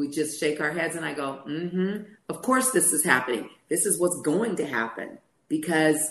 we 0.00 0.08
just 0.08 0.40
shake 0.40 0.60
our 0.60 0.70
heads 0.72 0.96
and 0.96 1.04
I 1.04 1.12
go, 1.12 1.42
mm 1.46 1.70
hmm, 1.70 2.02
of 2.30 2.40
course 2.40 2.70
this 2.70 2.92
is 2.92 3.04
happening. 3.04 3.50
This 3.68 3.84
is 3.84 4.00
what's 4.00 4.20
going 4.22 4.56
to 4.56 4.66
happen 4.66 5.18
because 5.48 6.10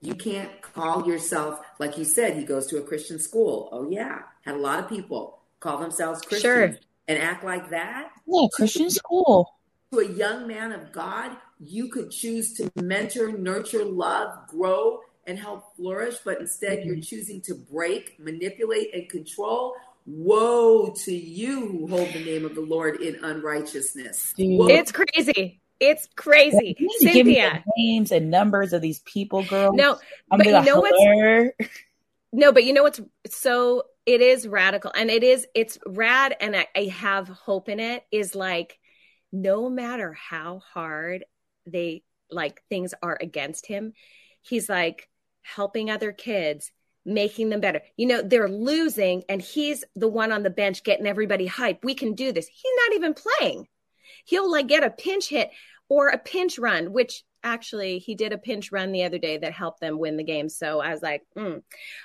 you 0.00 0.14
can't 0.16 0.60
call 0.60 1.06
yourself, 1.06 1.60
like 1.78 1.96
you 1.96 2.04
said, 2.04 2.36
he 2.36 2.42
goes 2.42 2.66
to 2.66 2.78
a 2.78 2.82
Christian 2.82 3.20
school. 3.20 3.68
Oh, 3.70 3.88
yeah. 3.88 4.22
Had 4.42 4.56
a 4.56 4.58
lot 4.58 4.80
of 4.80 4.88
people 4.88 5.40
call 5.60 5.78
themselves 5.78 6.20
Christians 6.22 6.42
sure. 6.42 6.80
and 7.06 7.18
act 7.18 7.44
like 7.44 7.70
that. 7.70 8.10
Yeah, 8.26 8.46
Christian 8.52 8.90
school. 8.90 9.54
To 9.92 10.00
a 10.00 10.08
young 10.08 10.48
man 10.48 10.72
of 10.72 10.90
God, 10.90 11.36
you 11.60 11.88
could 11.88 12.10
choose 12.10 12.54
to 12.54 12.70
mentor, 12.82 13.32
nurture, 13.32 13.84
love, 13.84 14.48
grow, 14.48 15.00
and 15.26 15.38
help 15.38 15.76
flourish, 15.76 16.16
but 16.24 16.40
instead 16.40 16.78
mm-hmm. 16.78 16.88
you're 16.88 17.00
choosing 17.00 17.40
to 17.42 17.54
break, 17.54 18.18
manipulate, 18.18 18.94
and 18.94 19.08
control 19.08 19.74
Woe 20.06 20.92
to 21.04 21.14
you 21.14 21.68
who 21.68 21.86
hold 21.86 22.08
the 22.12 22.24
name 22.24 22.44
of 22.44 22.54
the 22.54 22.62
Lord 22.62 23.00
in 23.00 23.22
unrighteousness. 23.22 24.34
It's 24.36 24.92
crazy. 24.92 25.60
It's 25.78 26.08
crazy. 26.16 26.76
Cynthia. 26.98 27.62
names 27.76 28.10
and 28.10 28.30
numbers 28.30 28.72
of 28.72 28.82
these 28.82 29.00
people, 29.00 29.44
girl. 29.44 29.72
No, 29.72 29.98
I'm 30.30 30.38
but 30.38 30.46
you 30.46 30.62
know 30.62 30.80
what's 30.80 31.70
no, 32.32 32.52
but 32.52 32.64
you 32.64 32.72
know 32.72 32.82
what's 32.82 33.00
so 33.28 33.84
it 34.06 34.20
is 34.20 34.48
radical 34.48 34.90
and 34.94 35.10
it 35.10 35.22
is 35.22 35.46
it's 35.54 35.78
rad 35.86 36.34
and 36.40 36.56
I, 36.56 36.66
I 36.74 36.84
have 36.84 37.28
hope 37.28 37.68
in 37.68 37.78
it 37.78 38.04
is 38.10 38.34
like 38.34 38.78
no 39.32 39.68
matter 39.68 40.12
how 40.12 40.60
hard 40.72 41.24
they 41.70 42.02
like 42.30 42.62
things 42.68 42.94
are 43.02 43.18
against 43.20 43.66
him 43.66 43.92
he's 44.42 44.68
like 44.68 45.08
helping 45.42 45.90
other 45.90 46.12
kids 46.12 46.70
making 47.04 47.48
them 47.48 47.60
better. 47.60 47.82
You 47.96 48.06
know 48.06 48.22
they're 48.22 48.48
losing 48.48 49.22
and 49.28 49.40
he's 49.40 49.84
the 49.96 50.08
one 50.08 50.32
on 50.32 50.42
the 50.42 50.50
bench 50.50 50.82
getting 50.84 51.06
everybody 51.06 51.46
hype. 51.46 51.84
We 51.84 51.94
can 51.94 52.14
do 52.14 52.32
this. 52.32 52.46
He's 52.46 52.72
not 52.76 52.94
even 52.94 53.14
playing. 53.14 53.66
He'll 54.24 54.50
like 54.50 54.66
get 54.66 54.84
a 54.84 54.90
pinch 54.90 55.28
hit 55.28 55.50
or 55.88 56.08
a 56.08 56.18
pinch 56.18 56.58
run 56.58 56.92
which 56.92 57.22
actually 57.42 57.98
he 57.98 58.14
did 58.14 58.32
a 58.32 58.38
pinch 58.38 58.70
run 58.70 58.92
the 58.92 59.04
other 59.04 59.18
day 59.18 59.38
that 59.38 59.52
helped 59.52 59.80
them 59.80 59.98
win 59.98 60.16
the 60.16 60.24
game. 60.24 60.48
So 60.48 60.80
i 60.80 60.90
was 60.92 61.02
like 61.02 61.22
mm. 61.36 61.62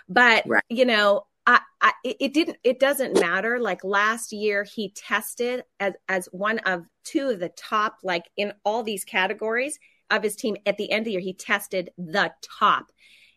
but 0.08 0.44
right. 0.48 0.64
you 0.70 0.86
know 0.86 1.26
I, 1.48 1.94
it 2.04 2.34
didn't 2.34 2.58
it 2.64 2.80
doesn't 2.80 3.20
matter. 3.20 3.60
Like 3.60 3.84
last 3.84 4.34
year 4.34 4.64
he 4.64 4.90
tested 4.90 5.64
as 5.80 5.94
as 6.10 6.28
one 6.32 6.58
of 6.60 6.84
two 7.04 7.30
of 7.30 7.40
the 7.40 7.50
top 7.50 7.98
like 8.04 8.26
in 8.36 8.54
all 8.64 8.82
these 8.82 9.06
categories 9.06 9.78
of 10.10 10.24
his 10.24 10.36
team. 10.36 10.58
At 10.66 10.78
the 10.78 10.92
end 10.92 11.02
of 11.02 11.06
the 11.06 11.12
year 11.12 11.20
he 11.20 11.34
tested 11.34 11.92
the 11.98 12.32
top 12.60 12.92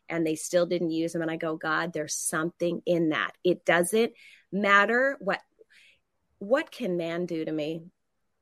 and 0.08 0.26
they 0.26 0.34
still 0.34 0.64
didn't 0.64 0.92
use 0.92 1.14
him. 1.14 1.20
And 1.20 1.30
i 1.30 1.36
go 1.36 1.56
god 1.56 1.92
there's 1.92 2.14
something 2.14 2.80
in 2.86 3.10
that. 3.10 3.32
It 3.44 3.66
doesn't 3.66 4.12
matter 4.50 5.18
what 5.20 5.40
what 6.38 6.70
can 6.70 6.96
man 6.96 7.26
do 7.26 7.44
to 7.44 7.52
me? 7.52 7.82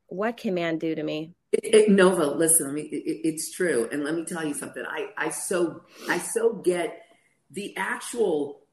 What 0.06 0.36
can 0.36 0.54
man 0.54 0.78
do 0.78 0.94
to 0.94 1.02
me? 1.02 1.34
It, 1.50 1.74
it, 1.74 1.90
Nova, 1.90 2.26
listen, 2.26 2.76
it, 2.78 2.88
it's 2.92 3.50
true, 3.52 3.88
and 3.90 4.04
let 4.04 4.14
me 4.14 4.24
tell 4.24 4.44
you 4.44 4.54
something. 4.54 4.84
I, 4.86 5.08
I 5.16 5.30
so, 5.30 5.82
I 6.08 6.18
so 6.18 6.52
get 6.52 7.00
the 7.50 7.76
actual 7.76 8.65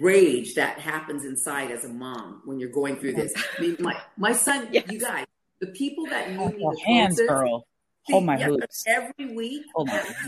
rage 0.00 0.54
that 0.54 0.78
happens 0.78 1.24
inside 1.24 1.70
as 1.70 1.84
a 1.84 1.88
mom 1.88 2.42
when 2.44 2.58
you're 2.58 2.70
going 2.70 2.96
through 2.96 3.14
this. 3.14 3.32
I 3.36 3.60
mean, 3.60 3.76
my 3.80 3.96
my 4.16 4.32
son, 4.32 4.68
yes. 4.72 4.84
you 4.90 4.98
guys, 4.98 5.26
the 5.60 5.68
people 5.68 6.06
that 6.06 6.30
knew 6.30 6.48
me 6.48 6.58
the 6.58 6.80
hands, 6.84 7.16
closest, 7.16 7.28
girl. 7.28 7.66
Hold 8.08 8.24
my 8.24 8.36
hoops. 8.36 8.84
Every 8.86 9.34
week, 9.34 9.62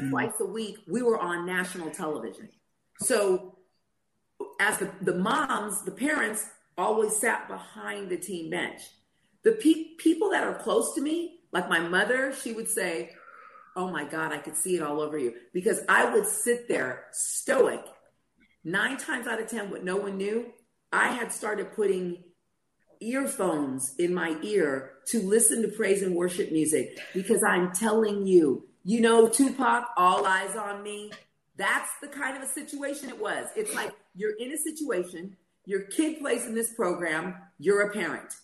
twice 0.09 0.33
a 0.41 0.47
week, 0.47 0.79
we 0.89 1.03
were 1.03 1.21
on 1.21 1.45
national 1.45 1.91
television. 1.91 2.49
So, 3.01 3.59
as 4.59 4.79
the, 4.79 4.91
the 5.03 5.15
moms, 5.15 5.85
the 5.85 5.91
parents 5.91 6.49
always 6.79 7.15
sat 7.15 7.49
behind 7.49 8.09
the 8.09 8.17
team 8.17 8.49
bench. 8.49 8.81
The 9.45 9.53
pe- 9.53 9.95
people 9.99 10.31
that 10.31 10.45
are 10.45 10.55
close 10.55 10.95
to 10.95 11.03
me, 11.03 11.41
like 11.53 11.69
my 11.69 11.81
mother, 11.81 12.33
she 12.43 12.53
would 12.53 12.69
say, 12.69 13.11
Oh 13.77 13.91
my 13.91 14.05
God, 14.05 14.33
I 14.33 14.39
could 14.39 14.57
see 14.57 14.77
it 14.77 14.83
all 14.83 15.03
over 15.03 15.19
you. 15.19 15.35
Because 15.53 15.81
I 15.87 16.11
would 16.11 16.27
sit 16.27 16.67
there 16.69 17.05
stoic 17.13 17.85
nine 18.67 18.97
times 18.99 19.29
out 19.29 19.41
of 19.41 19.49
10, 19.49 19.71
what 19.71 19.85
no 19.85 19.97
one 19.97 20.19
knew, 20.19 20.53
I 20.93 21.09
had 21.09 21.33
started 21.33 21.73
putting 21.73 22.25
earphones 23.01 23.95
in 23.99 24.13
my 24.13 24.37
ear 24.43 24.93
to 25.07 25.23
listen 25.23 25.63
to 25.63 25.69
praise 25.69 26.03
and 26.03 26.15
worship 26.15 26.51
music 26.51 26.99
because 27.15 27.43
I'm 27.45 27.73
telling 27.73 28.27
you, 28.27 28.67
you 28.83 29.01
know, 29.01 29.29
Tupac, 29.29 29.85
all 29.97 30.27
eyes 30.27 30.57
on 30.57 30.83
me. 30.83 31.13
That's 31.57 31.91
the 32.03 32.09
kind 32.09 32.37
of 32.37 32.43
a 32.43 32.47
situation 32.47 33.09
it 33.09 33.21
was. 33.21 33.47
It's 33.55 33.73
like 33.75 33.93
you're 34.15 34.37
in 34.37 34.53
a 34.53 34.59
situation, 34.59 35.37
your 35.65 35.83
kid 35.83 36.19
plays 36.19 36.45
in 36.47 36.55
this 36.55 36.73
program, 36.73 37.37
you're 37.59 37.83
a 37.83 37.93
parent. 37.93 38.35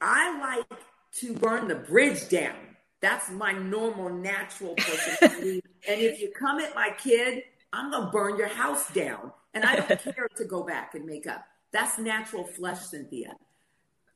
I 0.00 0.38
like 0.40 0.80
to 1.20 1.34
burn 1.34 1.68
the 1.68 1.76
bridge 1.76 2.28
down. 2.28 2.56
That's 3.00 3.30
my 3.30 3.52
normal, 3.52 4.08
natural 4.08 4.74
personality. 4.74 5.62
and 5.88 6.00
if 6.00 6.20
you 6.20 6.32
come 6.38 6.60
at 6.60 6.74
my 6.74 6.90
kid 6.98 7.42
I'm 7.74 7.90
going 7.90 8.04
to 8.04 8.10
burn 8.10 8.38
your 8.38 8.48
house 8.48 8.88
down. 8.92 9.32
And 9.52 9.64
I 9.64 9.76
don't 9.76 10.02
care 10.14 10.28
to 10.36 10.44
go 10.44 10.62
back 10.62 10.94
and 10.94 11.04
make 11.04 11.26
up. 11.26 11.44
That's 11.72 11.98
natural 11.98 12.44
flesh, 12.44 12.80
Cynthia. 12.80 13.36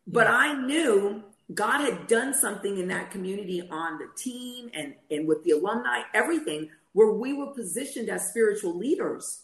But 0.06 0.26
yeah. 0.26 0.36
I 0.36 0.52
knew 0.54 1.24
God 1.52 1.80
had 1.80 2.06
done 2.06 2.34
something 2.34 2.78
in 2.78 2.88
that 2.88 3.10
community 3.10 3.68
on 3.70 3.98
the 3.98 4.08
team 4.16 4.70
and, 4.74 4.94
and 5.10 5.26
with 5.26 5.42
the 5.44 5.52
alumni, 5.52 6.02
everything, 6.14 6.70
where 6.92 7.12
we 7.12 7.32
were 7.32 7.48
positioned 7.48 8.08
as 8.08 8.28
spiritual 8.28 8.76
leaders. 8.76 9.42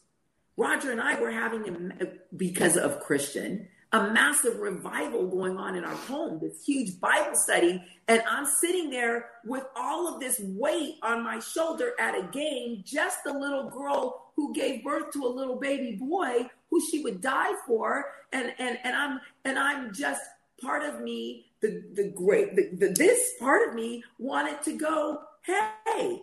Roger 0.56 0.92
and 0.92 1.00
I 1.00 1.20
were 1.20 1.32
having, 1.32 1.92
because 2.36 2.76
of 2.76 3.00
Christian, 3.00 3.68
a 3.94 4.10
massive 4.12 4.58
revival 4.58 5.28
going 5.28 5.56
on 5.56 5.76
in 5.76 5.84
our 5.84 5.94
home, 5.94 6.40
this 6.40 6.64
huge 6.64 6.98
Bible 7.00 7.36
study. 7.36 7.80
And 8.08 8.20
I'm 8.28 8.44
sitting 8.44 8.90
there 8.90 9.30
with 9.44 9.64
all 9.76 10.12
of 10.12 10.20
this 10.20 10.40
weight 10.42 10.96
on 11.00 11.22
my 11.22 11.38
shoulder 11.38 11.92
at 12.00 12.18
a 12.18 12.26
game, 12.32 12.82
just 12.84 13.18
a 13.24 13.32
little 13.32 13.70
girl 13.70 14.32
who 14.34 14.52
gave 14.52 14.82
birth 14.82 15.12
to 15.12 15.24
a 15.24 15.28
little 15.28 15.54
baby 15.54 15.92
boy 15.92 16.50
who 16.70 16.84
she 16.90 17.04
would 17.04 17.20
die 17.20 17.52
for. 17.68 18.06
And, 18.32 18.52
and, 18.58 18.78
and 18.82 18.96
I'm, 18.96 19.20
and 19.44 19.56
I'm 19.56 19.94
just 19.94 20.22
part 20.60 20.82
of 20.82 21.00
me, 21.00 21.46
the, 21.60 21.84
the 21.94 22.12
great, 22.16 22.56
the, 22.56 22.70
the, 22.74 22.92
this 22.94 23.34
part 23.38 23.68
of 23.68 23.76
me 23.76 24.02
wanted 24.18 24.60
to 24.64 24.76
go, 24.76 25.20
Hey, 25.42 26.22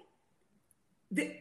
the, 1.09 1.38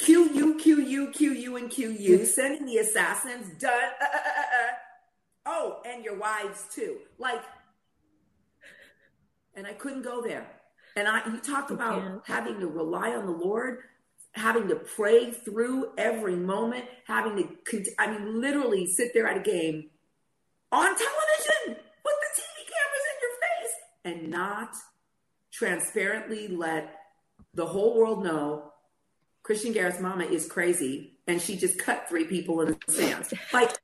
Q 0.00 0.30
U 0.32 0.54
Q 0.54 0.80
U 0.80 1.10
Q 1.10 1.32
U 1.32 1.56
and 1.56 1.70
Q 1.70 1.90
U, 1.90 2.24
sending 2.24 2.64
the 2.64 2.78
assassins. 2.78 3.48
Done. 3.60 3.72
Uh, 4.00 4.04
uh, 4.04 4.18
uh, 4.18 4.40
uh, 4.40 4.72
oh, 5.46 5.82
and 5.84 6.04
your 6.04 6.18
wives 6.18 6.64
too. 6.74 6.98
Like, 7.18 7.42
and 9.54 9.66
I 9.66 9.74
couldn't 9.74 10.02
go 10.02 10.22
there. 10.22 10.46
And 10.96 11.06
I, 11.06 11.24
you 11.26 11.38
talked 11.38 11.70
about 11.70 12.22
having 12.24 12.60
to 12.60 12.66
rely 12.66 13.10
on 13.10 13.26
the 13.26 13.32
Lord, 13.32 13.80
having 14.32 14.68
to 14.68 14.76
pray 14.76 15.32
through 15.32 15.92
every 15.98 16.34
moment, 16.34 16.86
having 17.06 17.36
to, 17.36 17.84
I 17.98 18.10
mean, 18.10 18.40
literally 18.40 18.86
sit 18.86 19.12
there 19.14 19.28
at 19.28 19.36
a 19.36 19.40
game 19.40 19.90
on 20.72 20.86
television 20.86 21.76
with 22.04 22.14
the 22.24 22.40
TV 22.40 22.66
cameras 22.66 23.06
in 23.10 23.16
your 23.22 23.36
face 23.42 23.74
and 24.04 24.30
not 24.30 24.74
transparently 25.52 26.48
let 26.48 26.96
the 27.54 27.66
whole 27.66 27.96
world 27.96 28.24
know 28.24 28.69
Christian 29.50 29.72
Garrett's 29.72 29.98
mama 29.98 30.22
is 30.22 30.46
crazy 30.46 31.18
and 31.26 31.42
she 31.42 31.56
just 31.56 31.76
cut 31.76 32.08
three 32.08 32.24
people 32.24 32.60
in 32.60 32.68
the 32.68 32.78
stands. 32.86 33.34
Like, 33.52 33.76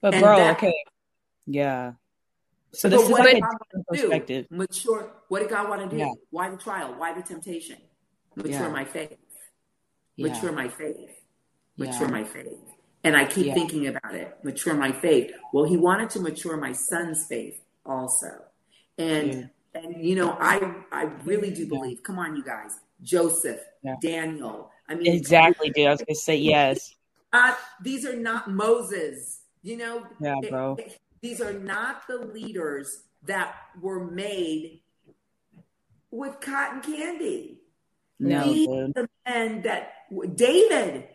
but 0.00 0.14
girl, 0.14 0.36
that, 0.36 0.56
okay, 0.56 0.74
yeah. 1.46 1.92
So 2.72 2.88
this 2.88 3.00
is 3.02 3.10
like 3.10 3.40
a 3.40 3.82
perspective. 3.84 4.48
Do? 4.50 4.56
Mature. 4.56 5.12
What 5.28 5.38
did 5.38 5.48
God 5.48 5.68
want 5.68 5.88
to 5.88 5.96
do? 5.96 6.02
Yeah. 6.02 6.10
Why 6.30 6.50
the 6.50 6.56
trial? 6.56 6.96
Why 6.98 7.14
the 7.14 7.22
temptation? 7.22 7.76
Mature 8.34 8.50
yeah. 8.50 8.68
my 8.68 8.84
faith. 8.84 9.16
Mature 10.18 10.50
yeah. 10.50 10.56
my 10.56 10.66
faith. 10.66 11.10
Mature 11.76 12.08
my 12.08 12.24
faith. 12.24 12.48
And 13.04 13.16
I 13.16 13.26
keep 13.26 13.54
thinking 13.54 13.86
about 13.86 14.16
it. 14.16 14.38
Mature 14.42 14.74
my 14.74 14.90
faith. 14.90 15.30
Well, 15.52 15.66
He 15.66 15.76
wanted 15.76 16.10
to 16.10 16.18
mature 16.18 16.56
my 16.56 16.72
son's 16.72 17.26
faith 17.28 17.62
also. 17.86 18.26
And 18.98 19.50
and 19.72 20.04
you 20.04 20.16
know, 20.16 20.36
I 20.40 20.74
I 20.90 21.04
really 21.24 21.52
do 21.52 21.68
believe. 21.68 22.02
Come 22.02 22.18
on, 22.18 22.34
you 22.34 22.42
guys. 22.42 22.80
Joseph, 23.04 23.60
yeah. 23.82 23.96
Daniel. 24.00 24.70
I 24.88 24.94
mean, 24.94 25.14
exactly, 25.14 25.70
dude. 25.70 25.86
I 25.86 25.90
was 25.90 26.00
gonna 26.00 26.16
say 26.16 26.36
yes. 26.36 26.94
Uh, 27.32 27.52
these 27.82 28.06
are 28.06 28.14
not 28.14 28.48
Moses. 28.48 29.40
You 29.60 29.76
know, 29.76 30.06
yeah, 30.20 30.36
bro. 30.48 30.76
It, 30.78 30.86
it, 30.86 31.00
these 31.20 31.40
are 31.40 31.52
not 31.52 32.06
the 32.06 32.18
leaders 32.18 33.02
that 33.24 33.56
were 33.80 34.04
made 34.04 34.82
with 36.12 36.40
cotton 36.40 36.80
candy. 36.80 37.58
No, 38.20 38.44
these 38.44 38.68
dude. 38.68 38.94
the 38.94 39.08
men 39.26 39.62
that 39.62 39.94
David 40.36 41.08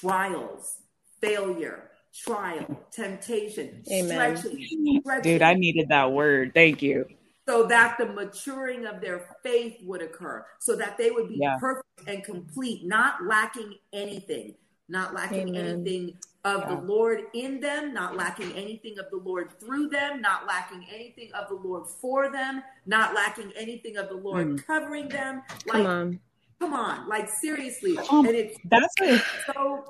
trials, 0.00 0.78
failure, 1.20 1.90
trial, 2.24 2.80
temptation, 2.90 3.82
Amen. 3.92 4.34
stretching, 4.38 5.00
stretching. 5.02 5.22
Dude, 5.22 5.42
I 5.42 5.52
needed 5.52 5.90
that 5.90 6.10
word. 6.10 6.52
Thank 6.54 6.80
you 6.80 7.04
so 7.48 7.66
that 7.66 7.96
the 7.98 8.06
maturing 8.06 8.86
of 8.86 9.00
their 9.00 9.36
faith 9.42 9.76
would 9.82 10.02
occur, 10.02 10.44
so 10.58 10.74
that 10.76 10.98
they 10.98 11.10
would 11.10 11.28
be 11.28 11.38
yeah. 11.40 11.56
perfect 11.58 11.86
and 12.06 12.24
complete, 12.24 12.84
not 12.84 13.24
lacking 13.24 13.74
anything, 13.92 14.54
not 14.88 15.14
lacking 15.14 15.50
Amen. 15.50 15.66
anything 15.66 16.16
of 16.44 16.60
yeah. 16.60 16.74
the 16.74 16.80
Lord 16.82 17.22
in 17.34 17.60
them, 17.60 17.92
not 17.92 18.16
lacking 18.16 18.52
anything 18.52 18.98
of 18.98 19.06
the 19.10 19.16
Lord 19.16 19.50
through 19.58 19.88
them, 19.88 20.20
not 20.20 20.46
lacking 20.46 20.84
anything 20.92 21.30
of 21.32 21.48
the 21.48 21.54
Lord 21.54 21.86
for 21.88 22.30
them, 22.30 22.62
not 22.86 23.14
lacking 23.14 23.52
anything 23.56 23.96
of 23.96 24.08
the 24.08 24.16
Lord 24.16 24.46
mm. 24.46 24.66
covering 24.66 25.08
them. 25.08 25.42
Like, 25.66 25.82
come 25.82 25.86
on. 25.86 26.20
Come 26.58 26.72
on, 26.72 27.08
like 27.08 27.28
seriously. 27.28 27.98
And 28.10 28.28
it's 28.28 28.56
that's 28.64 28.94
a, 29.02 29.18
so 29.52 29.84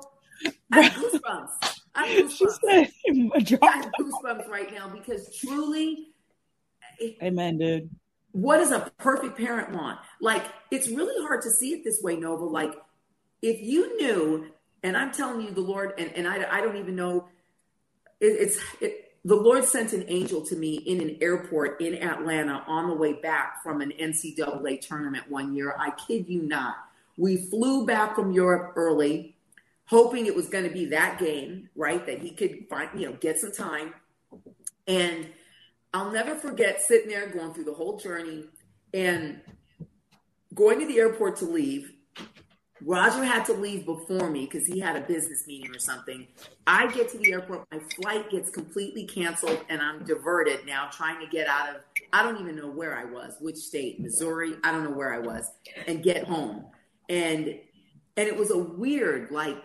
I 0.71 0.81
have 0.81 0.93
goosebumps. 0.93 1.79
I 1.95 2.07
have 2.07 2.25
goosebumps. 2.31 3.59
I 3.61 3.77
have 3.77 3.91
goosebumps 3.99 4.49
right 4.49 4.71
now 4.73 4.89
because 4.89 5.35
truly 5.37 6.09
Amen, 7.21 7.57
dude. 7.57 7.89
What 8.31 8.57
does 8.57 8.71
a 8.71 8.91
perfect 8.97 9.37
parent 9.37 9.71
want? 9.71 9.99
Like, 10.21 10.45
it's 10.71 10.87
really 10.89 11.25
hard 11.25 11.41
to 11.43 11.49
see 11.49 11.73
it 11.73 11.83
this 11.83 12.01
way, 12.01 12.15
Nova. 12.15 12.45
Like, 12.45 12.73
if 13.41 13.61
you 13.61 13.97
knew, 13.97 14.47
and 14.83 14.95
I'm 14.95 15.11
telling 15.11 15.41
you, 15.41 15.51
the 15.51 15.61
Lord, 15.61 15.93
and, 15.97 16.11
and 16.15 16.27
I, 16.27 16.57
I 16.57 16.61
don't 16.61 16.77
even 16.77 16.95
know, 16.95 17.27
it, 18.19 18.25
it's, 18.25 18.59
it, 18.81 19.11
the 19.25 19.35
Lord 19.35 19.65
sent 19.65 19.93
an 19.93 20.05
angel 20.07 20.41
to 20.45 20.55
me 20.55 20.75
in 20.75 21.01
an 21.01 21.17
airport 21.19 21.81
in 21.81 22.01
Atlanta 22.01 22.63
on 22.67 22.87
the 22.87 22.95
way 22.95 23.13
back 23.13 23.61
from 23.63 23.81
an 23.81 23.91
NCAA 23.99 24.79
tournament 24.81 25.25
one 25.29 25.55
year. 25.55 25.75
I 25.77 25.91
kid 25.91 26.29
you 26.29 26.43
not. 26.43 26.75
We 27.17 27.35
flew 27.35 27.85
back 27.85 28.15
from 28.15 28.31
Europe 28.31 28.73
early, 28.75 29.35
hoping 29.85 30.27
it 30.27 30.35
was 30.35 30.47
going 30.47 30.63
to 30.63 30.69
be 30.69 30.85
that 30.85 31.19
game, 31.19 31.69
right? 31.75 32.05
That 32.05 32.19
he 32.19 32.31
could 32.31 32.67
find, 32.69 32.89
you 32.97 33.09
know, 33.09 33.17
get 33.19 33.39
some 33.39 33.51
time. 33.51 33.93
And 34.87 35.27
I'll 35.93 36.11
never 36.11 36.35
forget 36.35 36.81
sitting 36.81 37.09
there 37.09 37.27
going 37.27 37.53
through 37.53 37.65
the 37.65 37.73
whole 37.73 37.97
journey 37.97 38.45
and 38.93 39.41
going 40.53 40.79
to 40.79 40.85
the 40.85 40.99
airport 40.99 41.37
to 41.37 41.45
leave. 41.45 41.91
Roger 42.81 43.23
had 43.23 43.43
to 43.45 43.53
leave 43.53 43.85
before 43.85 44.29
me 44.29 44.45
because 44.45 44.67
he 44.67 44.79
had 44.79 44.95
a 44.95 45.01
business 45.01 45.47
meeting 45.47 45.75
or 45.75 45.79
something. 45.79 46.27
I 46.67 46.91
get 46.91 47.09
to 47.09 47.17
the 47.17 47.31
airport, 47.31 47.65
my 47.71 47.79
flight 47.95 48.29
gets 48.29 48.51
completely 48.51 49.05
canceled, 49.05 49.65
and 49.69 49.81
I'm 49.81 50.03
diverted 50.03 50.65
now 50.65 50.87
trying 50.91 51.19
to 51.19 51.27
get 51.27 51.47
out 51.47 51.69
of, 51.69 51.81
I 52.13 52.21
don't 52.21 52.39
even 52.39 52.55
know 52.55 52.69
where 52.69 52.95
I 52.95 53.05
was, 53.05 53.33
which 53.39 53.55
state, 53.55 53.99
Missouri, 53.99 54.53
I 54.63 54.71
don't 54.71 54.83
know 54.83 54.91
where 54.91 55.13
I 55.13 55.19
was, 55.19 55.51
and 55.87 56.03
get 56.03 56.25
home. 56.25 56.65
And 57.09 57.59
and 58.17 58.27
it 58.27 58.35
was 58.35 58.49
a 58.49 58.57
weird, 58.57 59.29
like, 59.29 59.63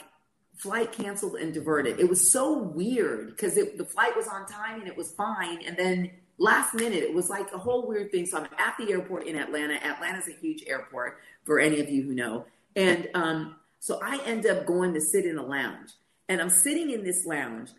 flight 0.62 0.92
canceled 0.92 1.34
and 1.34 1.52
diverted. 1.52 1.98
It 1.98 2.08
was 2.08 2.30
so 2.30 2.56
weird 2.56 3.30
because 3.30 3.54
the 3.54 3.84
flight 3.84 4.16
was 4.16 4.28
on 4.28 4.46
time 4.46 4.80
and 4.80 4.88
it 4.88 4.96
was 4.96 5.10
fine. 5.12 5.60
And 5.66 5.76
then 5.76 6.10
last 6.38 6.74
minute, 6.74 7.02
it 7.02 7.12
was 7.12 7.28
like 7.28 7.52
a 7.52 7.58
whole 7.58 7.86
weird 7.86 8.12
thing. 8.12 8.26
So 8.26 8.38
I'm 8.38 8.48
at 8.58 8.76
the 8.78 8.92
airport 8.92 9.26
in 9.26 9.36
Atlanta. 9.36 9.74
Atlanta's 9.74 10.28
a 10.28 10.38
huge 10.40 10.62
airport 10.66 11.18
for 11.44 11.58
any 11.58 11.80
of 11.80 11.88
you 11.88 12.02
who 12.02 12.14
know. 12.14 12.46
And 12.76 13.08
um, 13.14 13.56
so 13.80 13.98
I 14.02 14.22
end 14.24 14.46
up 14.46 14.64
going 14.64 14.94
to 14.94 15.00
sit 15.00 15.26
in 15.26 15.36
a 15.36 15.44
lounge. 15.44 15.90
And 16.28 16.40
I'm 16.40 16.50
sitting 16.50 16.90
in 16.90 17.02
this 17.02 17.26
lounge, 17.26 17.70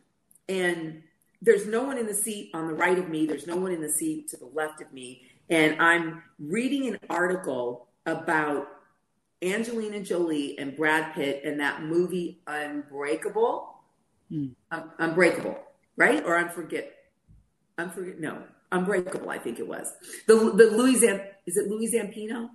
and 0.48 1.02
there's 1.42 1.66
no 1.66 1.84
one 1.84 1.98
in 1.98 2.06
the 2.06 2.14
seat 2.14 2.52
on 2.54 2.68
the 2.68 2.74
right 2.74 3.00
of 3.00 3.08
me. 3.10 3.26
There's 3.26 3.48
no 3.48 3.56
one 3.56 3.72
in 3.72 3.82
the 3.82 3.90
seat 3.90 4.28
to 4.30 4.38
the 4.38 4.46
left 4.54 4.82
of 4.82 4.92
me. 4.92 5.24
And 5.50 5.82
I'm 5.82 6.22
reading 6.38 6.88
an 6.88 7.00
article 7.10 7.88
about 8.06 8.68
Angelina 9.44 10.00
Jolie 10.00 10.58
and 10.58 10.76
Brad 10.76 11.14
Pitt 11.14 11.44
in 11.44 11.58
that 11.58 11.84
movie 11.84 12.40
Unbreakable. 12.48 13.76
Hmm. 14.30 14.48
Um, 14.72 14.92
Unbreakable, 15.00 15.58
right? 15.98 16.24
Or 16.26 16.42
Unforget. 16.42 16.88
Unforget. 17.78 18.20
No, 18.20 18.44
Unbreakable. 18.72 19.30
I 19.30 19.38
think 19.38 19.60
it 19.60 19.68
was 19.68 19.92
the 20.28 20.36
the 20.36 20.72
Louis 20.76 20.96
Zam- 20.96 21.22
is 21.46 21.58
it 21.58 21.68
Louis 21.68 21.92
Zampino? 21.94 22.50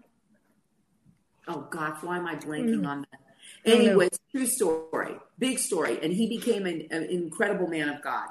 Oh 1.47 1.67
gosh, 1.71 2.03
why 2.03 2.19
am 2.19 2.27
I 2.27 2.35
blanking 2.37 2.81
mm. 2.81 2.87
on 2.87 3.07
that? 3.11 3.21
Anyway, 3.65 4.09
true 4.31 4.47
story, 4.47 5.15
big 5.39 5.59
story, 5.59 5.99
and 6.03 6.13
he 6.13 6.29
became 6.29 6.67
an, 6.67 6.87
an 6.91 7.05
incredible 7.05 7.67
man 7.67 7.89
of 7.89 8.03
God. 8.03 8.29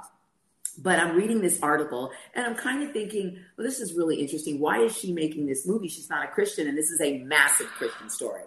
But 0.79 0.99
I'm 0.99 1.15
reading 1.15 1.41
this 1.41 1.59
article 1.61 2.11
and 2.35 2.45
I'm 2.45 2.55
kind 2.55 2.83
of 2.83 2.91
thinking, 2.91 3.39
well, 3.57 3.65
this 3.65 3.79
is 3.79 3.93
really 3.93 4.17
interesting. 4.17 4.59
Why 4.59 4.79
is 4.81 4.95
she 4.95 5.11
making 5.11 5.47
this 5.47 5.65
movie? 5.67 5.87
She's 5.87 6.09
not 6.09 6.23
a 6.23 6.27
Christian, 6.27 6.67
and 6.67 6.77
this 6.77 6.89
is 6.89 7.01
a 7.01 7.17
massive 7.23 7.67
Christian 7.67 8.09
story. 8.09 8.43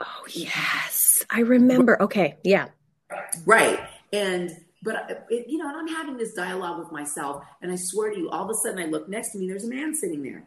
Oh, 0.00 0.24
yes. 0.30 1.24
I 1.30 1.40
remember. 1.40 2.00
Okay. 2.02 2.36
Yeah. 2.42 2.68
Right. 3.46 3.80
And, 4.12 4.56
but, 4.82 5.26
it, 5.30 5.46
you 5.48 5.58
know, 5.58 5.68
and 5.68 5.76
I'm 5.76 5.88
having 5.88 6.16
this 6.16 6.34
dialogue 6.34 6.78
with 6.78 6.92
myself, 6.92 7.44
and 7.62 7.70
I 7.70 7.76
swear 7.76 8.10
to 8.10 8.18
you, 8.18 8.28
all 8.30 8.44
of 8.44 8.50
a 8.50 8.54
sudden 8.54 8.78
I 8.78 8.86
look 8.86 9.08
next 9.08 9.32
to 9.32 9.38
me, 9.38 9.48
there's 9.48 9.64
a 9.64 9.68
man 9.68 9.94
sitting 9.94 10.22
there. 10.22 10.44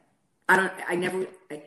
I 0.50 0.58
don't, 0.58 0.74
I 0.88 0.96
never, 0.96 1.28
I, 1.50 1.64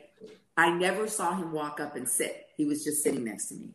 I 0.57 0.69
never 0.71 1.07
saw 1.07 1.35
him 1.35 1.51
walk 1.51 1.79
up 1.79 1.95
and 1.95 2.07
sit. 2.07 2.47
He 2.55 2.65
was 2.65 2.83
just 2.83 3.03
sitting 3.03 3.23
next 3.23 3.47
to 3.47 3.55
me. 3.55 3.69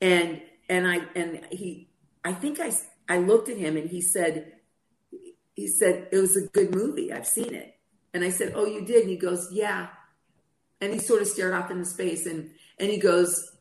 And, 0.00 0.40
and 0.68 0.86
I, 0.86 1.00
and 1.14 1.40
he, 1.50 1.88
I 2.24 2.32
think 2.32 2.60
I, 2.60 2.72
I 3.08 3.18
looked 3.18 3.50
at 3.50 3.58
him 3.58 3.76
and 3.76 3.88
he 3.88 4.00
said, 4.00 4.53
he 5.54 5.68
said, 5.68 6.08
it 6.12 6.18
was 6.18 6.36
a 6.36 6.46
good 6.48 6.74
movie. 6.74 7.12
I've 7.12 7.26
seen 7.26 7.54
it. 7.54 7.76
And 8.12 8.22
I 8.22 8.30
said, 8.30 8.52
oh, 8.54 8.66
you 8.66 8.84
did? 8.84 9.02
And 9.02 9.10
he 9.10 9.16
goes, 9.16 9.48
yeah. 9.52 9.88
And 10.80 10.92
he 10.92 10.98
sort 10.98 11.22
of 11.22 11.28
stared 11.28 11.54
off 11.54 11.70
into 11.70 11.84
space 11.84 12.26
and, 12.26 12.50
and 12.78 12.90
he 12.90 12.98
goes, 12.98 13.52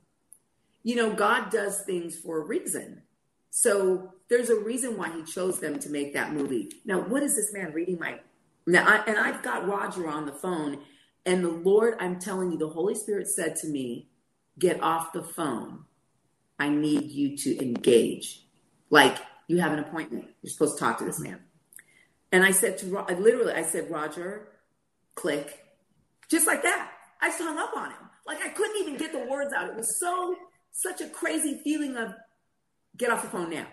you 0.84 0.96
know, 0.96 1.14
God 1.14 1.50
does 1.50 1.82
things 1.82 2.18
for 2.18 2.42
a 2.42 2.46
reason. 2.46 3.04
So 3.50 4.14
there's 4.30 4.50
a 4.50 4.60
reason 4.60 4.98
why 4.98 5.16
he 5.16 5.24
chose 5.24 5.60
them 5.60 5.80
to 5.80 5.90
make 5.90 6.14
that 6.14 6.34
movie. 6.34 6.72
Now, 6.86 7.00
what 7.02 7.24
is 7.24 7.36
this 7.36 7.54
man 7.54 7.72
reading 7.72 8.00
my 8.00 8.20
now? 8.66 8.86
I, 8.86 9.04
and 9.06 9.18
I've 9.18 9.44
got 9.44 9.68
Roger 9.68 10.10
on 10.10 10.26
the 10.26 10.34
phone, 10.34 10.80
and 11.26 11.44
the 11.44 11.50
Lord, 11.50 11.96
I'm 12.00 12.20
telling 12.20 12.52
you, 12.52 12.58
the 12.58 12.70
Holy 12.70 12.96
Spirit 12.96 13.28
said 13.28 13.56
to 13.58 13.68
me, 13.68 14.10
"Get 14.58 14.82
off 14.82 15.14
the 15.14 15.24
phone. 15.24 15.86
I 16.58 16.70
need 16.70 17.12
you 17.12 17.38
to 17.38 17.64
engage. 17.64 18.44
Like 18.90 19.18
you 19.48 19.60
have 19.60 19.72
an 19.72 19.80
appointment. 19.80 20.26
You're 20.42 20.52
supposed 20.52 20.78
to 20.78 20.84
talk 20.84 20.98
to 20.98 21.06
this 21.06 21.20
man." 21.20 21.40
And 22.34 22.44
I 22.44 22.52
said 22.52 22.80
to 22.80 22.98
I 22.98 23.14
literally, 23.14 23.54
I 23.54 23.62
said, 23.62 23.92
Roger, 23.92 24.48
click, 25.14 25.64
just 26.30 26.48
like 26.48 26.64
that. 26.64 26.92
I 27.22 27.30
just 27.30 27.40
hung 27.40 27.60
up 27.60 27.72
on 27.78 27.92
him. 27.92 28.10
Like 28.26 28.40
I 28.44 28.50
couldn't 28.50 28.82
even 28.82 28.98
get 28.98 29.12
the 29.12 29.26
words 29.30 29.54
out. 29.54 29.70
It 29.70 29.76
was 29.76 30.00
so 30.00 30.36
such 30.72 31.00
a 31.00 31.08
crazy 31.08 31.62
feeling 31.64 31.96
of 31.96 32.12
get 32.98 33.12
off 33.12 33.22
the 33.22 33.30
phone 33.30 33.52
now. 33.52 33.68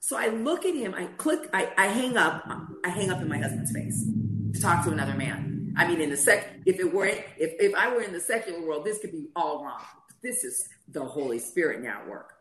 So 0.00 0.16
I 0.16 0.28
look 0.28 0.66
at 0.66 0.74
him, 0.74 0.94
I 0.94 1.06
click, 1.16 1.48
I, 1.52 1.72
I 1.78 1.86
hang 1.86 2.16
up, 2.16 2.44
I 2.84 2.88
hang 2.88 3.10
up 3.10 3.20
in 3.22 3.28
my 3.28 3.38
husband's 3.38 3.72
face 3.72 4.04
to 4.52 4.60
talk 4.60 4.84
to 4.84 4.90
another 4.90 5.14
man. 5.14 5.74
I 5.76 5.86
mean, 5.86 6.00
in 6.00 6.10
the 6.10 6.16
sec, 6.16 6.44
if 6.64 6.80
it 6.80 6.92
were, 6.92 7.06
if, 7.06 7.24
if 7.38 7.74
I 7.74 7.92
were 7.92 8.02
in 8.02 8.12
the 8.12 8.20
secular 8.20 8.66
world, 8.66 8.84
this 8.84 8.98
could 8.98 9.12
be 9.12 9.28
all 9.36 9.64
wrong. 9.64 9.82
This 10.22 10.42
is 10.42 10.68
the 10.88 11.04
Holy 11.04 11.38
Spirit 11.38 11.82
now 11.82 12.00
at 12.00 12.08
work, 12.08 12.32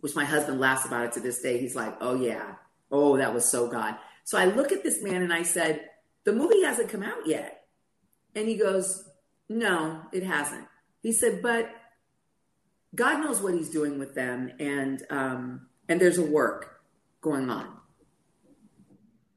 which 0.00 0.14
my 0.14 0.24
husband 0.24 0.60
laughs 0.60 0.84
about 0.84 1.04
it 1.06 1.12
to 1.12 1.20
this 1.20 1.40
day. 1.40 1.58
He's 1.58 1.76
like, 1.76 1.96
oh 2.00 2.14
yeah, 2.14 2.54
oh, 2.90 3.16
that 3.16 3.32
was 3.32 3.50
so 3.50 3.68
God. 3.68 3.96
So 4.26 4.36
I 4.36 4.46
look 4.46 4.72
at 4.72 4.82
this 4.82 5.00
man 5.04 5.22
and 5.22 5.32
I 5.32 5.44
said, 5.44 5.88
the 6.24 6.32
movie 6.32 6.62
hasn't 6.62 6.88
come 6.88 7.04
out 7.04 7.26
yet. 7.26 7.62
And 8.34 8.48
he 8.48 8.56
goes, 8.56 9.08
no, 9.48 10.02
it 10.12 10.24
hasn't. 10.24 10.66
He 11.00 11.12
said, 11.12 11.42
but 11.42 11.70
God 12.92 13.20
knows 13.20 13.40
what 13.40 13.54
he's 13.54 13.70
doing 13.70 14.00
with 14.00 14.16
them. 14.16 14.50
And, 14.58 15.00
um, 15.10 15.68
and 15.88 16.00
there's 16.00 16.18
a 16.18 16.24
work 16.24 16.80
going 17.20 17.48
on. 17.50 17.68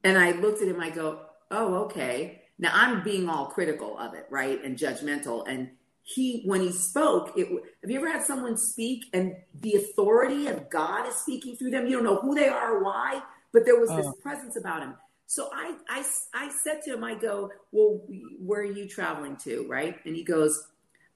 And 0.04 0.18
I 0.18 0.32
looked 0.32 0.64
at 0.64 0.68
him, 0.68 0.82
I 0.82 0.90
go, 0.90 1.20
oh, 1.52 1.76
okay. 1.84 2.42
Now 2.58 2.72
I'm 2.74 3.04
being 3.04 3.30
all 3.30 3.46
critical 3.46 3.96
of 3.96 4.16
it, 4.16 4.26
right? 4.32 4.60
And 4.64 4.76
judgmental. 4.76 5.48
And 5.48 5.70
he, 6.02 6.42
when 6.46 6.62
he 6.62 6.72
spoke, 6.72 7.34
it, 7.38 7.48
have 7.84 7.92
you 7.92 8.00
ever 8.00 8.12
had 8.12 8.24
someone 8.24 8.58
speak 8.58 9.06
and 9.14 9.36
the 9.54 9.76
authority 9.76 10.48
of 10.48 10.68
God 10.68 11.08
is 11.08 11.14
speaking 11.14 11.58
through 11.58 11.70
them? 11.70 11.86
You 11.86 11.98
don't 11.98 12.06
know 12.06 12.20
who 12.22 12.34
they 12.34 12.48
are 12.48 12.78
or 12.78 12.84
why, 12.84 13.22
but 13.54 13.66
there 13.66 13.80
was 13.80 13.89
this 13.89 14.06
oh. 14.06 14.14
presence 14.22 14.56
about 14.56 14.82
him. 14.82 14.95
So 15.28 15.50
I, 15.54 15.76
I, 15.88 16.04
I 16.34 16.52
said 16.64 16.82
to 16.86 16.93
him, 16.93 17.04
I 17.04 17.14
go, 17.14 17.52
well, 17.72 18.02
where 18.39 18.62
are 18.62 18.66
you 18.66 18.88
traveling 18.88 19.38
to? 19.43 19.66
Right. 19.70 19.95
And 20.06 20.16
he 20.16 20.24
goes, 20.24 20.68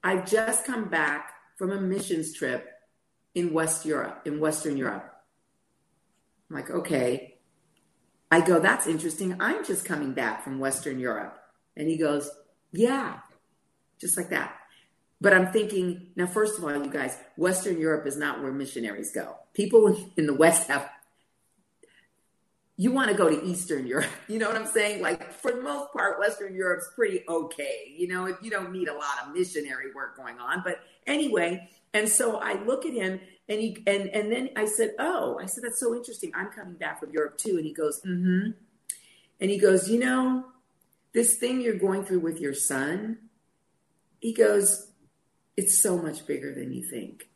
I've 0.04 0.24
just 0.24 0.64
come 0.64 0.88
back 0.88 1.32
from 1.56 1.72
a 1.72 1.80
missions 1.80 2.32
trip 2.32 2.68
in 3.34 3.52
West 3.52 3.84
Europe, 3.84 4.22
in 4.24 4.38
Western 4.38 4.76
Europe. 4.76 5.12
I'm 6.48 6.56
like, 6.56 6.70
okay. 6.70 7.38
I 8.30 8.40
go, 8.40 8.60
that's 8.60 8.86
interesting. 8.86 9.36
I'm 9.40 9.64
just 9.64 9.84
coming 9.84 10.12
back 10.12 10.44
from 10.44 10.58
Western 10.58 10.98
Europe. 10.98 11.36
And 11.76 11.88
he 11.88 11.96
goes, 11.96 12.30
yeah, 12.72 13.18
just 14.00 14.16
like 14.16 14.30
that. 14.30 14.54
But 15.20 15.32
I'm 15.32 15.52
thinking, 15.52 16.08
now, 16.16 16.26
first 16.26 16.58
of 16.58 16.64
all, 16.64 16.72
you 16.72 16.90
guys, 16.90 17.16
Western 17.36 17.80
Europe 17.80 18.06
is 18.06 18.16
not 18.16 18.42
where 18.42 18.52
missionaries 18.52 19.10
go. 19.12 19.36
People 19.54 19.96
in 20.16 20.26
the 20.26 20.34
West 20.34 20.68
have 20.68 20.88
you 22.76 22.90
want 22.90 23.10
to 23.10 23.16
go 23.16 23.28
to 23.28 23.44
Eastern 23.44 23.86
Europe. 23.86 24.06
You 24.28 24.38
know 24.38 24.48
what 24.48 24.56
I'm 24.56 24.66
saying? 24.66 25.02
Like 25.02 25.32
for 25.32 25.52
the 25.52 25.60
most 25.60 25.92
part, 25.92 26.18
Western 26.18 26.54
Europe's 26.54 26.90
pretty 26.94 27.22
okay. 27.28 27.94
You 27.96 28.08
know, 28.08 28.26
if 28.26 28.36
you 28.42 28.50
don't 28.50 28.72
need 28.72 28.88
a 28.88 28.94
lot 28.94 29.22
of 29.24 29.34
missionary 29.34 29.92
work 29.94 30.16
going 30.16 30.38
on. 30.38 30.62
But 30.64 30.80
anyway, 31.06 31.68
and 31.92 32.08
so 32.08 32.38
I 32.38 32.54
look 32.64 32.86
at 32.86 32.92
him 32.92 33.20
and 33.48 33.60
he 33.60 33.82
and 33.86 34.08
and 34.08 34.32
then 34.32 34.50
I 34.56 34.64
said, 34.64 34.94
Oh, 34.98 35.38
I 35.40 35.46
said, 35.46 35.62
that's 35.62 35.78
so 35.78 35.94
interesting. 35.94 36.32
I'm 36.34 36.48
coming 36.48 36.74
back 36.74 37.00
from 37.00 37.10
Europe 37.12 37.38
too. 37.38 37.56
And 37.56 37.64
he 37.64 37.72
goes, 37.72 38.00
Mm-hmm. 38.00 38.52
And 39.40 39.50
he 39.50 39.58
goes, 39.58 39.90
you 39.90 39.98
know, 39.98 40.46
this 41.12 41.36
thing 41.36 41.60
you're 41.60 41.78
going 41.78 42.04
through 42.04 42.20
with 42.20 42.40
your 42.40 42.54
son, 42.54 43.18
he 44.20 44.32
goes, 44.32 44.90
it's 45.56 45.82
so 45.82 45.98
much 45.98 46.26
bigger 46.26 46.54
than 46.54 46.72
you 46.72 46.82
think. 46.82 47.28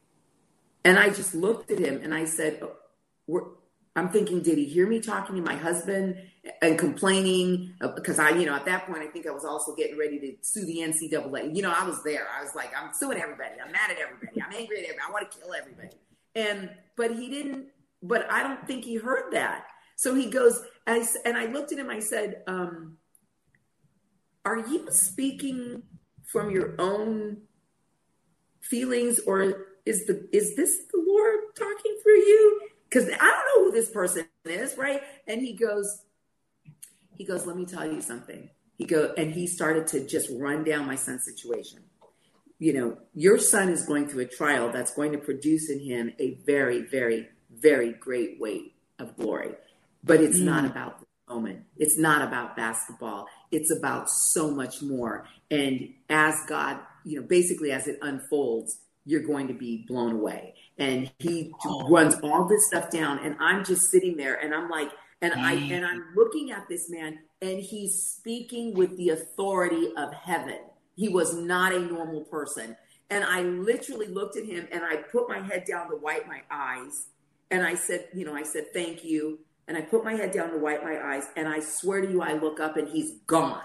And 0.84 0.98
I 0.98 1.10
just 1.10 1.34
looked 1.34 1.70
at 1.70 1.78
him 1.78 2.00
and 2.02 2.14
I 2.14 2.24
said, 2.24 2.62
oh, 2.62 3.57
I'm 3.98 4.08
thinking, 4.10 4.42
did 4.42 4.58
he 4.58 4.64
hear 4.64 4.86
me 4.86 5.00
talking 5.00 5.36
to 5.36 5.42
my 5.42 5.56
husband 5.56 6.16
and 6.62 6.78
complaining? 6.78 7.74
Because 7.80 8.18
I, 8.18 8.30
you 8.30 8.46
know, 8.46 8.54
at 8.54 8.64
that 8.66 8.86
point, 8.86 9.02
I 9.02 9.06
think 9.06 9.26
I 9.26 9.30
was 9.30 9.44
also 9.44 9.74
getting 9.74 9.98
ready 9.98 10.18
to 10.20 10.36
sue 10.40 10.64
the 10.64 10.78
NCAA. 10.78 11.54
You 11.54 11.62
know, 11.62 11.72
I 11.74 11.86
was 11.86 12.02
there. 12.04 12.26
I 12.38 12.42
was 12.42 12.54
like, 12.54 12.72
I'm 12.76 12.92
suing 12.94 13.18
everybody. 13.18 13.60
I'm 13.64 13.72
mad 13.72 13.90
at 13.90 13.98
everybody. 13.98 14.40
I'm 14.40 14.52
angry 14.52 14.78
at 14.78 14.84
everybody. 14.84 15.08
I 15.08 15.10
want 15.10 15.30
to 15.30 15.38
kill 15.38 15.52
everybody. 15.52 15.96
And, 16.34 16.70
but 16.96 17.12
he 17.12 17.28
didn't, 17.28 17.66
but 18.02 18.30
I 18.30 18.42
don't 18.42 18.66
think 18.66 18.84
he 18.84 18.96
heard 18.96 19.32
that. 19.32 19.66
So 19.96 20.14
he 20.14 20.30
goes, 20.30 20.62
and 20.86 21.02
I, 21.02 21.28
and 21.28 21.36
I 21.36 21.46
looked 21.46 21.72
at 21.72 21.78
him, 21.78 21.90
I 21.90 21.98
said, 21.98 22.42
um, 22.46 22.98
Are 24.44 24.58
you 24.58 24.86
speaking 24.90 25.82
from 26.24 26.50
your 26.50 26.74
own 26.78 27.38
feelings 28.60 29.18
or 29.26 29.66
is 29.86 30.04
the 30.06 30.28
is 30.32 30.54
this 30.54 30.76
the 30.92 31.02
Lord 31.06 31.40
talking 31.56 31.98
through 32.02 32.18
you? 32.18 32.67
Because 32.88 33.08
I 33.08 33.16
don't 33.16 33.20
know 33.20 33.64
who 33.64 33.70
this 33.72 33.90
person 33.90 34.26
is, 34.44 34.76
right? 34.78 35.02
And 35.26 35.40
he 35.40 35.54
goes, 35.54 36.02
he 37.16 37.24
goes, 37.24 37.46
let 37.46 37.56
me 37.56 37.66
tell 37.66 37.86
you 37.86 38.00
something. 38.00 38.48
He 38.76 38.84
go 38.84 39.12
and 39.16 39.32
he 39.32 39.46
started 39.46 39.88
to 39.88 40.06
just 40.06 40.30
run 40.32 40.64
down 40.64 40.86
my 40.86 40.94
son's 40.94 41.24
situation. 41.24 41.80
You 42.60 42.72
know, 42.72 42.98
your 43.14 43.38
son 43.38 43.68
is 43.68 43.84
going 43.84 44.08
through 44.08 44.22
a 44.22 44.28
trial 44.28 44.70
that's 44.72 44.94
going 44.94 45.12
to 45.12 45.18
produce 45.18 45.70
in 45.70 45.80
him 45.80 46.12
a 46.18 46.34
very, 46.46 46.82
very, 46.82 47.28
very 47.50 47.92
great 47.92 48.40
weight 48.40 48.74
of 48.98 49.16
glory. 49.16 49.52
But 50.02 50.20
it's 50.20 50.38
mm. 50.38 50.44
not 50.44 50.64
about 50.64 51.00
the 51.00 51.34
moment. 51.34 51.64
It's 51.76 51.98
not 51.98 52.22
about 52.22 52.56
basketball. 52.56 53.26
It's 53.50 53.70
about 53.70 54.08
so 54.10 54.50
much 54.50 54.80
more. 54.80 55.26
And 55.50 55.94
as 56.08 56.34
God, 56.48 56.78
you 57.04 57.20
know, 57.20 57.26
basically 57.26 57.72
as 57.72 57.86
it 57.86 57.98
unfolds, 58.02 58.78
you're 59.08 59.22
going 59.22 59.48
to 59.48 59.54
be 59.54 59.84
blown 59.88 60.12
away. 60.12 60.54
And 60.76 61.10
he 61.18 61.50
oh. 61.64 61.88
runs 61.88 62.14
all 62.22 62.46
this 62.46 62.66
stuff 62.66 62.90
down, 62.90 63.18
and 63.24 63.36
I'm 63.40 63.64
just 63.64 63.90
sitting 63.90 64.16
there, 64.16 64.34
and 64.34 64.54
I'm 64.54 64.68
like, 64.68 64.90
and 65.20 65.32
I 65.34 65.54
and 65.54 65.84
I'm 65.84 66.04
looking 66.14 66.52
at 66.52 66.68
this 66.68 66.88
man, 66.88 67.18
and 67.42 67.58
he's 67.58 68.00
speaking 68.00 68.74
with 68.74 68.96
the 68.96 69.08
authority 69.08 69.92
of 69.96 70.12
heaven. 70.12 70.58
He 70.94 71.08
was 71.08 71.34
not 71.34 71.74
a 71.74 71.80
normal 71.80 72.22
person. 72.22 72.76
And 73.10 73.24
I 73.24 73.42
literally 73.42 74.08
looked 74.08 74.36
at 74.36 74.44
him 74.44 74.68
and 74.70 74.84
I 74.84 74.96
put 74.96 75.28
my 75.28 75.40
head 75.40 75.64
down 75.64 75.88
to 75.90 75.96
wipe 75.96 76.26
my 76.26 76.42
eyes. 76.50 77.06
And 77.50 77.62
I 77.64 77.74
said, 77.74 78.08
you 78.12 78.24
know, 78.26 78.34
I 78.34 78.42
said, 78.42 78.72
thank 78.74 79.04
you. 79.04 79.38
And 79.66 79.76
I 79.76 79.80
put 79.80 80.04
my 80.04 80.14
head 80.14 80.32
down 80.32 80.50
to 80.50 80.58
wipe 80.58 80.82
my 80.82 80.98
eyes. 81.00 81.28
And 81.36 81.48
I 81.48 81.60
swear 81.60 82.00
to 82.00 82.10
you, 82.10 82.20
I 82.20 82.34
look 82.34 82.60
up 82.60 82.76
and 82.76 82.88
he's 82.88 83.12
gone. 83.26 83.62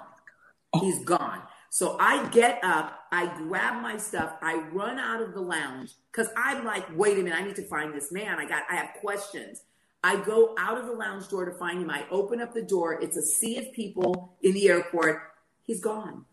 Oh. 0.74 0.80
He's 0.80 1.04
gone. 1.04 1.42
So 1.74 1.98
I 2.00 2.30
get 2.30 2.60
up, 2.64 3.08
I 3.12 3.36
grab 3.36 3.82
my 3.82 3.98
stuff, 3.98 4.36
I 4.44 4.58
run 4.72 5.00
out 5.00 5.24
of 5.24 5.34
the 5.34 5.42
lounge 5.42 5.90
because 6.12 6.30
I'm 6.38 6.64
like, 6.64 6.86
wait 6.96 7.18
a 7.18 7.24
minute, 7.24 7.34
I 7.34 7.44
need 7.44 7.56
to 7.56 7.68
find 7.68 7.96
this 7.96 8.12
man. 8.12 8.38
I 8.38 8.46
got, 8.46 8.62
I 8.70 8.76
have 8.76 8.90
questions. 9.02 9.64
I 10.04 10.18
go 10.18 10.54
out 10.60 10.78
of 10.78 10.86
the 10.86 10.92
lounge 10.94 11.30
door 11.30 11.46
to 11.46 11.58
find 11.58 11.82
him. 11.82 11.90
I 11.90 12.06
open 12.12 12.42
up 12.42 12.54
the 12.54 12.62
door. 12.62 13.02
It's 13.02 13.18
a 13.18 13.24
sea 13.24 13.58
of 13.58 13.74
people 13.74 14.36
in 14.44 14.54
the 14.54 14.70
airport. 14.70 15.20
He's 15.64 15.82
gone. 15.82 16.26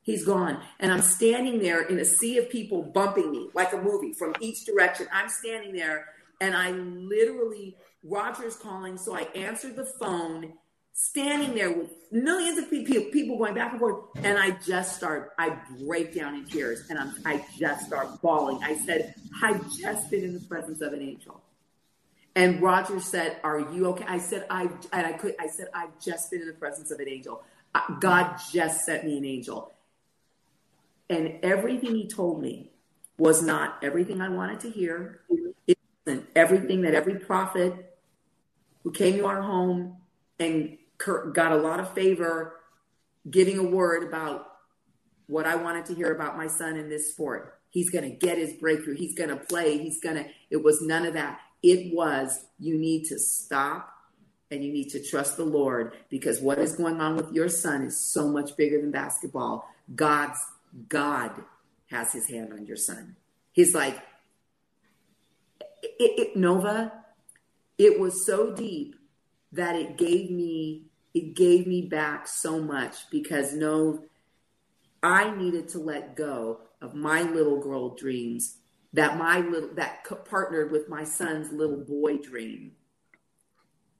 He's 0.00 0.26
gone. 0.26 0.60
And 0.80 0.90
I'm 0.90 1.02
standing 1.02 1.60
there 1.60 1.82
in 1.82 2.00
a 2.00 2.04
sea 2.04 2.38
of 2.38 2.50
people 2.50 2.82
bumping 2.82 3.30
me 3.30 3.50
like 3.54 3.72
a 3.72 3.80
movie 3.80 4.14
from 4.14 4.34
each 4.40 4.66
direction. 4.66 5.06
I'm 5.12 5.28
standing 5.28 5.76
there 5.76 6.06
and 6.40 6.56
I 6.56 6.72
literally, 6.72 7.76
Roger's 8.02 8.56
calling. 8.56 8.98
So 8.98 9.14
I 9.14 9.28
answered 9.36 9.76
the 9.76 9.86
phone, 10.00 10.54
standing 11.02 11.54
there 11.54 11.72
with 11.72 11.90
millions 12.12 12.58
of 12.58 12.70
people, 12.70 13.02
people 13.10 13.36
going 13.36 13.54
back 13.54 13.72
and 13.72 13.80
forth. 13.80 14.04
And 14.22 14.38
I 14.38 14.52
just 14.52 14.96
start, 14.96 15.32
I 15.38 15.58
break 15.84 16.14
down 16.14 16.34
in 16.34 16.44
tears 16.44 16.88
and 16.90 16.98
I'm, 16.98 17.14
I 17.24 17.44
just 17.58 17.86
start 17.86 18.22
bawling. 18.22 18.62
I 18.62 18.76
said, 18.76 19.14
I've 19.42 19.62
just 19.76 20.10
been 20.10 20.22
in 20.22 20.34
the 20.34 20.40
presence 20.40 20.80
of 20.80 20.92
an 20.92 21.02
angel. 21.02 21.42
And 22.34 22.62
Roger 22.62 22.98
said, 22.98 23.38
"Are 23.44 23.60
you 23.60 23.88
okay?" 23.88 24.06
I 24.08 24.18
said, 24.18 24.46
"I," 24.48 24.62
and 24.92 25.06
I 25.06 25.12
could. 25.12 25.34
I 25.38 25.48
said, 25.48 25.68
"I've 25.74 26.00
just 26.00 26.30
been 26.30 26.40
in 26.40 26.46
the 26.46 26.54
presence 26.54 26.90
of 26.90 26.98
an 26.98 27.06
angel. 27.06 27.44
Uh, 27.74 27.80
God 28.00 28.40
just 28.50 28.86
sent 28.86 29.04
me 29.04 29.18
an 29.18 29.24
angel." 29.26 29.70
And 31.10 31.40
everything 31.42 31.94
he 31.94 32.08
told 32.08 32.40
me 32.40 32.70
was 33.18 33.42
not 33.42 33.76
everything 33.82 34.22
I 34.22 34.30
wanted 34.30 34.60
to 34.60 34.70
hear. 34.70 35.20
It 35.66 35.76
wasn't 36.06 36.26
everything 36.34 36.80
that 36.82 36.94
every 36.94 37.16
prophet 37.16 37.98
who 38.82 38.92
came 38.92 39.18
to 39.18 39.26
our 39.26 39.42
home 39.42 39.98
and 40.38 40.78
got 41.32 41.52
a 41.52 41.56
lot 41.56 41.80
of 41.80 41.92
favor 41.92 42.56
giving 43.30 43.58
a 43.58 43.62
word 43.62 44.02
about 44.02 44.48
what 45.26 45.46
I 45.46 45.56
wanted 45.56 45.86
to 45.86 45.94
hear 45.94 46.12
about 46.12 46.36
my 46.36 46.46
son 46.46 46.76
in 46.76 46.88
this 46.88 47.12
sport. 47.12 47.58
He's 47.70 47.90
going 47.90 48.04
to 48.04 48.14
get 48.14 48.36
his 48.36 48.52
breakthrough. 48.54 48.96
He's 48.96 49.14
going 49.14 49.30
to 49.30 49.36
play. 49.36 49.78
He's 49.78 50.00
going 50.00 50.16
to, 50.16 50.26
it 50.50 50.62
was 50.62 50.82
none 50.82 51.06
of 51.06 51.14
that. 51.14 51.40
It 51.62 51.94
was, 51.94 52.44
you 52.58 52.76
need 52.76 53.04
to 53.06 53.18
stop 53.18 53.88
and 54.50 54.62
you 54.62 54.72
need 54.72 54.90
to 54.90 55.02
trust 55.02 55.36
the 55.36 55.44
Lord 55.44 55.96
because 56.10 56.40
what 56.40 56.58
is 56.58 56.76
going 56.76 57.00
on 57.00 57.16
with 57.16 57.32
your 57.32 57.48
son 57.48 57.82
is 57.82 57.98
so 57.98 58.28
much 58.28 58.56
bigger 58.56 58.80
than 58.80 58.90
basketball. 58.90 59.66
God's 59.94 60.38
God 60.88 61.32
has 61.90 62.12
his 62.12 62.28
hand 62.28 62.52
on 62.52 62.66
your 62.66 62.76
son. 62.76 63.16
He's 63.52 63.74
like, 63.74 63.96
it, 65.82 65.92
it, 65.98 66.36
Nova, 66.36 66.92
it 67.78 67.98
was 67.98 68.26
so 68.26 68.54
deep 68.54 68.96
that 69.52 69.76
it 69.76 69.96
gave 69.96 70.30
me 70.30 70.86
it 71.14 71.34
gave 71.34 71.66
me 71.66 71.82
back 71.82 72.26
so 72.26 72.60
much 72.60 73.10
because 73.10 73.54
no 73.54 74.04
I 75.02 75.34
needed 75.36 75.68
to 75.70 75.78
let 75.78 76.14
go 76.14 76.60
of 76.80 76.94
my 76.94 77.22
little 77.22 77.60
girl 77.60 77.94
dreams 77.94 78.56
that 78.92 79.18
my 79.18 79.40
little 79.40 79.70
that 79.74 80.04
partnered 80.28 80.70
with 80.70 80.88
my 80.88 81.04
son's 81.04 81.52
little 81.52 81.78
boy 81.78 82.18
dream 82.18 82.72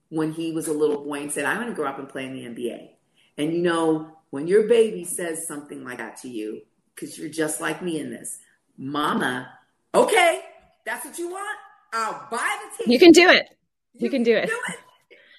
when 0.09 0.31
he 0.31 0.51
was 0.51 0.67
a 0.67 0.73
little 0.73 1.03
boy 1.03 1.21
and 1.21 1.31
said, 1.31 1.45
"I'm 1.45 1.57
going 1.57 1.69
to 1.69 1.73
grow 1.73 1.89
up 1.89 1.99
and 1.99 2.07
play 2.07 2.25
in 2.25 2.33
the 2.33 2.45
NBA." 2.45 2.89
And 3.37 3.53
you 3.53 3.61
know, 3.61 4.17
when 4.29 4.47
your 4.47 4.67
baby 4.67 5.03
says 5.03 5.47
something 5.47 5.83
like 5.83 5.97
that 5.97 6.17
to 6.21 6.29
you, 6.29 6.61
because 6.93 7.17
you're 7.17 7.29
just 7.29 7.59
like 7.59 7.81
me 7.81 7.99
in 7.99 8.11
this, 8.11 8.39
Mama, 8.77 9.51
okay, 9.95 10.41
that's 10.85 11.05
what 11.05 11.17
you 11.17 11.29
want. 11.29 11.57
I'll 11.93 12.27
buy 12.29 12.57
the 12.63 12.77
ticket. 12.77 12.91
You 12.93 12.99
can 12.99 13.11
do 13.11 13.29
it. 13.29 13.49
You, 13.93 14.05
you 14.05 14.09
can, 14.09 14.23
do, 14.23 14.35
it. 14.35 14.47
do 14.47 14.59
it. 14.69 14.77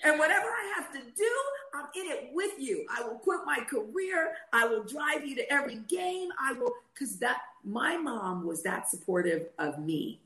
And 0.04 0.18
whatever 0.18 0.46
I 0.46 0.72
have 0.76 0.92
to 0.92 0.98
do, 0.98 1.30
I'm 1.74 1.86
in 1.96 2.10
it 2.10 2.30
with 2.32 2.52
you. 2.58 2.86
I 2.88 3.02
will 3.02 3.18
quit 3.18 3.40
my 3.44 3.58
career. 3.68 4.32
I 4.52 4.66
will 4.66 4.84
drive 4.84 5.26
you 5.26 5.34
to 5.36 5.52
every 5.52 5.76
game. 5.88 6.28
I 6.40 6.52
will, 6.52 6.72
because 6.92 7.18
that, 7.18 7.38
my 7.64 7.96
mom 7.96 8.46
was 8.46 8.62
that 8.62 8.88
supportive 8.88 9.48
of 9.58 9.78
me. 9.80 10.20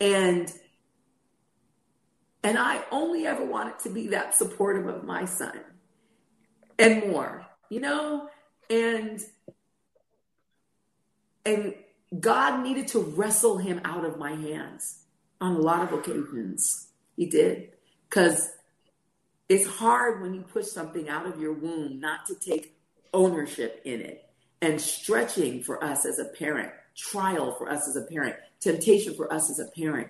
And, 0.00 0.52
and 2.42 2.58
I 2.58 2.82
only 2.90 3.26
ever 3.26 3.44
wanted 3.44 3.78
to 3.80 3.90
be 3.90 4.08
that 4.08 4.34
supportive 4.34 4.86
of 4.86 5.04
my 5.04 5.24
son 5.24 5.60
and 6.78 7.08
more, 7.08 7.46
you 7.68 7.80
know? 7.80 8.28
And, 8.68 9.20
and 11.46 11.74
God 12.18 12.62
needed 12.62 12.88
to 12.88 12.98
wrestle 12.98 13.58
him 13.58 13.80
out 13.84 14.04
of 14.04 14.18
my 14.18 14.32
hands 14.32 15.04
on 15.40 15.54
a 15.54 15.60
lot 15.60 15.82
of 15.82 15.92
occasions. 15.92 16.88
He 17.16 17.26
did. 17.26 17.72
Because 18.08 18.50
it's 19.48 19.66
hard 19.66 20.22
when 20.22 20.34
you 20.34 20.42
push 20.42 20.66
something 20.66 21.08
out 21.08 21.26
of 21.26 21.40
your 21.40 21.52
womb 21.52 22.00
not 22.00 22.26
to 22.26 22.34
take 22.34 22.76
ownership 23.12 23.82
in 23.84 24.00
it. 24.00 24.28
And 24.60 24.80
stretching 24.80 25.62
for 25.62 25.82
us 25.82 26.06
as 26.06 26.18
a 26.20 26.26
parent, 26.26 26.70
trial 26.96 27.54
for 27.58 27.68
us 27.68 27.88
as 27.88 27.96
a 27.96 28.02
parent, 28.02 28.36
temptation 28.60 29.14
for 29.14 29.32
us 29.32 29.50
as 29.50 29.58
a 29.58 29.66
parent 29.72 30.08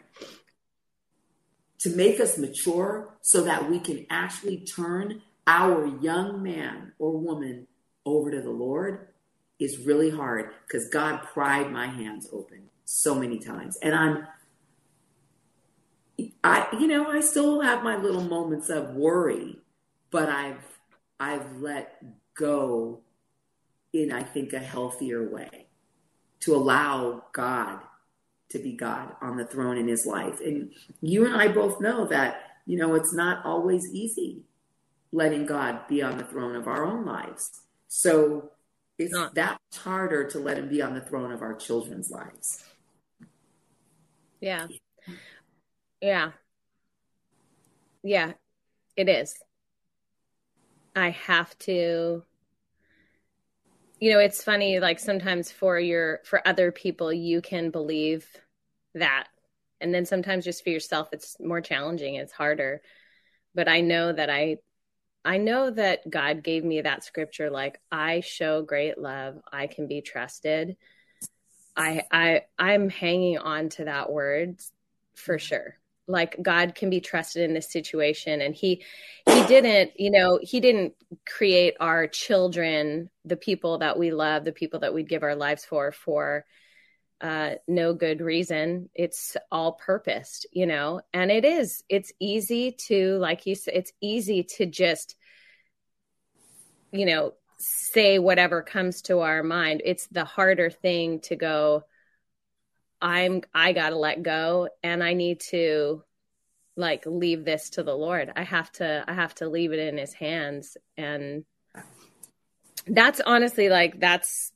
to 1.79 1.91
make 1.97 2.21
us 2.21 2.39
mature 2.39 3.09
so 3.23 3.43
that 3.43 3.69
we 3.69 3.81
can 3.81 4.07
actually 4.11 4.59
turn 4.59 5.23
our 5.47 5.87
young 6.01 6.43
man 6.43 6.93
or 6.99 7.19
woman 7.19 7.67
over 8.05 8.31
to 8.31 8.41
the 8.41 8.51
Lord 8.51 9.09
is 9.59 9.79
really 9.79 10.11
hard 10.11 10.51
because 10.67 10.89
God 10.91 11.23
pried 11.33 11.73
my 11.73 11.87
hands 11.87 12.29
open 12.33 12.69
so 12.85 13.15
many 13.15 13.39
times. 13.39 13.79
And 13.83 13.95
I'm 13.95 14.27
I, 16.45 16.67
you 16.73 16.89
know, 16.89 17.09
I 17.09 17.21
still 17.21 17.61
have 17.61 17.83
my 17.83 17.97
little 17.97 18.23
moments 18.23 18.69
of 18.69 18.95
worry, 18.95 19.59
but 20.11 20.29
I've, 20.29 20.65
I've 21.21 21.61
let 21.61 22.03
go 22.35 23.01
in, 23.93 24.13
I 24.13 24.23
think, 24.23 24.53
a 24.53 24.59
healthier 24.59 25.29
way 25.29 25.67
to 26.41 26.55
allow 26.55 27.25
God 27.33 27.81
to 28.51 28.59
be 28.59 28.73
God 28.73 29.15
on 29.21 29.37
the 29.37 29.45
throne 29.45 29.79
in 29.79 29.89
his 29.89 30.05
life. 30.05 30.41
And 30.41 30.73
you 31.01 31.25
and 31.27 31.35
I 31.35 31.49
both 31.49 31.81
know 31.81 32.07
that, 32.07 32.43
you 32.67 32.77
know, 32.77 32.95
it's 32.95 33.15
not 33.15 33.45
always 33.45 33.87
easy 33.93 34.43
letting 35.13 35.47
God 35.47 35.87
be 35.89 36.03
on 36.03 36.19
the 36.19 36.25
throne 36.25 36.57
of 36.57 36.67
our 36.67 36.85
own 36.85 37.05
lives. 37.05 37.61
So 37.89 38.51
it's 38.99 39.13
not. 39.13 39.35
that 39.35 39.53
much 39.71 39.83
harder 39.83 40.29
to 40.31 40.39
let 40.39 40.59
him 40.59 40.69
be 40.69 40.83
on 40.83 40.95
the 40.95 41.01
throne 41.01 41.33
of 41.33 41.43
our 41.43 41.55
children's 41.55 42.11
lives. 42.11 42.65
Yeah. 44.41 44.67
Yeah. 46.03 46.33
Yeah, 48.03 48.33
it 48.97 49.09
is. 49.09 49.37
I 50.95 51.11
have 51.11 51.57
to 51.61 52.25
you 54.01 54.11
know, 54.11 54.19
it's 54.19 54.43
funny 54.43 54.81
like 54.81 54.99
sometimes 54.99 55.53
for 55.53 55.79
your 55.79 56.21
for 56.25 56.47
other 56.47 56.73
people 56.73 57.13
you 57.13 57.41
can 57.41 57.71
believe 57.71 58.27
that. 58.95 59.29
And 59.81 59.95
then 59.95 60.07
sometimes 60.07 60.45
just 60.45 60.65
for 60.65 60.71
yourself 60.71 61.09
it's 61.13 61.37
more 61.39 61.61
challenging, 61.61 62.17
it's 62.17 62.33
harder. 62.33 62.83
But 63.55 63.69
I 63.69 63.81
know 63.81 64.13
that 64.13 64.29
I 64.29 64.57
I 65.25 65.39
know 65.39 65.71
that 65.71 66.11
God 66.11 66.43
gave 66.43 66.65
me 66.65 66.81
that 66.81 67.05
scripture 67.05 67.49
like 67.49 67.81
I 67.93 68.21
show 68.21 68.63
great 68.63 68.99
love, 68.99 69.41
I 69.53 69.69
can 69.69 69.87
be 69.87 70.01
trusted. 70.03 70.77
I 71.77 72.03
I 72.11 72.43
I'm 72.59 72.89
hanging 72.91 73.39
on 73.39 73.69
to 73.71 73.85
that 73.85 74.13
word 74.13 74.61
for 75.15 75.39
sure 75.39 75.77
like 76.09 76.37
god 76.43 76.75
can 76.75 76.91
be 76.91 77.01
trusted 77.01 77.43
in 77.43 77.55
this 77.55 77.71
situation. 77.71 78.41
And 78.41 78.55
he 78.55 78.85
he 79.29 79.45
didn't 79.47 79.93
you 79.99 80.11
know 80.11 80.39
he 80.43 80.61
didn't 80.61 80.95
create 81.27 81.75
our 81.81 82.07
children 82.07 83.11
the 83.25 83.37
people 83.37 83.79
that 83.79 83.99
we 83.99 84.11
love 84.11 84.45
the 84.45 84.53
people 84.53 84.81
that 84.81 84.95
we'd 84.95 85.09
give 85.09 85.23
our 85.23 85.37
lives 85.37 85.65
for 85.65 85.93
for 85.93 86.45
uh, 87.21 87.55
no 87.69 87.95
good 87.95 88.21
reason. 88.21 88.91
It's 88.95 89.37
all 89.51 89.73
purposed 89.73 90.47
you 90.53 90.67
know? 90.67 91.03
And 91.13 91.31
it 91.31 91.45
is. 91.45 91.85
It's 91.89 92.13
easy 92.21 92.73
to 92.89 93.19
like 93.19 93.47
you 93.47 93.55
said 93.55 93.75
it's 93.75 93.93
easy 94.01 94.43
to 94.57 94.67
just 94.67 95.17
you 96.91 97.07
know 97.07 97.35
say 97.59 98.19
whatever 98.19 98.63
comes 98.63 99.03
to 99.03 99.21
our 99.21 99.43
mind. 99.43 99.83
It's 99.85 100.07
the 100.09 100.25
harder 100.25 100.69
thing 100.69 101.21
to 101.21 101.37
go 101.37 101.85
I'm 103.03 103.43
I 103.53 103.73
got 103.73 103.91
to 103.91 103.97
let 103.97 104.23
go 104.23 104.69
and 104.83 105.03
I 105.03 105.15
need 105.15 105.41
to 105.51 106.05
like 106.77 107.05
leave 107.05 107.45
this 107.45 107.71
to 107.71 107.83
the 107.83 107.95
Lord. 107.95 108.33
I 108.35 108.45
have 108.45 108.71
to 108.73 109.05
I 109.07 109.13
have 109.13 109.35
to 109.37 109.49
leave 109.49 109.73
it 109.73 109.81
in 109.81 109.99
his 109.99 110.15
hands 110.15 110.77
and 110.97 111.45
that's 112.87 113.21
honestly 113.21 113.69
like 113.69 113.99
that's 113.99 114.53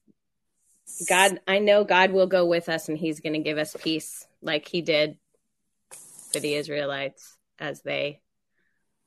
God 1.09 1.41
I 1.47 1.59
know 1.59 1.85
God 1.85 2.13
will 2.13 2.29
go 2.29 2.47
with 2.47 2.69
us 2.69 2.89
and 2.89 2.97
he's 2.97 3.21
going 3.21 3.33
to 3.33 3.41
give 3.41 3.59
us 3.59 3.77
peace 3.79 4.27
like 4.41 4.69
he 4.69 4.81
did 4.81 5.19
for 6.33 6.39
the 6.39 6.55
Israelites 6.55 7.37
as 7.59 7.83
they 7.83 8.21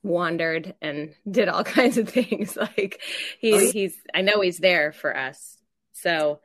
wandered 0.02 0.74
and 0.82 1.14
did 1.30 1.48
all 1.48 1.64
kinds 1.64 1.96
of 1.96 2.10
things 2.10 2.56
like 2.78 3.00
he, 3.38 3.70
he's 3.70 3.96
I 4.14 4.20
know 4.20 4.42
he's 4.42 4.58
there 4.58 4.92
for 4.92 5.16
us. 5.16 5.56
So 5.92 6.40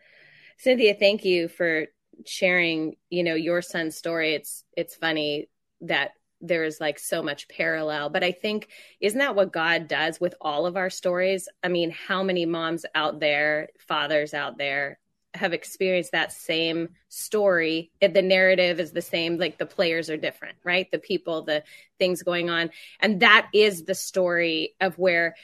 Cynthia, 0.58 0.96
thank 0.98 1.26
you 1.26 1.50
for 1.50 1.88
sharing, 2.26 2.96
you 3.10 3.24
know, 3.24 3.36
your 3.36 3.62
son's 3.62 3.96
story. 3.96 4.34
It's 4.34 4.64
it's 4.76 4.96
funny 4.96 5.50
that 5.82 6.12
there's 6.42 6.80
like 6.80 7.00
so 7.00 7.22
much 7.22 7.48
parallel. 7.48 8.10
But 8.10 8.24
I 8.24 8.32
think, 8.32 8.70
isn't 9.00 9.20
that 9.20 9.36
what 9.36 9.54
God 9.54 9.88
does 9.88 10.20
with 10.20 10.36
all 10.42 10.66
of 10.66 10.78
our 10.78 10.90
stories? 10.90 11.48
I 11.64 11.70
mean, 11.70 11.92
how 11.92 12.24
many 12.24 12.46
moms 12.46 12.86
out 12.94 13.20
there, 13.20 13.70
fathers 13.80 14.34
out 14.34 14.58
there 14.58 15.00
have 15.34 15.54
experienced 15.54 16.12
that 16.12 16.32
same 16.32 16.90
story? 17.10 17.92
The 18.02 18.22
narrative 18.22 18.80
is 18.80 18.92
the 18.92 19.02
same, 19.02 19.38
like 19.38 19.58
the 19.58 19.66
players 19.66 20.10
are 20.10 20.18
different, 20.18 20.58
right? 20.64 20.90
The 20.92 21.00
people, 21.00 21.44
the 21.44 21.64
things 22.00 22.24
going 22.24 22.50
on. 22.50 22.70
And 23.00 23.22
that 23.22 23.48
is 23.54 23.84
the 23.84 23.96
story 23.96 24.76
of 24.80 24.98
where, 24.98 25.36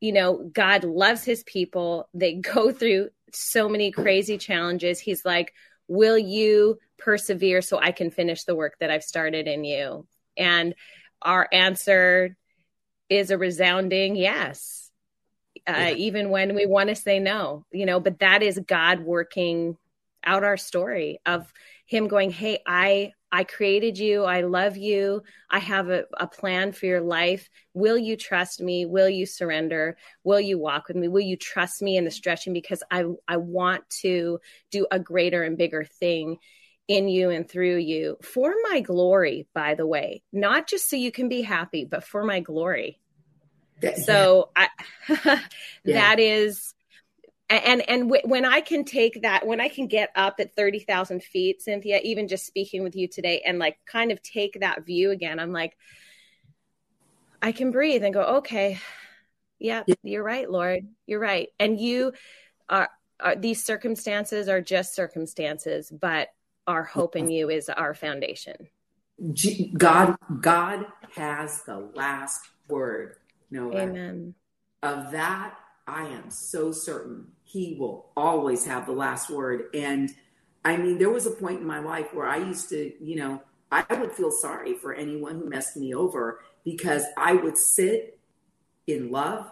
you 0.00 0.12
know, 0.12 0.50
God 0.52 0.84
loves 0.84 1.24
his 1.24 1.42
people. 1.44 2.08
They 2.14 2.34
go 2.34 2.72
through 2.72 3.10
so 3.32 3.68
many 3.68 3.90
crazy 3.90 4.38
challenges. 4.38 4.98
He's 5.00 5.24
like, 5.24 5.52
Will 5.88 6.18
you 6.18 6.78
persevere 6.98 7.62
so 7.62 7.78
I 7.78 7.92
can 7.92 8.10
finish 8.10 8.44
the 8.44 8.56
work 8.56 8.76
that 8.80 8.90
I've 8.90 9.04
started 9.04 9.46
in 9.46 9.64
you? 9.64 10.06
And 10.36 10.74
our 11.22 11.48
answer 11.52 12.36
is 13.08 13.30
a 13.30 13.38
resounding 13.38 14.16
yes, 14.16 14.90
uh, 15.68 15.72
yeah. 15.72 15.90
even 15.92 16.30
when 16.30 16.54
we 16.54 16.66
want 16.66 16.88
to 16.88 16.94
say 16.94 17.18
no, 17.18 17.64
you 17.72 17.86
know, 17.86 18.00
but 18.00 18.18
that 18.18 18.42
is 18.42 18.58
God 18.58 19.00
working 19.00 19.76
out 20.24 20.44
our 20.44 20.56
story 20.56 21.20
of 21.24 21.52
Him 21.86 22.08
going, 22.08 22.30
Hey, 22.30 22.60
I, 22.66 23.12
I 23.36 23.44
created 23.44 23.98
you. 23.98 24.24
I 24.24 24.40
love 24.40 24.78
you. 24.78 25.22
I 25.50 25.58
have 25.58 25.90
a, 25.90 26.04
a, 26.18 26.26
plan 26.26 26.72
for 26.72 26.86
your 26.86 27.02
life. 27.02 27.50
Will 27.74 27.98
you 27.98 28.16
trust 28.16 28.62
me? 28.62 28.86
Will 28.86 29.10
you 29.10 29.26
surrender? 29.26 29.98
Will 30.24 30.40
you 30.40 30.58
walk 30.58 30.88
with 30.88 30.96
me? 30.96 31.08
Will 31.08 31.20
you 31.20 31.36
trust 31.36 31.82
me 31.82 31.98
in 31.98 32.06
the 32.06 32.10
stretching? 32.10 32.54
Because 32.54 32.82
I, 32.90 33.04
I 33.28 33.36
want 33.36 33.90
to 34.00 34.40
do 34.70 34.86
a 34.90 34.98
greater 34.98 35.42
and 35.42 35.58
bigger 35.58 35.84
thing 35.84 36.38
in 36.88 37.08
you 37.08 37.28
and 37.28 37.46
through 37.46 37.76
you 37.76 38.16
for 38.22 38.54
my 38.70 38.80
glory, 38.80 39.46
by 39.52 39.74
the 39.74 39.86
way, 39.86 40.22
not 40.32 40.66
just 40.66 40.88
so 40.88 40.96
you 40.96 41.12
can 41.12 41.28
be 41.28 41.42
happy, 41.42 41.84
but 41.84 42.04
for 42.04 42.24
my 42.24 42.40
glory. 42.40 42.98
That, 43.82 43.98
so. 43.98 44.48
I, 44.56 44.68
yeah. 45.10 45.36
that 45.84 46.20
is, 46.20 46.74
and 47.48 47.88
and 47.88 48.02
w- 48.04 48.22
when 48.24 48.44
I 48.44 48.60
can 48.60 48.84
take 48.84 49.22
that, 49.22 49.46
when 49.46 49.60
I 49.60 49.68
can 49.68 49.86
get 49.86 50.10
up 50.16 50.36
at 50.40 50.54
thirty 50.54 50.80
thousand 50.80 51.22
feet, 51.22 51.62
Cynthia, 51.62 52.00
even 52.02 52.28
just 52.28 52.46
speaking 52.46 52.82
with 52.82 52.96
you 52.96 53.08
today, 53.08 53.42
and 53.44 53.58
like 53.58 53.78
kind 53.86 54.10
of 54.10 54.22
take 54.22 54.60
that 54.60 54.84
view 54.84 55.10
again, 55.10 55.38
I'm 55.38 55.52
like, 55.52 55.76
I 57.40 57.52
can 57.52 57.70
breathe 57.70 58.02
and 58.02 58.14
go, 58.14 58.22
okay, 58.38 58.78
yeah, 59.58 59.84
yeah. 59.86 59.94
you're 60.02 60.24
right, 60.24 60.50
Lord, 60.50 60.86
you're 61.06 61.20
right, 61.20 61.48
and 61.58 61.80
you 61.80 62.12
are, 62.68 62.88
are 63.20 63.36
these 63.36 63.64
circumstances 63.64 64.48
are 64.48 64.60
just 64.60 64.94
circumstances, 64.94 65.90
but 65.90 66.28
our 66.66 66.82
hope 66.82 67.14
in 67.14 67.30
you 67.30 67.48
is 67.48 67.68
our 67.68 67.94
foundation. 67.94 68.68
God, 69.78 70.16
God 70.40 70.86
has 71.14 71.62
the 71.62 71.88
last 71.94 72.42
word. 72.68 73.16
No, 73.50 73.72
Amen. 73.72 74.34
Of 74.82 75.12
that, 75.12 75.54
I 75.86 76.06
am 76.08 76.30
so 76.30 76.72
certain. 76.72 77.28
He 77.56 77.74
will 77.78 78.10
always 78.14 78.66
have 78.66 78.84
the 78.84 78.92
last 78.92 79.30
word. 79.30 79.64
And 79.72 80.10
I 80.62 80.76
mean, 80.76 80.98
there 80.98 81.08
was 81.08 81.24
a 81.24 81.30
point 81.30 81.60
in 81.60 81.66
my 81.66 81.78
life 81.78 82.12
where 82.12 82.26
I 82.26 82.36
used 82.36 82.68
to, 82.68 82.92
you 83.02 83.16
know, 83.16 83.42
I 83.72 83.82
would 83.94 84.12
feel 84.12 84.30
sorry 84.30 84.74
for 84.74 84.92
anyone 84.92 85.38
who 85.38 85.48
messed 85.48 85.74
me 85.74 85.94
over 85.94 86.40
because 86.66 87.04
I 87.16 87.32
would 87.32 87.56
sit 87.56 88.18
in 88.86 89.10
love 89.10 89.50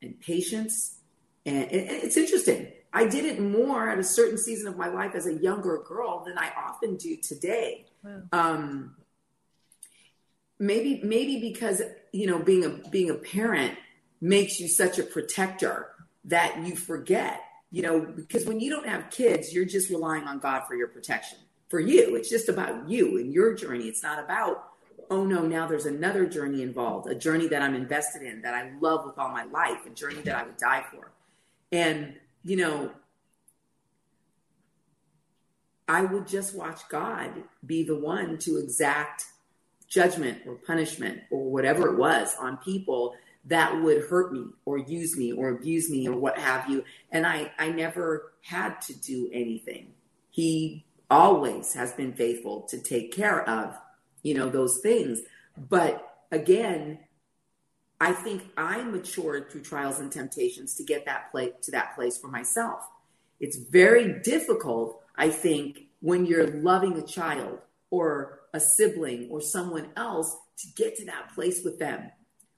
and 0.00 0.18
patience. 0.20 1.00
And 1.44 1.68
it's 1.70 2.16
interesting. 2.16 2.72
I 2.94 3.06
did 3.06 3.26
it 3.26 3.40
more 3.40 3.90
at 3.90 3.98
a 3.98 4.04
certain 4.04 4.38
season 4.38 4.66
of 4.68 4.78
my 4.78 4.88
life 4.88 5.14
as 5.14 5.26
a 5.26 5.34
younger 5.34 5.82
girl 5.84 6.24
than 6.24 6.38
I 6.38 6.50
often 6.56 6.96
do 6.96 7.18
today. 7.18 7.84
Wow. 8.02 8.22
Um, 8.32 8.96
maybe 10.58 11.02
maybe 11.04 11.40
because 11.40 11.82
you 12.12 12.26
know 12.26 12.38
being 12.38 12.64
a 12.64 12.88
being 12.88 13.10
a 13.10 13.14
parent 13.14 13.76
makes 14.22 14.60
you 14.60 14.68
such 14.68 14.98
a 14.98 15.02
protector 15.02 15.93
that 16.24 16.58
you 16.64 16.76
forget 16.76 17.40
you 17.70 17.82
know 17.82 18.00
because 18.00 18.46
when 18.46 18.60
you 18.60 18.70
don't 18.70 18.86
have 18.86 19.10
kids 19.10 19.52
you're 19.52 19.64
just 19.64 19.90
relying 19.90 20.24
on 20.24 20.38
god 20.38 20.62
for 20.66 20.74
your 20.74 20.88
protection. 20.88 21.38
For 21.68 21.80
you 21.80 22.14
it's 22.16 22.30
just 22.30 22.48
about 22.48 22.88
you 22.88 23.18
and 23.18 23.32
your 23.32 23.54
journey. 23.54 23.84
It's 23.84 24.02
not 24.02 24.22
about 24.22 24.70
oh 25.10 25.24
no 25.24 25.46
now 25.46 25.66
there's 25.66 25.86
another 25.86 26.26
journey 26.26 26.62
involved 26.62 27.10
a 27.10 27.14
journey 27.14 27.46
that 27.46 27.60
i'm 27.60 27.74
invested 27.74 28.22
in 28.22 28.40
that 28.40 28.54
i 28.54 28.72
love 28.80 29.04
with 29.04 29.18
all 29.18 29.28
my 29.28 29.44
life 29.44 29.84
a 29.84 29.90
journey 29.90 30.22
that 30.22 30.34
i 30.34 30.42
would 30.42 30.56
die 30.56 30.84
for. 30.90 31.10
And 31.72 32.14
you 32.44 32.56
know, 32.56 32.90
I 35.88 36.02
would 36.02 36.28
just 36.28 36.54
watch 36.54 36.80
God 36.88 37.30
be 37.64 37.82
the 37.82 37.96
one 37.96 38.38
to 38.38 38.58
exact 38.58 39.24
judgment 39.88 40.42
or 40.46 40.54
punishment 40.54 41.22
or 41.30 41.50
whatever 41.50 41.88
it 41.88 41.98
was 41.98 42.34
on 42.38 42.58
people 42.58 43.14
that 43.46 43.82
would 43.82 44.04
hurt 44.04 44.32
me 44.32 44.46
or 44.64 44.78
use 44.78 45.16
me 45.16 45.32
or 45.32 45.50
abuse 45.50 45.90
me 45.90 46.08
or 46.08 46.16
what 46.16 46.38
have 46.38 46.68
you. 46.68 46.84
And 47.10 47.26
I, 47.26 47.52
I 47.58 47.70
never 47.70 48.32
had 48.42 48.80
to 48.82 48.98
do 48.98 49.28
anything. 49.32 49.92
He 50.30 50.84
always 51.10 51.74
has 51.74 51.92
been 51.92 52.12
faithful 52.14 52.62
to 52.62 52.78
take 52.78 53.12
care 53.12 53.48
of, 53.48 53.76
you 54.22 54.34
know, 54.34 54.48
those 54.48 54.80
things. 54.82 55.20
But 55.56 56.24
again, 56.32 57.00
I 58.00 58.12
think 58.12 58.42
I 58.56 58.82
matured 58.82 59.50
through 59.50 59.62
trials 59.62 60.00
and 60.00 60.10
temptations 60.10 60.74
to 60.76 60.84
get 60.84 61.04
that 61.06 61.30
place 61.30 61.52
to 61.62 61.70
that 61.72 61.94
place 61.94 62.18
for 62.18 62.28
myself. 62.28 62.86
It's 63.40 63.56
very 63.56 64.20
difficult, 64.22 65.00
I 65.16 65.28
think, 65.28 65.82
when 66.00 66.26
you're 66.26 66.46
loving 66.46 66.98
a 66.98 67.06
child 67.06 67.58
or 67.90 68.40
a 68.52 68.60
sibling 68.60 69.28
or 69.30 69.40
someone 69.40 69.88
else 69.96 70.36
to 70.58 70.66
get 70.76 70.96
to 70.96 71.04
that 71.06 71.34
place 71.34 71.62
with 71.64 71.78
them. 71.78 72.10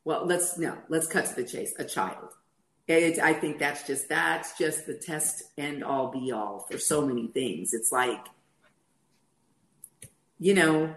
Well, 0.07 0.25
let's 0.25 0.57
no, 0.57 0.79
let's 0.89 1.09
cut 1.09 1.27
to 1.27 1.35
the 1.35 1.43
chase. 1.43 1.75
A 1.81 1.85
child. 1.85 2.29
It, 2.87 3.19
I 3.19 3.33
think 3.33 3.59
that's 3.59 3.85
just 3.85 4.09
that's 4.09 4.57
just 4.57 4.87
the 4.87 4.95
test 4.95 5.43
and 5.59 5.83
all 5.83 6.13
be 6.13 6.31
all 6.31 6.65
for 6.71 6.79
so 6.79 7.05
many 7.05 7.27
things. 7.27 7.75
It's 7.75 7.91
like, 7.91 8.25
you 10.39 10.55
know, 10.55 10.95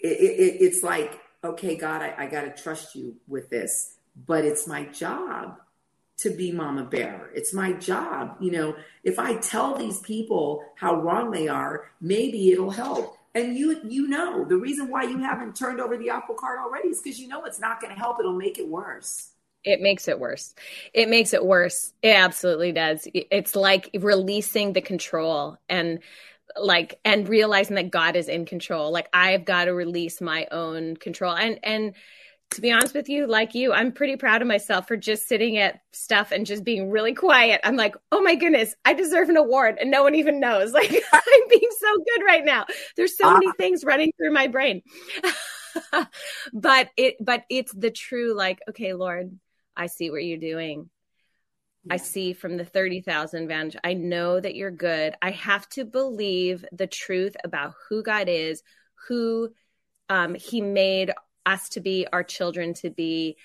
it, 0.00 0.08
it, 0.08 0.56
it's 0.60 0.82
like 0.82 1.20
okay, 1.44 1.76
God, 1.76 2.02
I, 2.02 2.24
I 2.24 2.26
got 2.26 2.42
to 2.42 2.62
trust 2.62 2.96
you 2.96 3.14
with 3.28 3.50
this, 3.50 3.98
but 4.26 4.44
it's 4.44 4.66
my 4.66 4.86
job 4.86 5.60
to 6.16 6.30
be 6.30 6.50
mama 6.50 6.82
bear. 6.82 7.30
It's 7.36 7.54
my 7.54 7.74
job. 7.74 8.36
You 8.40 8.50
know, 8.50 8.76
if 9.04 9.20
I 9.20 9.36
tell 9.36 9.76
these 9.76 10.00
people 10.00 10.64
how 10.74 10.96
wrong 10.96 11.30
they 11.30 11.46
are, 11.46 11.92
maybe 12.00 12.50
it'll 12.50 12.70
help. 12.70 13.16
And 13.34 13.56
you 13.56 13.80
you 13.84 14.06
know, 14.06 14.44
the 14.44 14.56
reason 14.56 14.88
why 14.88 15.02
you 15.04 15.18
haven't 15.18 15.56
turned 15.56 15.80
over 15.80 15.96
the 15.96 16.10
apple 16.10 16.36
cart 16.36 16.58
already 16.60 16.88
is 16.88 17.02
because 17.02 17.18
you 17.18 17.26
know 17.28 17.44
it's 17.44 17.58
not 17.58 17.80
going 17.80 17.92
to 17.92 17.98
help. 17.98 18.20
It'll 18.20 18.32
make 18.32 18.58
it 18.58 18.68
worse. 18.68 19.30
It 19.64 19.80
makes 19.80 20.08
it 20.08 20.20
worse. 20.20 20.54
It 20.92 21.08
makes 21.08 21.32
it 21.32 21.44
worse. 21.44 21.94
It 22.02 22.14
absolutely 22.14 22.72
does. 22.72 23.08
It's 23.12 23.56
like 23.56 23.90
releasing 23.98 24.72
the 24.72 24.82
control 24.82 25.56
and 25.68 26.00
like 26.56 27.00
and 27.04 27.28
realizing 27.28 27.76
that 27.76 27.90
God 27.90 28.14
is 28.14 28.28
in 28.28 28.44
control. 28.44 28.92
Like 28.92 29.08
I've 29.12 29.44
got 29.44 29.64
to 29.64 29.74
release 29.74 30.20
my 30.20 30.46
own 30.50 30.96
control. 30.96 31.34
And 31.34 31.58
and 31.62 31.94
to 32.50 32.60
be 32.60 32.70
honest 32.72 32.94
with 32.94 33.08
you, 33.08 33.26
like 33.26 33.54
you, 33.54 33.72
I'm 33.72 33.92
pretty 33.92 34.16
proud 34.16 34.40
of 34.40 34.48
myself 34.48 34.86
for 34.86 34.96
just 34.96 35.26
sitting 35.28 35.58
at 35.58 35.80
stuff 35.92 36.30
and 36.30 36.46
just 36.46 36.62
being 36.64 36.90
really 36.90 37.14
quiet. 37.14 37.60
I'm 37.64 37.76
like, 37.76 37.96
oh 38.12 38.22
my 38.22 38.36
goodness, 38.36 38.74
I 38.84 38.94
deserve 38.94 39.28
an 39.28 39.36
award, 39.36 39.78
and 39.80 39.90
no 39.90 40.02
one 40.02 40.14
even 40.14 40.40
knows. 40.40 40.72
Like 40.84 40.92
I'm 41.12 41.48
being 41.48 41.70
so 41.78 41.96
good 41.96 42.24
right 42.24 42.44
now. 42.44 42.66
There's 42.96 43.16
so 43.16 43.32
many 43.32 43.50
things 43.58 43.84
running 43.84 44.12
through 44.16 44.32
my 44.32 44.48
brain. 44.48 44.82
but 46.52 46.90
it 46.96 47.16
but 47.20 47.44
it's 47.48 47.72
the 47.72 47.90
true 47.90 48.34
like, 48.34 48.60
okay, 48.68 48.92
Lord, 48.92 49.38
I 49.76 49.86
see 49.86 50.10
what 50.10 50.24
you're 50.24 50.38
doing. 50.38 50.90
I 51.90 51.98
see 51.98 52.32
from 52.32 52.56
the 52.56 52.64
30,000 52.64 53.46
vantage. 53.46 53.78
I 53.84 53.92
know 53.94 54.40
that 54.40 54.54
you're 54.54 54.70
good. 54.70 55.14
I 55.20 55.32
have 55.32 55.68
to 55.70 55.84
believe 55.84 56.64
the 56.72 56.86
truth 56.86 57.36
about 57.44 57.74
who 57.88 58.02
God 58.02 58.28
is, 58.28 58.62
who 59.06 59.50
um, 60.08 60.34
He 60.34 60.60
made 60.60 61.12
us 61.46 61.68
to 61.70 61.80
be, 61.80 62.06
our 62.12 62.22
children 62.22 62.74
to 62.74 62.90
be. 62.90 63.36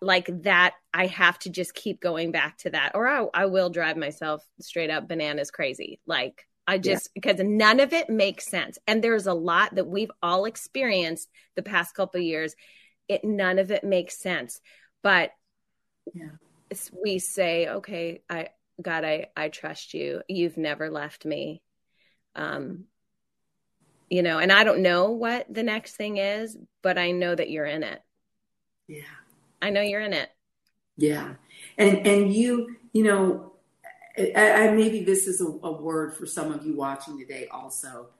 like 0.00 0.28
that, 0.42 0.74
I 0.92 1.06
have 1.06 1.38
to 1.40 1.50
just 1.50 1.74
keep 1.74 2.00
going 2.00 2.32
back 2.32 2.58
to 2.58 2.70
that, 2.70 2.92
or 2.94 3.06
I, 3.06 3.26
I 3.34 3.46
will 3.46 3.70
drive 3.70 3.96
myself 3.96 4.42
straight 4.60 4.90
up 4.90 5.08
bananas 5.08 5.50
crazy. 5.50 6.00
Like, 6.06 6.46
I 6.66 6.78
just 6.78 7.10
yeah. 7.14 7.20
because 7.20 7.40
none 7.40 7.80
of 7.80 7.92
it 7.92 8.08
makes 8.08 8.46
sense. 8.46 8.78
And 8.86 9.02
there's 9.02 9.26
a 9.26 9.34
lot 9.34 9.74
that 9.74 9.86
we've 9.86 10.10
all 10.22 10.46
experienced 10.46 11.28
the 11.56 11.62
past 11.62 11.94
couple 11.94 12.20
years. 12.20 12.54
It 13.08 13.24
none 13.24 13.58
of 13.58 13.70
it 13.70 13.84
makes 13.84 14.18
sense. 14.18 14.60
But 15.02 15.30
yeah. 16.14 16.30
we 17.04 17.18
say, 17.18 17.68
okay, 17.68 18.22
I 18.30 18.48
God, 18.80 19.04
I 19.04 19.26
I 19.36 19.48
trust 19.48 19.92
you. 19.94 20.22
You've 20.28 20.56
never 20.56 20.90
left 20.90 21.24
me. 21.26 21.62
Um 22.34 22.84
you 24.14 24.22
know, 24.22 24.38
and 24.38 24.52
I 24.52 24.62
don't 24.62 24.80
know 24.80 25.10
what 25.10 25.52
the 25.52 25.64
next 25.64 25.96
thing 25.96 26.18
is, 26.18 26.56
but 26.82 26.98
I 26.98 27.10
know 27.10 27.34
that 27.34 27.50
you're 27.50 27.66
in 27.66 27.82
it. 27.82 28.00
Yeah. 28.86 29.02
I 29.60 29.70
know 29.70 29.80
you're 29.80 30.02
in 30.02 30.12
it. 30.12 30.30
Yeah. 30.96 31.34
And 31.76 32.06
and 32.06 32.32
you, 32.32 32.76
you 32.92 33.02
know, 33.02 33.54
I 34.16 34.70
maybe 34.70 35.02
this 35.02 35.26
is 35.26 35.40
a, 35.40 35.46
a 35.46 35.72
word 35.72 36.16
for 36.16 36.26
some 36.26 36.52
of 36.52 36.64
you 36.64 36.76
watching 36.76 37.18
today 37.18 37.48
also. 37.50 38.10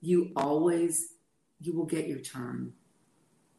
You 0.00 0.32
always, 0.34 1.12
you 1.60 1.72
will 1.72 1.86
get 1.86 2.08
your 2.08 2.18
turn 2.18 2.72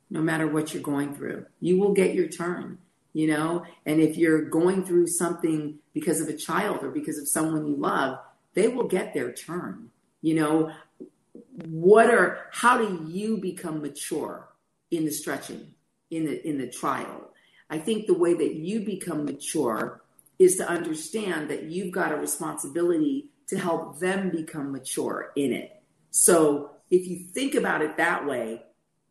no 0.10 0.22
matter 0.22 0.48
what 0.48 0.74
you're 0.74 0.84
going 0.84 1.16
through. 1.16 1.46
You 1.62 1.80
will 1.80 1.94
get 1.94 2.14
your 2.14 2.28
turn, 2.28 2.80
you 3.14 3.28
know? 3.28 3.64
And 3.86 4.02
if 4.02 4.18
you're 4.18 4.42
going 4.42 4.84
through 4.84 5.08
something 5.08 5.80
because 5.94 6.20
of 6.20 6.28
a 6.28 6.36
child 6.36 6.84
or 6.84 6.90
because 6.90 7.20
of 7.20 7.30
someone 7.30 7.68
you 7.68 7.78
love, 7.78 8.20
they 8.54 8.68
will 8.68 8.88
get 8.88 9.14
their 9.14 9.32
turn. 9.32 9.92
You 10.22 10.36
know, 10.36 10.72
what 11.68 12.10
are 12.10 12.48
how 12.52 12.78
do 12.78 13.06
you 13.10 13.38
become 13.38 13.82
mature 13.82 14.50
in 14.92 15.06
the 15.06 15.12
stretching, 15.12 15.74
in 16.10 16.26
the 16.26 16.48
in 16.48 16.58
the 16.58 16.68
trial? 16.68 17.32
I 17.70 17.78
think 17.78 18.08
the 18.08 18.14
way 18.14 18.34
that 18.34 18.56
you 18.56 18.82
become 18.82 19.26
mature 19.26 20.02
is 20.38 20.56
to 20.58 20.68
understand 20.68 21.50
that 21.50 21.64
you've 21.64 21.92
got 21.92 22.12
a 22.12 22.16
responsibility 22.16 23.30
to 23.48 23.58
help 23.58 24.00
them 24.00 24.30
become 24.30 24.72
mature 24.72 25.32
in 25.36 25.54
it. 25.54 25.84
So 26.12 26.72
if 26.90 27.08
you 27.08 27.20
think 27.20 27.56
about 27.56 27.82
it 27.82 27.98
that 27.98 28.26
way, 28.26 28.64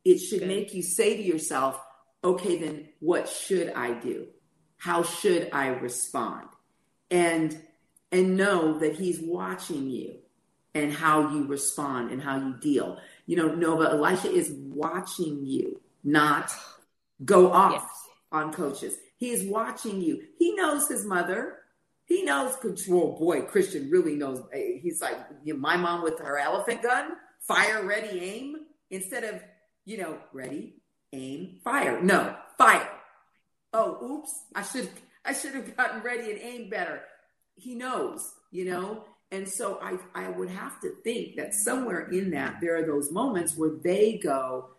it 0.04 0.18
should 0.18 0.40
Good. 0.40 0.48
make 0.48 0.74
you 0.74 0.82
say 0.82 1.16
to 1.16 1.22
yourself, 1.22 1.80
okay, 2.24 2.58
then 2.58 2.88
what 3.00 3.28
should 3.28 3.72
I 3.74 3.92
do? 3.92 4.26
How 4.78 5.02
should 5.02 5.50
I 5.52 5.68
respond? 5.68 6.48
And 7.10 7.60
and 8.10 8.36
know 8.36 8.78
that 8.78 8.94
he's 8.94 9.20
watching 9.20 9.90
you 9.90 10.16
and 10.78 10.92
how 10.92 11.30
you 11.30 11.46
respond 11.46 12.10
and 12.10 12.22
how 12.22 12.36
you 12.36 12.54
deal. 12.60 12.98
You 13.26 13.36
know, 13.36 13.54
Nova, 13.54 13.90
Elisha 13.90 14.30
is 14.30 14.50
watching 14.50 15.44
you, 15.44 15.80
not 16.04 16.50
go 17.24 17.52
off 17.52 17.72
yes. 17.72 18.08
on 18.32 18.52
coaches. 18.52 18.96
He 19.16 19.30
is 19.30 19.48
watching 19.48 20.00
you. 20.00 20.22
He 20.38 20.54
knows 20.54 20.88
his 20.88 21.04
mother. 21.04 21.58
He 22.04 22.22
knows 22.22 22.56
control. 22.56 23.18
Boy, 23.18 23.42
Christian 23.42 23.90
really 23.90 24.14
knows. 24.14 24.42
He's 24.52 25.02
like, 25.02 25.16
you 25.44 25.54
know, 25.54 25.60
my 25.60 25.76
mom 25.76 26.02
with 26.02 26.18
her 26.20 26.38
elephant 26.38 26.82
gun, 26.82 27.12
fire, 27.40 27.84
ready, 27.84 28.20
aim, 28.20 28.56
instead 28.90 29.24
of, 29.24 29.42
you 29.84 29.98
know, 29.98 30.18
ready, 30.32 30.76
aim, 31.12 31.58
fire. 31.62 32.00
No, 32.00 32.34
fire. 32.56 32.88
Oh, 33.74 34.02
oops. 34.02 34.32
I 34.54 34.62
should 34.62 34.88
I 35.24 35.34
should 35.34 35.54
have 35.54 35.76
gotten 35.76 36.00
ready 36.00 36.30
and 36.30 36.40
aimed 36.40 36.70
better. 36.70 37.02
He 37.56 37.74
knows, 37.74 38.32
you 38.50 38.64
know? 38.64 39.04
And 39.30 39.48
so 39.48 39.78
I, 39.82 39.98
I 40.14 40.28
would 40.28 40.48
have 40.48 40.80
to 40.80 40.90
think 41.04 41.36
that 41.36 41.54
somewhere 41.54 42.08
in 42.08 42.30
that, 42.30 42.60
there 42.60 42.76
are 42.76 42.86
those 42.86 43.12
moments 43.12 43.56
where 43.56 43.72
they 43.82 44.18
go, 44.22 44.70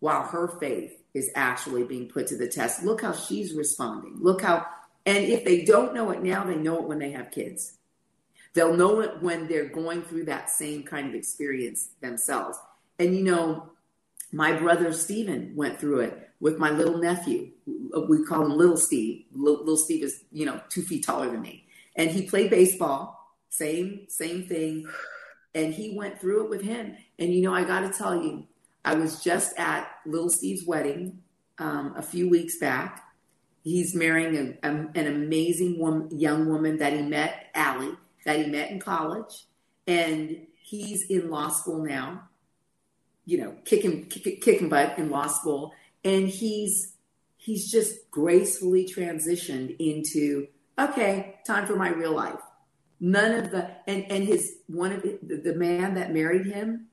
wow, 0.00 0.22
her 0.22 0.48
faith 0.58 1.00
is 1.14 1.30
actually 1.36 1.84
being 1.84 2.08
put 2.08 2.26
to 2.28 2.36
the 2.36 2.48
test. 2.48 2.82
Look 2.82 3.02
how 3.02 3.12
she's 3.12 3.54
responding. 3.54 4.16
Look 4.20 4.42
how, 4.42 4.66
and 5.06 5.24
if 5.24 5.44
they 5.44 5.64
don't 5.64 5.94
know 5.94 6.10
it 6.10 6.22
now, 6.22 6.44
they 6.44 6.56
know 6.56 6.78
it 6.78 6.88
when 6.88 6.98
they 6.98 7.12
have 7.12 7.30
kids. 7.30 7.78
They'll 8.54 8.76
know 8.76 9.00
it 9.00 9.22
when 9.22 9.46
they're 9.46 9.68
going 9.68 10.02
through 10.02 10.24
that 10.24 10.50
same 10.50 10.82
kind 10.82 11.08
of 11.08 11.14
experience 11.14 11.90
themselves. 12.00 12.58
And 12.98 13.16
you 13.16 13.22
know, 13.22 13.70
my 14.32 14.52
brother 14.52 14.92
Stephen 14.92 15.54
went 15.54 15.78
through 15.78 16.00
it 16.00 16.30
with 16.40 16.58
my 16.58 16.70
little 16.70 16.98
nephew. 16.98 17.50
We 17.66 18.24
call 18.24 18.44
him 18.44 18.56
Little 18.56 18.76
Steve. 18.76 19.24
Little 19.32 19.76
Steve 19.76 20.04
is, 20.04 20.24
you 20.32 20.46
know, 20.46 20.60
two 20.68 20.82
feet 20.82 21.04
taller 21.04 21.30
than 21.30 21.40
me. 21.40 21.66
And 21.96 22.10
he 22.10 22.22
played 22.22 22.50
baseball 22.50 23.23
same, 23.54 24.06
same 24.08 24.46
thing. 24.46 24.88
And 25.54 25.72
he 25.72 25.96
went 25.96 26.20
through 26.20 26.44
it 26.44 26.50
with 26.50 26.62
him. 26.62 26.96
And 27.18 27.32
you 27.32 27.42
know, 27.42 27.54
I 27.54 27.64
got 27.64 27.80
to 27.80 27.96
tell 27.96 28.20
you, 28.20 28.46
I 28.84 28.94
was 28.94 29.22
just 29.22 29.56
at 29.58 29.88
Little 30.04 30.28
Steve's 30.28 30.66
wedding 30.66 31.22
um, 31.58 31.94
a 31.96 32.02
few 32.02 32.28
weeks 32.28 32.58
back. 32.58 33.02
He's 33.62 33.94
marrying 33.94 34.58
a, 34.62 34.68
a, 34.68 34.70
an 34.94 35.06
amazing 35.06 35.78
woman, 35.78 36.08
young 36.10 36.48
woman 36.48 36.78
that 36.78 36.92
he 36.92 37.02
met, 37.02 37.46
Allie, 37.54 37.94
that 38.26 38.44
he 38.44 38.50
met 38.50 38.70
in 38.70 38.80
college. 38.80 39.46
And 39.86 40.46
he's 40.60 41.08
in 41.08 41.30
law 41.30 41.48
school 41.48 41.84
now, 41.84 42.28
you 43.24 43.38
know, 43.38 43.54
kicking, 43.64 44.06
kick, 44.06 44.42
kicking 44.42 44.68
butt 44.68 44.98
in 44.98 45.10
law 45.10 45.28
school. 45.28 45.72
And 46.04 46.28
he's, 46.28 46.94
he's 47.36 47.70
just 47.70 48.10
gracefully 48.10 48.84
transitioned 48.84 49.76
into, 49.78 50.48
okay, 50.78 51.36
time 51.46 51.66
for 51.66 51.76
my 51.76 51.90
real 51.90 52.14
life 52.14 52.40
None 53.00 53.32
of 53.32 53.50
the 53.50 53.70
and 53.86 54.10
and 54.10 54.24
his 54.24 54.58
one 54.66 54.92
of 54.92 55.02
the, 55.02 55.18
the 55.36 55.54
man 55.54 55.94
that 55.94 56.12
married 56.12 56.46
him 56.46 56.86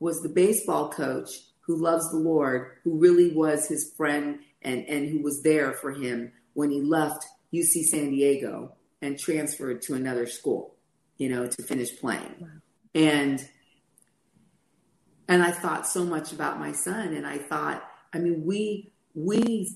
was 0.00 0.20
the 0.20 0.28
baseball 0.28 0.90
coach 0.90 1.30
who 1.60 1.76
loves 1.76 2.10
the 2.10 2.18
Lord, 2.18 2.72
who 2.82 2.98
really 2.98 3.34
was 3.34 3.68
his 3.68 3.92
friend 3.96 4.40
and 4.62 4.84
and 4.86 5.08
who 5.08 5.22
was 5.22 5.42
there 5.42 5.72
for 5.72 5.92
him 5.92 6.32
when 6.54 6.70
he 6.70 6.80
left 6.80 7.24
UC 7.52 7.84
San 7.90 8.10
Diego 8.10 8.74
and 9.00 9.18
transferred 9.18 9.82
to 9.82 9.94
another 9.94 10.26
school, 10.26 10.74
you 11.18 11.28
know, 11.28 11.46
to 11.46 11.62
finish 11.62 11.96
playing. 11.98 12.34
Wow. 12.40 12.48
And 12.94 13.48
and 15.28 15.42
I 15.42 15.50
thought 15.52 15.86
so 15.86 16.04
much 16.04 16.32
about 16.32 16.58
my 16.58 16.72
son 16.72 17.14
and 17.14 17.26
I 17.26 17.38
thought, 17.38 17.82
I 18.12 18.18
mean, 18.18 18.44
we 18.44 18.92
we 19.14 19.70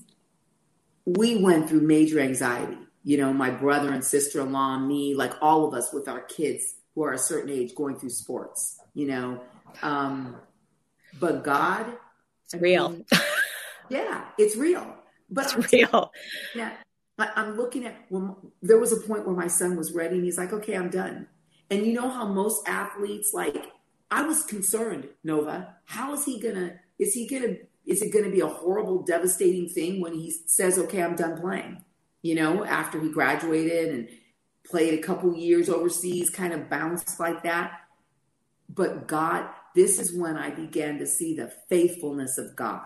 we 1.05 1.41
went 1.41 1.69
through 1.69 1.81
major 1.81 2.19
anxiety 2.19 2.77
you 3.03 3.17
know, 3.17 3.33
my 3.33 3.49
brother 3.49 3.91
and 3.91 4.03
sister 4.03 4.41
in 4.41 4.51
law, 4.51 4.77
me, 4.77 5.15
like 5.15 5.33
all 5.41 5.67
of 5.67 5.73
us 5.73 5.93
with 5.93 6.07
our 6.07 6.21
kids 6.21 6.75
who 6.95 7.03
are 7.03 7.13
a 7.13 7.17
certain 7.17 7.49
age 7.49 7.75
going 7.75 7.95
through 7.97 8.09
sports, 8.09 8.79
you 8.93 9.07
know. 9.07 9.41
Um, 9.81 10.35
but 11.19 11.43
God, 11.43 11.85
it's 12.45 12.55
real. 12.55 12.89
Mean, 12.89 13.05
yeah, 13.89 14.25
it's 14.37 14.55
real. 14.55 14.95
But 15.29 15.45
it's 15.45 15.53
I'm, 15.53 15.61
real. 15.71 16.11
Yeah. 16.55 16.71
I'm 17.17 17.57
looking 17.57 17.85
at 17.85 17.95
when 18.09 18.35
there 18.61 18.79
was 18.79 18.93
a 18.93 19.07
point 19.07 19.25
where 19.25 19.35
my 19.35 19.47
son 19.47 19.75
was 19.75 19.91
ready 19.91 20.15
and 20.15 20.23
he's 20.23 20.37
like, 20.37 20.53
okay, 20.53 20.75
I'm 20.75 20.89
done. 20.89 21.27
And 21.69 21.85
you 21.85 21.93
know 21.93 22.09
how 22.09 22.25
most 22.25 22.67
athletes, 22.67 23.31
like, 23.33 23.55
I 24.09 24.23
was 24.23 24.43
concerned, 24.43 25.07
Nova, 25.23 25.75
how 25.85 26.13
is 26.13 26.25
he 26.25 26.39
gonna, 26.39 26.79
is 26.97 27.13
he 27.13 27.27
gonna, 27.27 27.57
is 27.85 28.01
it 28.01 28.11
gonna 28.11 28.31
be 28.31 28.39
a 28.39 28.47
horrible, 28.47 29.03
devastating 29.03 29.69
thing 29.69 30.01
when 30.01 30.13
he 30.13 30.31
says, 30.47 30.79
okay, 30.79 31.03
I'm 31.03 31.15
done 31.15 31.39
playing? 31.39 31.83
You 32.21 32.35
know, 32.35 32.65
after 32.65 32.99
he 32.99 33.11
graduated 33.11 33.93
and 33.93 34.09
played 34.65 34.93
a 34.93 35.01
couple 35.01 35.35
years 35.35 35.69
overseas, 35.69 36.29
kind 36.29 36.53
of 36.53 36.69
bounced 36.69 37.19
like 37.19 37.43
that. 37.43 37.81
But 38.67 39.07
God, 39.07 39.49
this 39.75 39.99
is 39.99 40.17
when 40.17 40.37
I 40.37 40.51
began 40.51 40.99
to 40.99 41.07
see 41.07 41.35
the 41.35 41.51
faithfulness 41.69 42.37
of 42.37 42.55
God. 42.55 42.85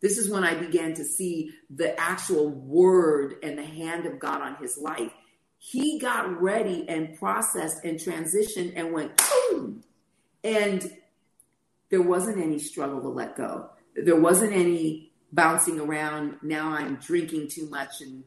This 0.00 0.18
is 0.18 0.30
when 0.30 0.44
I 0.44 0.54
began 0.54 0.94
to 0.94 1.04
see 1.04 1.50
the 1.74 1.98
actual 1.98 2.50
word 2.50 3.36
and 3.42 3.58
the 3.58 3.64
hand 3.64 4.06
of 4.06 4.18
God 4.18 4.42
on 4.42 4.56
his 4.56 4.76
life. 4.76 5.10
He 5.58 5.98
got 5.98 6.42
ready 6.42 6.86
and 6.88 7.18
processed 7.18 7.84
and 7.84 7.98
transitioned 7.98 8.74
and 8.76 8.92
went, 8.92 9.22
boom. 9.50 9.82
And 10.44 10.92
there 11.88 12.02
wasn't 12.02 12.38
any 12.38 12.58
struggle 12.58 13.00
to 13.00 13.08
let 13.08 13.34
go. 13.34 13.70
There 13.96 14.20
wasn't 14.20 14.52
any 14.52 15.12
bouncing 15.32 15.80
around. 15.80 16.36
Now 16.42 16.72
I'm 16.72 16.96
drinking 16.96 17.48
too 17.48 17.68
much 17.70 18.02
and 18.02 18.24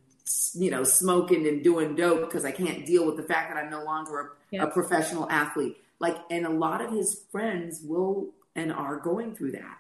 you 0.54 0.72
know, 0.72 0.84
smoking 0.84 1.48
and 1.48 1.64
doing 1.64 1.96
dope 1.96 2.22
because 2.22 2.46
I 2.46 2.52
can't 2.52 2.86
deal 2.86 3.06
with 3.06 3.18
the 3.18 3.24
fact 3.24 3.54
that 3.54 3.64
I'm 3.64 3.70
no 3.70 3.84
longer 3.84 4.34
a, 4.54 4.58
a 4.60 4.68
professional 4.68 5.30
athlete. 5.30 5.78
Like, 6.00 6.18
and 6.30 6.46
a 6.46 6.50
lot 6.50 6.82
of 6.82 6.92
his 6.92 7.22
friends 7.32 7.82
will 7.84 8.30
and 8.56 8.72
are 8.72 8.98
going 8.98 9.36
through 9.36 9.54
that, 9.54 9.78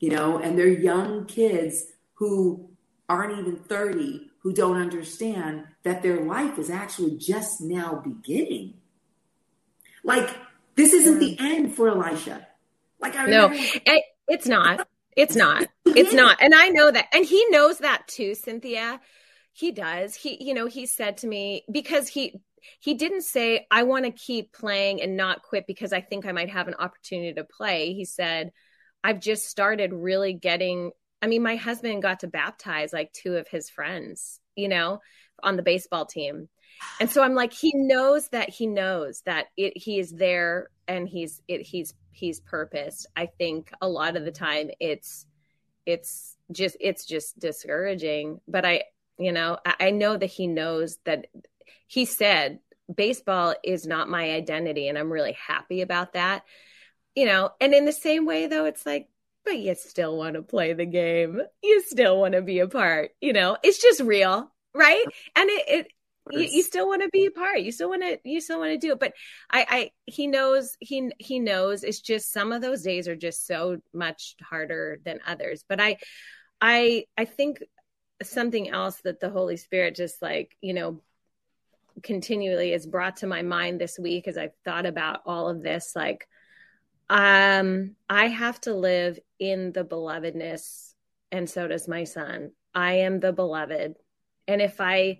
you 0.00 0.10
know, 0.10 0.38
and 0.38 0.58
they're 0.58 0.68
young 0.68 1.26
kids 1.26 1.86
who 2.14 2.68
aren't 3.08 3.38
even 3.38 3.56
30 3.56 4.30
who 4.44 4.52
don't 4.52 4.76
understand 4.76 5.64
that 5.84 6.02
their 6.02 6.20
life 6.20 6.58
is 6.58 6.70
actually 6.70 7.16
just 7.16 7.60
now 7.60 8.02
beginning. 8.04 8.74
Like, 10.02 10.36
this 10.74 10.92
isn't 10.92 11.18
the 11.18 11.36
mm. 11.36 11.40
end 11.40 11.74
for 11.74 11.88
Elisha. 11.88 12.46
Like, 13.00 13.16
I 13.16 13.26
no, 13.26 13.50
it, 13.52 14.04
it's 14.28 14.46
not. 14.46 14.86
It's 15.16 15.36
not. 15.36 15.66
It's 15.86 16.12
not. 16.12 16.38
And 16.40 16.54
I 16.56 16.70
know 16.70 16.90
that. 16.90 17.06
And 17.12 17.24
he 17.24 17.46
knows 17.50 17.78
that 17.78 18.08
too, 18.08 18.34
Cynthia. 18.34 19.00
He 19.54 19.72
does. 19.72 20.14
He, 20.14 20.44
you 20.44 20.52
know, 20.52 20.66
he 20.66 20.84
said 20.84 21.16
to 21.18 21.26
me 21.26 21.64
because 21.70 22.08
he 22.08 22.40
he 22.80 22.94
didn't 22.94 23.22
say 23.22 23.66
I 23.70 23.84
want 23.84 24.04
to 24.04 24.10
keep 24.10 24.52
playing 24.52 25.00
and 25.00 25.16
not 25.16 25.42
quit 25.42 25.66
because 25.66 25.92
I 25.92 26.00
think 26.02 26.26
I 26.26 26.32
might 26.32 26.50
have 26.50 26.68
an 26.68 26.74
opportunity 26.74 27.32
to 27.34 27.44
play. 27.44 27.94
He 27.94 28.04
said 28.04 28.52
I've 29.02 29.20
just 29.20 29.46
started 29.46 29.92
really 29.94 30.34
getting 30.34 30.90
I 31.22 31.26
mean, 31.26 31.42
my 31.42 31.56
husband 31.56 32.02
got 32.02 32.20
to 32.20 32.26
baptize 32.26 32.92
like 32.92 33.12
two 33.12 33.36
of 33.36 33.48
his 33.48 33.70
friends, 33.70 34.40
you 34.56 34.68
know, 34.68 35.00
on 35.42 35.56
the 35.56 35.62
baseball 35.62 36.04
team. 36.06 36.48
and 37.00 37.08
so 37.10 37.22
i'm 37.22 37.34
like 37.34 37.52
he 37.52 37.72
knows 37.74 38.28
that 38.28 38.50
he 38.50 38.66
knows 38.66 39.22
that 39.26 39.46
it, 39.56 39.76
he 39.76 39.98
is 39.98 40.10
there 40.10 40.68
and 40.88 41.08
he's 41.08 41.40
it, 41.48 41.62
he's 41.62 41.94
he's 42.10 42.40
purposed 42.40 43.06
i 43.16 43.26
think 43.26 43.70
a 43.80 43.88
lot 43.88 44.16
of 44.16 44.24
the 44.24 44.32
time 44.32 44.70
it's 44.80 45.26
it's 45.86 46.36
just 46.50 46.76
it's 46.80 47.04
just 47.06 47.38
discouraging 47.38 48.40
but 48.48 48.64
i 48.64 48.82
you 49.18 49.32
know 49.32 49.58
I, 49.64 49.74
I 49.80 49.90
know 49.90 50.16
that 50.16 50.26
he 50.26 50.46
knows 50.46 50.98
that 51.04 51.26
he 51.86 52.04
said 52.04 52.60
baseball 52.94 53.54
is 53.64 53.86
not 53.86 54.08
my 54.08 54.32
identity 54.32 54.88
and 54.88 54.98
i'm 54.98 55.12
really 55.12 55.36
happy 55.46 55.80
about 55.80 56.12
that 56.14 56.44
you 57.14 57.26
know. 57.26 57.50
And 57.60 57.74
in 57.74 57.84
the 57.84 57.92
same 57.92 58.26
way 58.26 58.46
though 58.46 58.64
it's 58.64 58.84
like 58.84 59.08
but 59.44 59.58
you 59.58 59.74
still 59.74 60.16
want 60.16 60.36
to 60.36 60.42
play 60.42 60.72
the 60.72 60.86
game. 60.86 61.38
You 61.62 61.82
still 61.82 62.18
want 62.18 62.32
to 62.32 62.42
be 62.42 62.60
a 62.60 62.68
part 62.68 63.10
you 63.20 63.32
know? 63.32 63.56
It's 63.62 63.80
just 63.80 64.00
real 64.00 64.50
right? 64.74 65.04
And 65.36 65.48
it, 65.50 65.64
it 65.68 65.86
you, 66.30 66.40
you, 66.40 66.62
still 66.62 66.88
want 66.88 67.02
to 67.02 67.10
be 67.10 67.26
a 67.26 67.30
part. 67.30 67.60
You 67.60 67.70
still 67.70 67.90
want 67.90 68.02
to 68.02 68.18
you 68.24 68.40
still 68.40 68.58
want 68.58 68.72
to 68.72 68.78
do 68.78 68.92
it. 68.92 69.00
But 69.00 69.12
i 69.50 69.66
i 69.68 69.90
he 70.06 70.26
knows 70.26 70.76
he 70.80 71.10
he 71.18 71.38
knows 71.38 71.84
it's 71.84 72.00
just 72.00 72.32
some 72.32 72.52
of 72.52 72.62
those 72.62 72.82
days 72.82 73.08
are 73.08 73.16
just 73.16 73.46
so 73.46 73.78
much 73.92 74.34
harder 74.42 74.98
than 75.04 75.20
others. 75.26 75.64
But 75.68 75.80
i 75.80 75.98
i 76.60 77.04
i 77.18 77.24
think 77.26 77.62
something 78.22 78.70
else 78.70 79.00
that 79.02 79.20
the 79.20 79.30
holy 79.30 79.56
spirit 79.56 79.94
just 79.94 80.22
like 80.22 80.56
you 80.60 80.72
know 80.72 81.00
continually 82.02 82.72
is 82.72 82.86
brought 82.86 83.18
to 83.18 83.26
my 83.26 83.42
mind 83.42 83.80
this 83.80 83.98
week 83.98 84.26
as 84.28 84.38
i've 84.38 84.54
thought 84.64 84.86
about 84.86 85.20
all 85.26 85.48
of 85.48 85.62
this 85.62 85.92
like 85.94 86.28
um 87.10 87.94
i 88.08 88.28
have 88.28 88.60
to 88.60 88.74
live 88.74 89.18
in 89.38 89.72
the 89.72 89.84
belovedness 89.84 90.94
and 91.34 91.50
so 91.50 91.66
does 91.66 91.88
my 91.88 92.04
son. 92.04 92.52
I 92.76 92.98
am 92.98 93.18
the 93.18 93.32
beloved. 93.32 93.96
And 94.46 94.62
if 94.62 94.80
i 94.80 95.18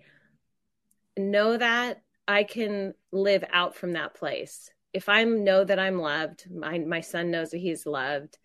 know 1.17 1.57
that 1.57 2.01
i 2.27 2.43
can 2.43 2.93
live 3.11 3.43
out 3.51 3.75
from 3.75 3.93
that 3.93 4.15
place. 4.15 4.69
If 4.93 5.09
i 5.09 5.23
know 5.25 5.63
that 5.63 5.79
i'm 5.79 5.99
loved 5.99 6.45
my 6.49 6.79
my 6.79 7.01
son 7.01 7.31
knows 7.31 7.49
that 7.49 7.57
he's 7.57 7.85
loved 7.85 8.37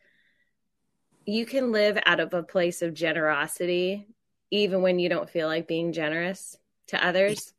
you 1.27 1.47
can 1.47 1.71
live 1.71 1.97
out 2.07 2.19
of 2.19 2.35
a 2.35 2.43
place 2.43 2.83
of 2.83 2.95
generosity 2.95 4.09
even 4.51 4.83
when 4.83 4.99
you 4.99 5.09
don't 5.09 5.31
feel 5.31 5.47
like 5.47 5.69
being 5.69 5.93
generous 5.93 6.57
to 6.89 7.05
others 7.05 7.53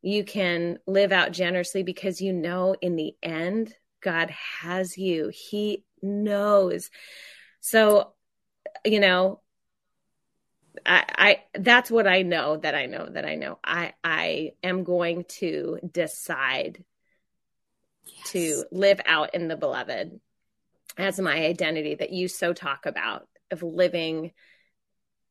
you 0.00 0.22
can 0.24 0.78
live 0.86 1.10
out 1.10 1.32
generously 1.32 1.82
because 1.82 2.20
you 2.20 2.32
know 2.32 2.74
in 2.80 2.96
the 2.96 3.14
end 3.22 3.74
God 4.00 4.30
has 4.30 4.96
you. 4.96 5.30
He 5.32 5.84
knows. 6.02 6.90
So, 7.60 8.12
you 8.84 9.00
know, 9.00 9.40
I, 10.86 11.04
I 11.08 11.58
that's 11.58 11.90
what 11.90 12.06
I 12.06 12.22
know 12.22 12.56
that 12.58 12.74
I 12.74 12.86
know 12.86 13.08
that 13.10 13.24
I 13.24 13.34
know. 13.34 13.58
I 13.64 13.94
I 14.04 14.52
am 14.62 14.84
going 14.84 15.24
to 15.40 15.78
decide 15.90 16.84
yes. 18.04 18.30
to 18.30 18.64
live 18.70 19.00
out 19.06 19.34
in 19.34 19.48
the 19.48 19.56
beloved 19.56 20.20
as 20.96 21.18
my 21.18 21.44
identity 21.44 21.96
that 21.96 22.12
you 22.12 22.28
so 22.28 22.52
talk 22.52 22.86
about 22.86 23.26
of 23.50 23.62
living 23.62 24.32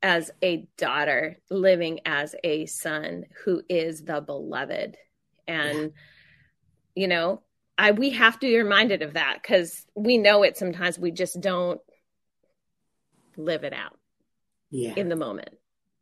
as 0.02 0.32
a 0.44 0.68
daughter, 0.78 1.38
living 1.50 2.00
as 2.06 2.36
a 2.44 2.66
son 2.66 3.26
who 3.44 3.62
is 3.70 4.04
the 4.04 4.22
beloved. 4.22 4.98
And 5.48 5.80
yeah. 5.80 5.88
you 6.96 7.08
know, 7.08 7.42
I 7.78 7.92
we 7.92 8.12
have 8.12 8.40
to 8.40 8.48
be 8.48 8.58
reminded 8.58 9.02
of 9.02 9.14
that 9.14 9.40
because 9.42 9.86
we 9.96 10.18
know 10.18 10.44
it 10.44 10.58
sometimes 10.58 10.98
we 10.98 11.12
just 11.12 11.40
don't 11.40 11.80
live 13.36 13.64
it 13.64 13.74
out 13.74 13.98
yeah. 14.70 14.94
in 14.96 15.10
the 15.10 15.16
moment. 15.16 15.50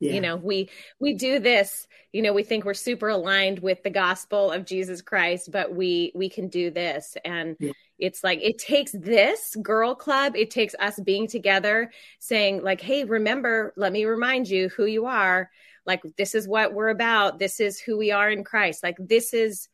Yeah. 0.05 0.13
You 0.13 0.21
know, 0.21 0.35
we 0.35 0.69
we 0.99 1.13
do 1.13 1.39
this, 1.39 1.87
you 2.11 2.21
know, 2.21 2.33
we 2.33 2.43
think 2.43 2.65
we're 2.65 2.73
super 2.73 3.09
aligned 3.09 3.59
with 3.59 3.83
the 3.83 3.89
gospel 3.89 4.51
of 4.51 4.65
Jesus 4.65 5.01
Christ, 5.01 5.51
but 5.51 5.73
we 5.73 6.11
we 6.15 6.29
can 6.29 6.47
do 6.47 6.71
this 6.71 7.17
and 7.25 7.55
yeah. 7.59 7.71
it's 7.97 8.23
like 8.23 8.39
it 8.41 8.57
takes 8.57 8.91
this 8.91 9.55
girl 9.61 9.95
club, 9.95 10.35
it 10.35 10.51
takes 10.51 10.75
us 10.79 10.99
being 10.99 11.27
together 11.27 11.91
saying 12.19 12.63
like, 12.63 12.81
"Hey, 12.81 13.03
remember, 13.03 13.73
let 13.75 13.91
me 13.91 14.05
remind 14.05 14.47
you 14.47 14.69
who 14.69 14.85
you 14.85 15.05
are. 15.05 15.49
Like 15.85 16.01
this 16.17 16.35
is 16.35 16.47
what 16.47 16.73
we're 16.73 16.89
about. 16.89 17.39
This 17.39 17.59
is 17.59 17.79
who 17.79 17.97
we 17.97 18.11
are 18.11 18.29
in 18.29 18.43
Christ. 18.43 18.83
Like 18.83 18.97
this 18.99 19.33
is 19.33 19.69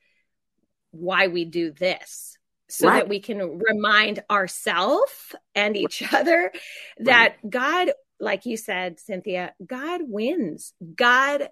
why 0.91 1.27
we 1.27 1.45
do 1.45 1.71
this 1.71 2.37
so 2.71 2.87
right. 2.87 2.99
that 2.99 3.09
we 3.09 3.19
can 3.19 3.59
remind 3.59 4.23
ourselves 4.29 5.35
and 5.53 5.75
each 5.75 6.13
other 6.13 6.51
that 6.99 7.35
right. 7.43 7.49
God, 7.49 7.91
like 8.21 8.45
you 8.45 8.55
said, 8.55 8.99
Cynthia, 8.99 9.53
God 9.65 10.01
wins. 10.05 10.73
God 10.95 11.49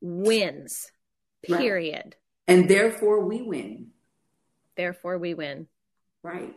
wins, 0.00 0.92
period. 1.42 2.04
Right. 2.04 2.14
And 2.46 2.68
therefore 2.68 3.24
we 3.24 3.42
win. 3.42 3.88
Therefore 4.76 5.18
we 5.18 5.34
win. 5.34 5.66
Right. 6.22 6.54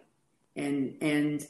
And, 0.55 0.97
and, 1.01 1.47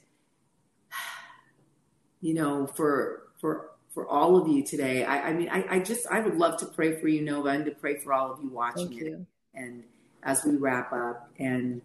you 2.21 2.33
know, 2.33 2.67
for, 2.67 3.23
for, 3.41 3.71
for 3.93 4.07
all 4.07 4.37
of 4.37 4.47
you 4.47 4.63
today, 4.63 5.03
I, 5.03 5.29
I 5.29 5.33
mean, 5.33 5.49
I, 5.49 5.65
I 5.69 5.79
just, 5.79 6.07
I 6.07 6.19
would 6.19 6.35
love 6.35 6.57
to 6.59 6.65
pray 6.67 6.99
for 6.99 7.07
you, 7.07 7.21
Nova, 7.21 7.49
and 7.49 7.65
to 7.65 7.71
pray 7.71 7.99
for 7.99 8.13
all 8.13 8.31
of 8.31 8.39
you 8.41 8.49
watching 8.49 8.89
Thank 8.89 9.01
it. 9.01 9.05
You. 9.05 9.25
And, 9.53 9.83
as 10.27 10.43
we 10.43 10.57
wrap 10.57 10.91
up. 10.93 11.31
And, 11.39 11.81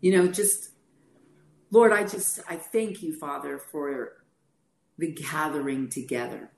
you 0.00 0.16
know, 0.16 0.28
just, 0.28 0.70
Lord, 1.70 1.92
I 1.92 2.04
just, 2.04 2.40
I 2.48 2.56
thank 2.56 3.02
you, 3.02 3.14
Father, 3.14 3.58
for 3.58 4.21
the 5.02 5.10
gathering 5.12 5.88
together, 5.88 6.48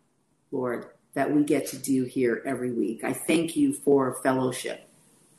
Lord, 0.52 0.86
that 1.14 1.34
we 1.34 1.44
get 1.44 1.66
to 1.68 1.78
do 1.78 2.04
here 2.04 2.42
every 2.44 2.70
week. 2.70 3.02
I 3.02 3.14
thank 3.14 3.56
you 3.56 3.72
for 3.72 4.20
fellowship. 4.22 4.86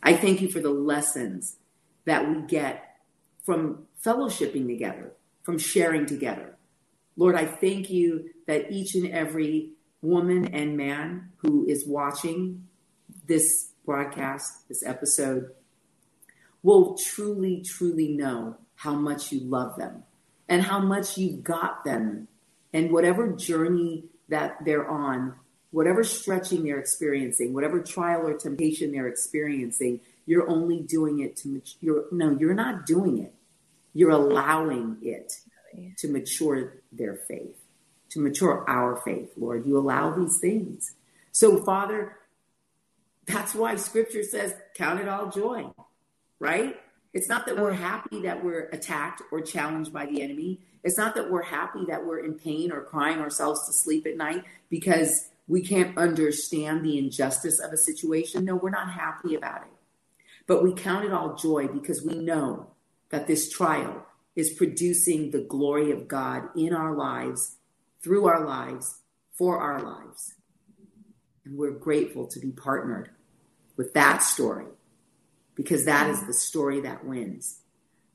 I 0.02 0.16
thank 0.16 0.42
you 0.42 0.50
for 0.50 0.60
the 0.60 0.72
lessons 0.72 1.58
that 2.06 2.28
we 2.28 2.42
get 2.42 2.98
from 3.44 3.86
fellowshipping 4.04 4.68
together, 4.68 5.12
from 5.44 5.60
sharing 5.60 6.08
together. 6.08 6.56
Lord, 7.16 7.36
I 7.36 7.46
thank 7.46 7.92
you 7.92 8.32
that 8.48 8.72
each 8.72 8.96
and 8.96 9.12
every 9.12 9.74
woman 10.02 10.48
and 10.48 10.76
man 10.76 11.30
who 11.38 11.64
is 11.68 11.86
watching 11.86 12.68
this 13.28 13.70
broadcast, 13.86 14.68
this 14.68 14.84
episode, 14.84 15.52
will 16.64 16.98
truly, 16.98 17.62
truly 17.62 18.10
know 18.10 18.58
how 18.74 18.96
much 18.96 19.32
you 19.32 19.42
love 19.42 19.76
them 19.78 20.04
and 20.50 20.64
how 20.64 20.80
much 20.80 21.20
you 21.20 21.34
got 21.38 21.86
them 21.86 22.28
and 22.76 22.92
whatever 22.92 23.32
journey 23.32 24.04
that 24.28 24.58
they're 24.66 24.86
on, 24.86 25.34
whatever 25.72 26.04
stretching 26.04 26.66
they're 26.66 26.78
experiencing, 26.78 27.54
whatever 27.54 27.82
trial 27.82 28.28
or 28.28 28.38
temptation 28.38 28.92
they're 28.92 29.08
experiencing, 29.08 30.02
you're 30.26 30.50
only 30.50 30.82
doing 30.82 31.20
it 31.22 31.38
to 31.38 31.48
mature. 31.48 32.04
No, 32.12 32.32
you're 32.32 32.54
not 32.54 32.86
doing 32.86 33.20
it. 33.20 33.34
You're 33.94 34.12
allowing 34.12 34.98
it 35.02 35.32
to 36.00 36.10
mature 36.10 36.74
their 36.92 37.16
faith, 37.16 37.56
to 38.10 38.20
mature 38.20 38.70
our 38.70 38.98
faith, 38.98 39.32
Lord. 39.38 39.66
You 39.66 39.78
allow 39.78 40.12
these 40.12 40.38
things. 40.40 40.96
So, 41.32 41.64
Father, 41.64 42.18
that's 43.26 43.56
why 43.56 43.78
scripture 43.78 44.24
says, 44.24 44.54
count 44.76 45.00
it 45.00 45.08
all 45.08 45.30
joy, 45.30 45.72
right? 46.40 46.76
It's 47.16 47.30
not 47.30 47.46
that 47.46 47.58
we're 47.58 47.72
oh. 47.72 47.76
happy 47.76 48.22
that 48.24 48.44
we're 48.44 48.68
attacked 48.74 49.22
or 49.32 49.40
challenged 49.40 49.94
by 49.94 50.06
the 50.06 50.22
enemy. 50.22 50.60
It's 50.84 50.98
not 50.98 51.16
that 51.16 51.32
we're 51.32 51.44
happy 51.44 51.86
that 51.88 52.06
we're 52.06 52.20
in 52.20 52.34
pain 52.34 52.74
or 52.74 52.82
crying 52.82 53.20
ourselves 53.20 53.66
to 53.66 53.74
sleep 53.74 54.06
at 54.06 54.18
night 54.18 54.44
because 54.70 55.30
we 55.48 55.62
can't 55.62 55.98
understand 55.98 56.84
the 56.84 57.00
injustice 57.00 57.60
of 57.60 57.72
a 57.72 57.78
situation. 57.78 58.44
No, 58.44 58.56
we're 58.56 58.70
not 58.70 58.92
happy 58.92 59.34
about 59.34 59.62
it. 59.62 59.72
But 60.46 60.62
we 60.62 60.74
count 60.74 61.06
it 61.06 61.14
all 61.14 61.36
joy 61.36 61.68
because 61.68 62.04
we 62.04 62.16
know 62.16 62.68
that 63.10 63.28
this 63.28 63.50
trial 63.50 64.06
is 64.36 64.54
producing 64.54 65.32
the 65.32 65.40
glory 65.40 65.92
of 65.92 66.10
God 66.10 66.50
in 66.58 66.74
our 66.74 66.94
lives, 66.94 67.56
through 68.04 68.28
our 68.28 68.46
lives, 68.46 69.00
for 69.32 69.60
our 69.60 69.82
lives. 69.82 70.34
And 71.46 71.58
we're 71.58 71.72
grateful 71.72 72.28
to 72.28 72.40
be 72.42 72.52
partnered 72.52 73.12
with 73.78 73.94
that 73.94 74.22
story 74.22 74.66
because 75.56 75.86
that 75.86 76.10
is 76.10 76.18
mm-hmm. 76.18 76.28
the 76.28 76.34
story 76.34 76.82
that 76.82 77.06
wins. 77.06 77.60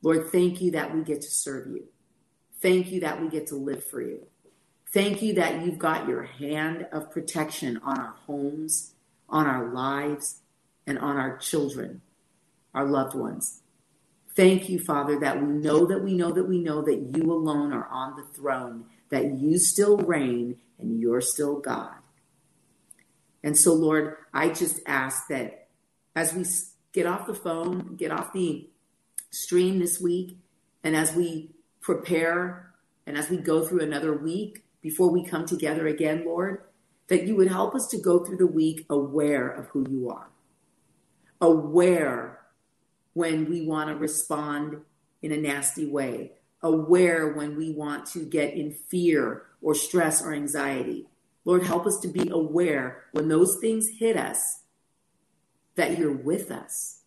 Lord, 0.03 0.31
thank 0.31 0.61
you 0.61 0.71
that 0.73 0.95
we 0.95 1.03
get 1.03 1.23
to 1.23 1.31
serve 1.31 1.69
you. 1.69 1.85
Thank 2.61 2.91
you 2.91 3.01
that 3.01 3.21
we 3.21 3.29
get 3.29 3.49
to 3.49 3.57
live 3.57 3.85
for 3.85 4.03
you. 4.03 4.27
Thank 4.93 5.23
you 5.23 5.35
that 5.35 5.65
you've 5.65 5.79
got 5.79 6.09
your 6.09 6.25
hand 6.25 6.87
of 6.93 7.11
protection 7.11 7.81
on 7.85 7.99
our 7.99 8.15
homes, 8.27 8.95
on 9.29 9.47
our 9.47 9.73
lives, 9.73 10.41
and 10.87 10.99
on 10.99 11.17
our 11.17 11.37
children, 11.37 12.03
our 12.75 12.85
loved 12.85 13.15
ones. 13.15 13.63
Thank 14.35 14.69
you, 14.69 14.79
Father, 14.79 15.19
that 15.21 15.41
we 15.41 15.49
know 15.49 15.87
that 15.87 16.03
we 16.03 16.15
know 16.15 16.33
that 16.33 16.49
we 16.49 16.59
know 16.59 16.83
that 16.83 17.17
you 17.17 17.33
alone 17.33 17.73
are 17.73 17.87
on 17.87 18.17
the 18.17 18.25
throne, 18.35 18.87
that 19.11 19.39
you 19.39 19.59
still 19.59 19.99
reign 19.99 20.57
and 20.79 21.01
you're 21.01 21.21
still 21.21 21.61
God. 21.61 21.95
And 23.43 23.57
so, 23.57 23.75
Lord, 23.75 24.17
I 24.33 24.49
just 24.49 24.81
ask 24.87 25.29
that 25.29 25.69
as 26.15 26.35
we 26.35 26.45
get 26.93 27.07
off 27.07 27.27
the 27.27 27.35
phone, 27.35 27.97
get 27.97 28.11
off 28.11 28.33
the 28.33 28.69
stream 29.31 29.79
this 29.79 30.01
week, 30.01 30.37
and 30.83 30.97
as 30.97 31.15
we 31.15 31.51
prepare 31.81 32.73
and 33.07 33.17
as 33.17 33.31
we 33.31 33.37
go 33.37 33.67
through 33.67 33.81
another 33.81 34.17
week 34.17 34.65
before 34.83 35.11
we 35.11 35.25
come 35.25 35.47
together 35.47 35.87
again, 35.87 36.25
Lord, 36.25 36.63
that 37.09 37.25
you 37.25 37.37
would 37.37 37.49
help 37.49 37.75
us 37.75 37.89
to 37.89 37.99
go 37.99 38.25
through 38.25 38.37
the 38.39 38.47
week 38.47 38.87
aware 38.89 39.49
of 39.49 39.67
who 39.69 39.87
you 39.91 40.11
are. 40.11 40.29
aware 41.41 42.39
when 43.15 43.49
we 43.49 43.67
want 43.67 43.89
to 43.89 43.97
respond 43.97 44.77
in 45.23 45.33
a 45.33 45.37
nasty 45.37 45.87
way, 45.87 46.33
aware 46.63 47.33
when 47.33 47.57
we 47.57 47.73
want 47.73 48.07
to 48.07 48.25
get 48.25 48.55
in 48.55 48.73
fear 48.73 49.43
or 49.63 49.75
stress 49.75 50.23
or 50.23 50.33
anxiety. 50.33 51.07
Lord, 51.45 51.65
help 51.65 51.87
us 51.87 51.99
to 52.03 52.09
be 52.09 52.29
aware 52.29 53.05
when 53.13 53.29
those 53.29 53.59
things 53.61 53.89
hit 53.99 54.17
us 54.17 54.60
that 55.81 55.99
you're 55.99 56.13
with 56.13 56.51
us 56.51 57.01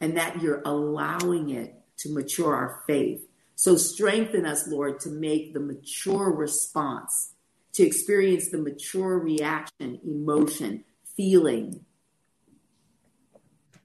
and 0.00 0.16
that 0.16 0.40
you're 0.40 0.62
allowing 0.64 1.50
it 1.50 1.74
to 1.96 2.14
mature 2.14 2.54
our 2.54 2.80
faith. 2.86 3.26
So 3.56 3.76
strengthen 3.76 4.46
us, 4.46 4.68
Lord, 4.68 5.00
to 5.00 5.08
make 5.08 5.52
the 5.52 5.58
mature 5.58 6.30
response, 6.30 7.34
to 7.72 7.82
experience 7.82 8.48
the 8.48 8.58
mature 8.58 9.18
reaction, 9.18 9.98
emotion, 10.04 10.84
feeling 11.16 11.84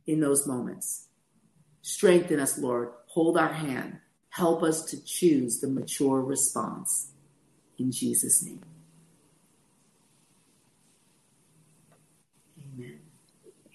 in 0.06 0.20
those 0.20 0.46
moments. 0.46 1.08
Strengthen 1.82 2.40
us, 2.40 2.60
Lord. 2.60 2.90
Hold 3.08 3.38
our 3.38 3.54
hand. 3.54 3.98
Help 4.30 4.62
us 4.62 4.86
to 4.92 5.04
choose 5.04 5.62
the 5.62 5.68
mature 5.68 6.22
response. 6.22 7.12
In 7.80 7.92
Jesus' 7.92 8.44
name. 8.44 8.62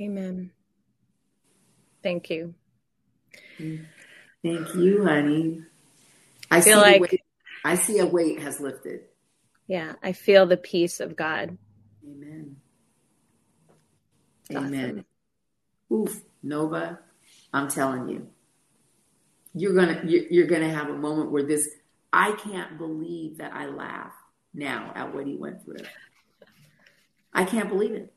Amen. 0.02 0.50
Thank 2.02 2.28
you. 2.28 2.54
Thank 3.56 4.74
you, 4.74 5.04
honey. 5.04 5.62
I, 6.50 6.56
I 6.56 6.60
feel 6.60 6.78
see 6.78 6.82
like 6.82 7.00
weight, 7.00 7.20
I 7.64 7.76
see 7.76 7.98
a 8.00 8.06
weight 8.06 8.40
has 8.40 8.58
lifted. 8.58 9.02
Yeah, 9.68 9.92
I 10.02 10.12
feel 10.12 10.46
the 10.46 10.56
peace 10.56 10.98
of 10.98 11.14
God. 11.14 11.56
Amen. 12.04 12.56
It's 14.50 14.58
Amen. 14.58 15.04
Oof, 15.92 16.20
Nova, 16.42 16.98
I'm 17.52 17.68
telling 17.68 18.08
you, 18.08 18.26
you're 19.54 19.74
gonna 19.74 20.02
you're, 20.04 20.24
you're 20.30 20.46
gonna 20.48 20.74
have 20.74 20.88
a 20.88 20.96
moment 20.96 21.30
where 21.30 21.44
this. 21.44 21.68
I 22.12 22.32
can't 22.32 22.76
believe 22.76 23.38
that 23.38 23.52
I 23.54 23.66
laugh 23.66 24.12
now 24.52 24.92
at 24.96 25.14
what 25.14 25.28
he 25.28 25.36
went 25.36 25.64
through. 25.64 25.86
I 27.32 27.44
can't 27.44 27.68
believe 27.68 27.92
it. 27.92 28.12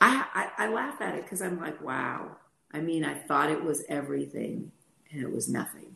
I 0.00 0.50
I, 0.58 0.64
I 0.64 0.68
laugh 0.68 1.00
at 1.00 1.14
it 1.14 1.24
because 1.24 1.42
I'm 1.42 1.60
like, 1.60 1.82
wow. 1.82 2.36
I 2.72 2.80
mean, 2.80 3.04
I 3.04 3.14
thought 3.14 3.50
it 3.50 3.62
was 3.62 3.84
everything, 3.88 4.72
and 5.10 5.22
it 5.22 5.32
was 5.32 5.48
nothing. 5.48 5.94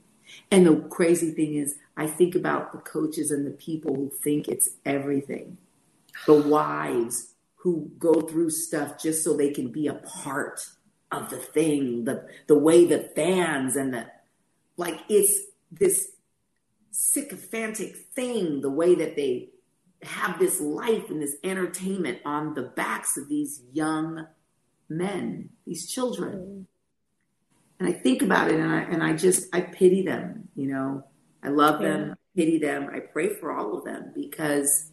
And 0.51 0.67
the 0.67 0.77
crazy 0.89 1.33
thing 1.33 1.55
is, 1.55 1.77
I 1.97 2.07
think 2.07 2.35
about 2.35 2.73
the 2.73 2.79
coaches 2.79 3.31
and 3.31 3.47
the 3.47 3.51
people 3.51 3.95
who 3.95 4.11
think 4.23 4.49
it's 4.49 4.69
everything, 4.85 5.59
the 6.27 6.35
wives 6.35 7.35
who 7.57 7.91
go 7.99 8.21
through 8.21 8.51
stuff 8.51 9.01
just 9.01 9.25
so 9.25 9.37
they 9.37 9.51
can 9.51 9.69
be 9.73 9.89
a 9.89 9.95
part 9.95 10.69
of 11.11 11.31
the 11.31 11.37
thing, 11.37 12.05
the 12.05 12.29
the 12.47 12.59
way 12.59 12.85
the 12.85 13.11
fans 13.17 13.77
and 13.77 13.93
the 13.95 14.07
like 14.77 15.01
it's 15.09 15.41
this 15.71 16.13
sycophantic 16.91 17.97
thing, 18.15 18.61
the 18.61 18.71
way 18.71 18.95
that 18.95 19.17
they 19.17 19.49
have 20.03 20.39
this 20.39 20.61
life 20.61 21.11
and 21.11 21.21
this 21.21 21.37
entertainment 21.43 22.21
on 22.25 22.55
the 22.55 22.63
backs 22.63 23.17
of 23.17 23.29
these 23.29 23.63
young 23.73 24.27
men, 24.89 25.51
these 25.67 25.91
children. 25.91 26.67
And 27.81 27.89
I 27.89 27.93
think 27.93 28.23
about 28.23 28.51
it 28.51 28.59
and 28.59 28.73
I 28.73 28.81
and 28.81 29.03
I 29.03 29.15
just 29.15 29.55
I 29.55 29.61
pity 29.61 30.03
them, 30.03 30.49
you 30.55 30.69
know. 30.69 31.05
I 31.43 31.49
love 31.49 31.81
them, 31.81 32.13
I 32.13 32.15
pity 32.37 32.59
them. 32.59 32.91
I 32.93 32.99
pray 32.99 33.29
for 33.29 33.53
all 33.53 33.77
of 33.77 33.85
them 33.85 34.13
because 34.15 34.91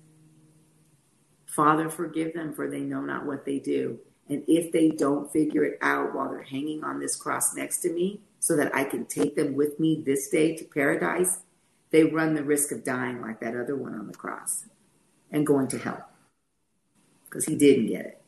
Father, 1.47 1.89
forgive 1.89 2.33
them 2.33 2.53
for 2.53 2.69
they 2.69 2.81
know 2.81 3.01
not 3.01 3.25
what 3.25 3.45
they 3.45 3.59
do. 3.59 3.99
And 4.27 4.43
if 4.47 4.71
they 4.71 4.89
don't 4.89 5.31
figure 5.31 5.63
it 5.63 5.77
out 5.81 6.13
while 6.13 6.29
they're 6.29 6.43
hanging 6.43 6.83
on 6.83 6.99
this 6.99 7.15
cross 7.15 7.55
next 7.55 7.79
to 7.79 7.93
me, 7.93 8.21
so 8.39 8.55
that 8.55 8.75
I 8.75 8.83
can 8.83 9.05
take 9.05 9.35
them 9.35 9.55
with 9.55 9.79
me 9.79 10.03
this 10.05 10.29
day 10.29 10.55
to 10.55 10.65
paradise, 10.65 11.39
they 11.89 12.03
run 12.03 12.35
the 12.35 12.43
risk 12.43 12.71
of 12.71 12.83
dying 12.83 13.21
like 13.21 13.39
that 13.39 13.55
other 13.55 13.75
one 13.75 13.95
on 13.95 14.07
the 14.07 14.13
cross 14.13 14.65
and 15.35 15.45
going 15.45 15.67
to 15.67 15.77
hell 15.77 16.07
because 17.25 17.45
he 17.45 17.55
didn't 17.55 17.87
get 17.87 18.05
it. 18.05 18.21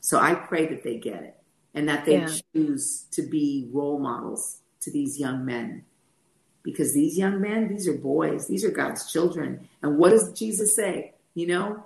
So 0.00 0.18
I 0.18 0.34
pray 0.34 0.66
that 0.66 0.82
they 0.82 0.96
get 0.96 1.22
it 1.22 1.36
and 1.74 1.86
that 1.90 2.06
they 2.06 2.20
Yeah. 2.20 2.34
choose 2.54 3.06
to 3.10 3.22
be 3.22 3.68
role 3.70 3.98
models 3.98 4.62
to 4.80 4.90
these 4.90 5.20
young 5.20 5.44
men. 5.44 5.84
Because 6.62 6.94
these 6.94 7.18
young 7.18 7.40
men, 7.40 7.68
these 7.68 7.86
are 7.86 7.96
boys, 7.98 8.46
these 8.46 8.64
are 8.64 8.70
God's 8.70 9.12
children. 9.12 9.68
And 9.82 9.98
what 9.98 10.10
does 10.10 10.32
Jesus 10.32 10.74
say? 10.74 11.14
You 11.34 11.46
know, 11.48 11.84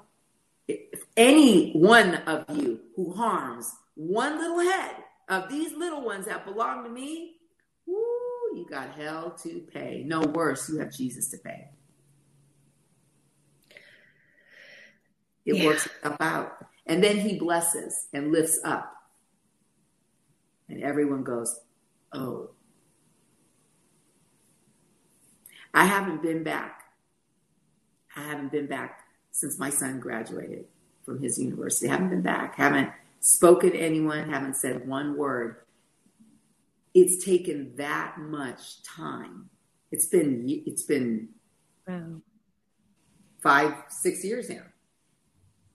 if 0.69 1.05
any 1.17 1.73
one 1.73 2.15
of 2.15 2.57
you 2.57 2.81
who 2.95 3.13
harms 3.13 3.75
one 3.97 4.39
little 4.39 4.61
head 4.61 4.95
of 5.29 5.49
these 5.51 5.73
little 5.73 6.03
ones 6.03 6.27
that 6.27 6.45
belong 6.45 6.85
to 6.85 6.91
me, 6.91 7.37
woo, 7.87 7.97
you 8.55 8.67
got 8.71 8.95
hell 8.95 9.33
to 9.43 9.61
pay. 9.73 10.05
No 10.05 10.21
worse, 10.21 10.69
you 10.69 10.79
have 10.79 10.93
Jesus 10.93 11.29
to 11.31 11.39
pay. 11.39 11.69
It 15.45 15.57
Yeah. 15.57 15.67
works 15.67 15.87
itself 15.87 16.17
out. 16.21 16.67
And 16.87 17.03
then 17.03 17.19
he 17.19 17.39
blesses 17.39 18.09
and 18.13 18.33
lifts 18.33 18.59
up. 18.65 18.95
And 20.69 20.83
everyone 20.83 21.23
goes, 21.25 21.61
oh. 22.13 22.51
I 25.75 25.85
haven't 25.85 26.23
been 26.23 26.43
back. 26.43 26.83
I 28.15 28.23
haven't 28.23 28.53
been 28.53 28.67
back 28.67 29.01
since 29.31 29.59
my 29.59 29.71
son 29.71 30.01
graduated 30.01 30.67
from 31.05 31.21
his 31.21 31.39
university. 31.39 31.89
haven't 31.89 32.11
been 32.11 32.23
back. 32.23 32.57
Haven't 32.57 32.91
spoken 33.21 33.73
to 33.73 33.79
anyone. 33.79 34.29
Haven't 34.29 34.57
said 34.57 34.87
one 34.87 35.17
word. 35.17 35.57
It's 36.95 37.25
taken 37.25 37.75
that 37.77 38.19
much 38.19 38.83
time. 38.83 39.49
It's 39.91 40.07
been 40.07 40.45
it's 40.67 40.83
been 40.83 41.31
Wow. 41.87 42.21
five, 43.43 43.75
six 43.89 44.25
years 44.25 44.49
now. 44.51 44.63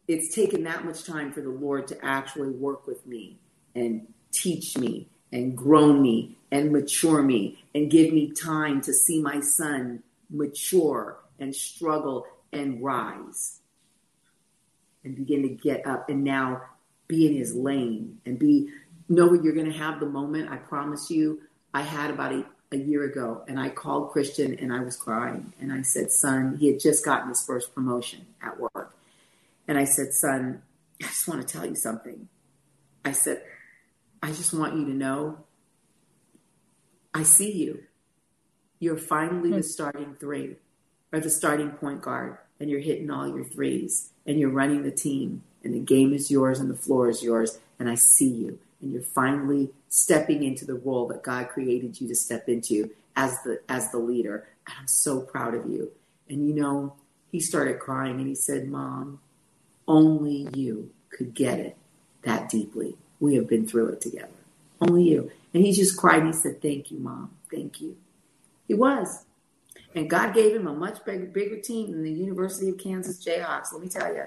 It's 0.07 0.33
taken 0.33 0.63
that 0.63 0.85
much 0.85 1.03
time 1.03 1.33
for 1.33 1.41
the 1.41 1.49
Lord 1.49 1.87
to 1.87 2.05
actually 2.05 2.49
work 2.49 2.87
with 2.87 3.05
me 3.05 3.39
and 3.75 4.07
teach 4.31 4.77
me 4.77 5.09
and 5.31 5.57
grow 5.57 5.91
me 5.91 6.37
and 6.51 6.71
mature 6.71 7.21
me 7.21 7.63
and 7.75 7.91
give 7.91 8.13
me 8.13 8.31
time 8.31 8.81
to 8.81 8.93
see 8.93 9.21
my 9.21 9.41
son 9.41 10.03
mature 10.29 11.19
and 11.39 11.55
struggle 11.55 12.25
and 12.53 12.81
rise 12.81 13.59
and 15.03 15.15
begin 15.15 15.41
to 15.43 15.49
get 15.49 15.85
up 15.85 16.09
and 16.09 16.23
now 16.23 16.61
be 17.07 17.27
in 17.27 17.35
his 17.35 17.55
lane 17.55 18.17
and 18.25 18.39
be 18.39 18.69
know 19.09 19.33
you're 19.33 19.53
going 19.53 19.71
to 19.71 19.77
have 19.77 19.99
the 19.99 20.05
moment 20.05 20.51
i 20.51 20.57
promise 20.57 21.09
you. 21.09 21.41
I 21.73 21.81
had 21.81 22.09
about 22.09 22.33
a, 22.33 22.45
a 22.73 22.77
year 22.77 23.03
ago 23.05 23.43
and 23.47 23.59
i 23.59 23.69
called 23.69 24.11
christian 24.11 24.57
and 24.59 24.73
i 24.73 24.81
was 24.81 24.97
crying 24.97 25.53
and 25.61 25.71
i 25.71 25.81
said 25.81 26.11
son 26.11 26.57
he 26.57 26.67
had 26.67 26.79
just 26.79 27.05
gotten 27.05 27.29
his 27.29 27.41
first 27.45 27.73
promotion 27.73 28.25
at 28.41 28.59
work 28.59 28.76
and 29.67 29.77
i 29.77 29.83
said 29.83 30.13
son 30.13 30.61
i 31.01 31.07
just 31.07 31.27
want 31.27 31.45
to 31.45 31.47
tell 31.47 31.65
you 31.65 31.75
something. 31.75 32.27
I 33.05 33.11
said 33.11 33.41
i 34.21 34.27
just 34.27 34.53
want 34.53 34.75
you 34.75 34.85
to 34.85 34.93
know 34.93 35.39
i 37.13 37.23
see 37.23 37.51
you. 37.51 37.83
You're 38.79 38.97
finally 38.97 39.49
the 39.49 39.57
hmm. 39.57 39.61
starting 39.61 40.15
three 40.19 40.57
or 41.11 41.19
the 41.19 41.29
starting 41.29 41.71
point 41.71 42.01
guard 42.01 42.37
and 42.59 42.69
you're 42.69 42.79
hitting 42.79 43.09
all 43.09 43.27
your 43.27 43.45
threes 43.45 44.11
and 44.25 44.39
you're 44.39 44.49
running 44.49 44.83
the 44.83 44.91
team 44.91 45.43
and 45.63 45.73
the 45.73 45.79
game 45.79 46.13
is 46.13 46.29
yours 46.31 46.59
and 46.59 46.69
the 46.69 46.75
floor 46.75 47.09
is 47.09 47.23
yours 47.23 47.59
and 47.79 47.89
I 47.89 47.95
see 47.95 48.29
you. 48.29 48.59
And 48.81 48.91
you're 48.91 49.01
finally 49.01 49.71
stepping 49.89 50.43
into 50.43 50.65
the 50.65 50.75
role 50.75 51.07
that 51.07 51.23
God 51.23 51.49
created 51.49 51.99
you 51.99 52.07
to 52.07 52.15
step 52.15 52.47
into 52.47 52.91
as 53.15 53.35
the 53.43 53.61
as 53.67 53.91
the 53.91 53.97
leader 53.97 54.47
and 54.67 54.75
I'm 54.79 54.87
so 54.87 55.21
proud 55.21 55.55
of 55.55 55.65
you. 55.69 55.91
And 56.29 56.47
you 56.47 56.53
know 56.53 56.95
he 57.31 57.39
started 57.39 57.79
crying 57.79 58.19
and 58.19 58.27
he 58.27 58.35
said 58.35 58.67
mom 58.67 59.19
only 59.87 60.47
you 60.53 60.89
could 61.09 61.33
get 61.33 61.59
it 61.59 61.77
that 62.23 62.49
deeply 62.49 62.95
we 63.19 63.35
have 63.35 63.47
been 63.47 63.67
through 63.67 63.87
it 63.89 64.01
together 64.01 64.29
only 64.81 65.03
you 65.03 65.31
and 65.53 65.63
he 65.65 65.71
just 65.71 65.97
cried 65.97 66.19
and 66.19 66.27
he 66.27 66.33
said 66.33 66.61
thank 66.61 66.91
you 66.91 66.99
mom 66.99 67.31
thank 67.51 67.81
you 67.81 67.95
he 68.67 68.73
was 68.73 69.25
and 69.97 70.09
God 70.09 70.33
gave 70.33 70.55
him 70.55 70.67
a 70.67 70.73
much 70.73 71.03
bigger, 71.05 71.25
bigger 71.25 71.59
team 71.59 71.91
than 71.91 72.03
the 72.03 72.11
University 72.11 72.69
of 72.69 72.77
Kansas 72.77 73.23
Jayhawks. 73.23 73.73
Let 73.73 73.81
me 73.81 73.89
tell 73.89 74.13
you, 74.13 74.25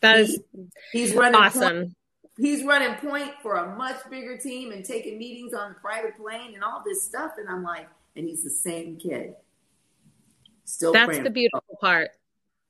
That 0.00 0.20
is 0.20 0.40
he's 0.90 1.14
running 1.14 1.34
Point, 1.40 1.56
awesome. 1.56 1.94
he's 2.38 2.64
running 2.64 2.94
point 2.94 3.32
for 3.42 3.56
a 3.56 3.76
much 3.76 3.98
bigger 4.10 4.38
team 4.38 4.72
and 4.72 4.84
taking 4.84 5.18
meetings 5.18 5.52
on 5.52 5.72
a 5.72 5.74
private 5.74 6.16
plane 6.16 6.54
and 6.54 6.64
all 6.64 6.82
this 6.84 7.04
stuff. 7.04 7.32
And 7.38 7.48
I'm 7.48 7.62
like, 7.62 7.88
and 8.16 8.26
he's 8.26 8.42
the 8.42 8.50
same 8.50 8.96
kid. 8.96 9.34
Still, 10.64 10.92
That's 10.94 11.18
the 11.18 11.30
beautiful 11.30 11.76
part. 11.80 12.10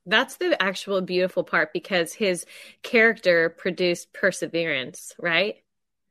That's 0.05 0.35
the 0.37 0.61
actual 0.61 1.01
beautiful 1.01 1.43
part 1.43 1.71
because 1.73 2.13
his 2.13 2.45
character 2.81 3.49
produced 3.49 4.11
perseverance, 4.13 5.13
right? 5.19 5.55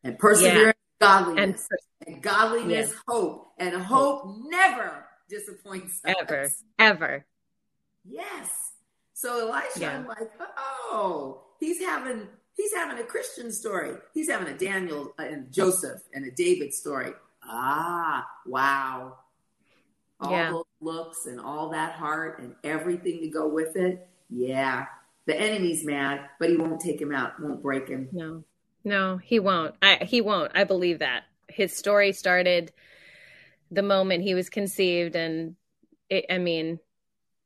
and 0.05 0.19
perseverance, 0.19 0.77
And 1.01 1.09
godliness, 1.09 1.69
per- 1.71 1.77
and, 2.13 2.23
godliness, 2.23 2.91
Yeah. 2.91 2.99
hope, 3.07 3.53
and 3.59 3.75
hope 3.77 4.37
never 4.47 5.07
disappoints 5.29 6.01
us. 6.05 6.15
ever, 6.21 6.49
ever. 6.79 7.27
Yes. 8.05 8.73
So 9.15 9.49
Elisha, 9.49 9.81
Yeah. 9.81 9.99
I'm 9.99 10.07
like, 10.09 10.31
oh, 10.59 11.45
he's 11.61 11.81
having 11.81 12.29
He's 12.55 12.75
having 12.75 12.99
a 12.99 13.05
Christian 13.07 13.51
story. 13.51 13.97
He's 14.13 14.29
having 14.29 14.47
a 14.53 14.57
Daniel 14.59 15.15
and 15.19 15.51
Joseph 15.51 16.03
and 16.13 16.27
a 16.27 16.31
David 16.31 16.75
story. 16.75 17.13
Ah, 17.43 18.29
wow. 18.45 19.19
All 20.21 20.31
Yeah. 20.31 20.62
Looks 20.83 21.27
and 21.27 21.41
all 21.41 21.71
that 21.71 21.93
heart 21.93 22.39
and 22.41 22.55
everything 22.65 23.21
to 23.21 23.29
go 23.29 23.49
with 23.49 23.77
it. 23.77 24.07
Yeah. 24.29 24.87
The 25.27 25.39
enemy's 25.39 25.85
mad, 25.85 26.29
but 26.41 26.51
he 26.51 26.57
won't 26.57 26.81
take 26.81 27.01
him 27.01 27.15
out, 27.15 27.41
won't 27.41 27.63
break 27.63 27.89
him. 27.89 28.09
No, 28.13 28.43
no, 28.83 29.17
he 29.19 29.39
won't. 29.39 29.75
I, 29.81 30.05
he 30.05 30.21
won't. 30.21 30.53
I 30.55 30.65
believe 30.65 30.99
that. 30.99 31.25
His 31.49 31.77
story 31.77 32.13
started 32.13 32.73
the 33.71 33.83
moment 33.83 34.25
he 34.25 34.35
was 34.35 34.51
conceived. 34.51 35.15
And 35.15 35.55
it, 36.11 36.27
I 36.29 36.39
mean, 36.39 36.81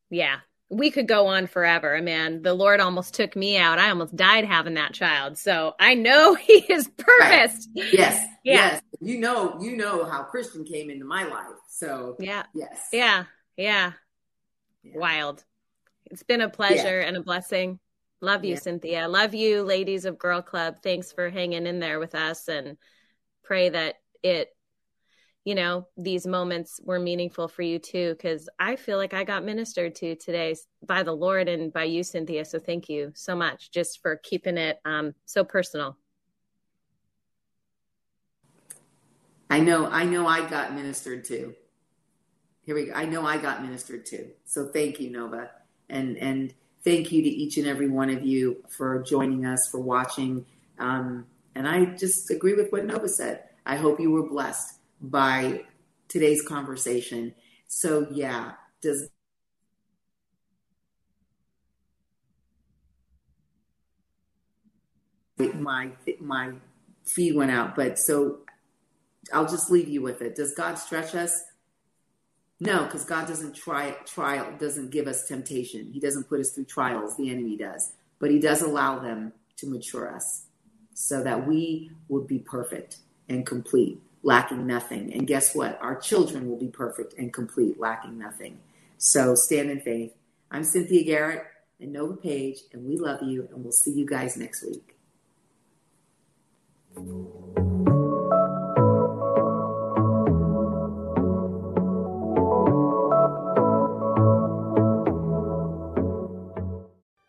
yeah, 0.09 0.39
we 0.69 0.91
could 0.91 1.07
go 1.07 1.29
on 1.29 1.47
forever. 1.47 2.01
Man, 2.03 2.43
the 2.43 2.55
Lord 2.55 2.81
almost 2.81 3.15
took 3.15 3.37
me 3.37 3.57
out. 3.57 3.79
I 3.79 3.91
almost 3.91 4.17
died 4.17 4.45
having 4.45 4.75
that 4.75 4.93
child. 4.93 5.39
So 5.39 5.75
I 5.79 5.95
know 5.95 6.35
he 6.35 6.55
is 6.55 6.89
purposed. 6.89 7.71
Yes. 7.75 8.21
Yeah. 8.43 8.55
Yes. 8.55 8.83
You 9.01 9.19
know, 9.21 9.61
you 9.61 9.77
know 9.77 10.05
how 10.05 10.23
Christian 10.25 10.65
came 10.65 10.91
into 10.91 11.05
my 11.05 11.25
life. 11.25 11.55
So 11.69 12.17
Yeah. 12.19 12.45
yes. 12.55 12.89
Yeah. 12.93 13.25
Yeah. 13.57 13.93
Yeah. 14.83 14.99
Wild. 14.99 15.45
It's 16.07 16.23
been 16.23 16.41
a 16.41 16.49
pleasure 16.49 17.01
and 17.01 17.17
a 17.17 17.23
blessing. 17.23 17.79
Love 18.21 18.45
you, 18.45 18.55
Yeah. 18.55 18.61
Cynthia. 18.61 19.09
Love 19.09 19.35
you, 19.35 19.63
ladies 19.63 20.05
of 20.05 20.19
Girl 20.19 20.41
Club. 20.41 20.77
Thanks 20.83 21.13
for 21.13 21.29
hanging 21.29 21.67
in 21.67 21.81
there 21.81 21.99
with 21.99 22.15
us 22.15 22.49
and 22.49 22.79
pray 23.45 23.69
that 23.69 23.97
it, 24.23 24.56
you 25.47 25.55
know, 25.55 25.87
these 25.97 26.27
moments 26.27 26.81
were 26.83 26.99
meaningful 26.99 27.47
for 27.47 27.63
you 27.63 27.79
too, 27.79 28.15
because 28.15 28.49
I 28.59 28.75
feel 28.75 28.99
like 28.99 29.15
I 29.15 29.23
got 29.23 29.45
ministered 29.45 29.95
to 29.95 30.17
today 30.17 30.57
by 30.85 31.05
the 31.05 31.13
Lord 31.13 31.49
and 31.49 31.73
by 31.73 31.85
you, 31.85 32.03
Cynthia. 32.03 32.45
So 32.45 32.59
thank 32.59 32.89
you 32.89 33.13
so 33.15 33.37
much 33.37 33.71
just 33.71 34.03
for 34.03 34.17
keeping 34.17 34.59
it 34.59 34.81
um, 34.85 35.15
so 35.25 35.45
personal. 35.45 35.97
I 39.49 39.61
know, 39.61 39.87
I 39.87 40.03
know 40.03 40.27
I 40.27 40.51
got 40.51 40.75
ministered 40.75 41.25
to. 41.27 41.55
Here 42.63 42.75
we 42.75 42.87
go. 42.87 42.95
I 42.95 43.05
know 43.05 43.25
I 43.25 43.39
got 43.39 43.63
ministered 43.63 44.05
to. 44.07 44.27
So 44.47 44.67
thank 44.67 44.99
you, 44.99 45.11
Nova. 45.11 45.51
And 45.89 46.17
and 46.17 46.53
thank 46.85 47.13
you 47.13 47.23
to 47.23 47.29
each 47.29 47.57
and 47.57 47.69
every 47.69 47.89
one 47.89 48.11
of 48.11 48.25
you 48.25 48.65
for 48.69 49.01
joining 49.05 49.47
us, 49.47 49.69
for 49.71 49.79
watching. 49.79 50.45
Um, 50.81 51.27
and 51.55 51.69
I 51.69 51.85
just 51.85 52.33
agree 52.33 52.55
with 52.55 52.73
what 52.73 52.85
Nova 52.85 53.09
said. 53.09 53.45
I 53.65 53.77
hope 53.77 54.01
you 54.01 54.11
were 54.11 54.29
blessed 54.29 54.76
by 55.01 55.65
today's 56.09 56.43
conversation. 56.43 57.35
So 57.69 58.07
yeah, 58.11 58.53
does 58.81 59.09
my 65.39 65.91
my 66.21 66.53
feed 67.05 67.35
went 67.35 67.51
out, 67.51 67.77
but 67.77 67.99
so 67.99 68.39
I'll 69.33 69.49
just 69.49 69.71
leave 69.71 69.89
you 69.89 70.03
with 70.03 70.23
it. 70.23 70.35
Does 70.37 70.55
God 70.55 70.77
stretch 70.77 71.15
us? 71.15 71.33
No, 72.59 72.85
because 72.85 73.05
God 73.05 73.29
doesn't 73.29 73.55
try 73.55 73.91
trial 74.07 74.55
doesn't 74.59 74.91
give 74.91 75.07
us 75.07 75.27
temptation. 75.27 75.91
He 75.93 76.01
doesn't 76.01 76.29
put 76.29 76.41
us 76.41 76.53
through 76.53 76.65
trials. 76.65 77.17
The 77.17 77.31
enemy 77.31 77.57
does, 77.57 77.93
but 78.19 78.31
He 78.31 78.39
does 78.39 78.63
allow 78.63 78.99
them 78.99 79.33
to 79.57 79.67
mature 79.69 80.15
us, 80.15 80.45
so 80.95 81.23
that 81.23 81.47
we 81.47 81.91
would 82.09 82.27
be 82.27 82.39
perfect 82.39 82.99
and 83.29 83.45
complete, 83.45 84.01
lacking 84.27 84.67
nothing. 84.67 85.15
And 85.15 85.25
guess 85.25 85.55
what? 85.55 85.79
Our 85.81 85.95
children 85.95 86.51
will 86.51 86.59
be 86.59 86.67
perfect 86.67 87.15
and 87.17 87.33
complete, 87.33 87.79
lacking 87.79 88.19
nothing. 88.19 88.59
So 88.99 89.37
stand 89.37 89.71
in 89.71 89.81
faith. 89.81 90.13
I'm 90.51 90.65
Cynthia 90.65 91.05
Garrett 91.05 91.45
and 91.81 91.93
Nova 91.93 92.17
Page, 92.17 92.59
and 92.73 92.85
we 92.85 92.97
love 92.97 93.23
you, 93.23 93.49
and 93.53 93.63
we'll 93.63 93.73
see 93.73 93.93
you 93.93 94.05
guys 94.05 94.37
next 94.37 94.65
week. 94.65 94.97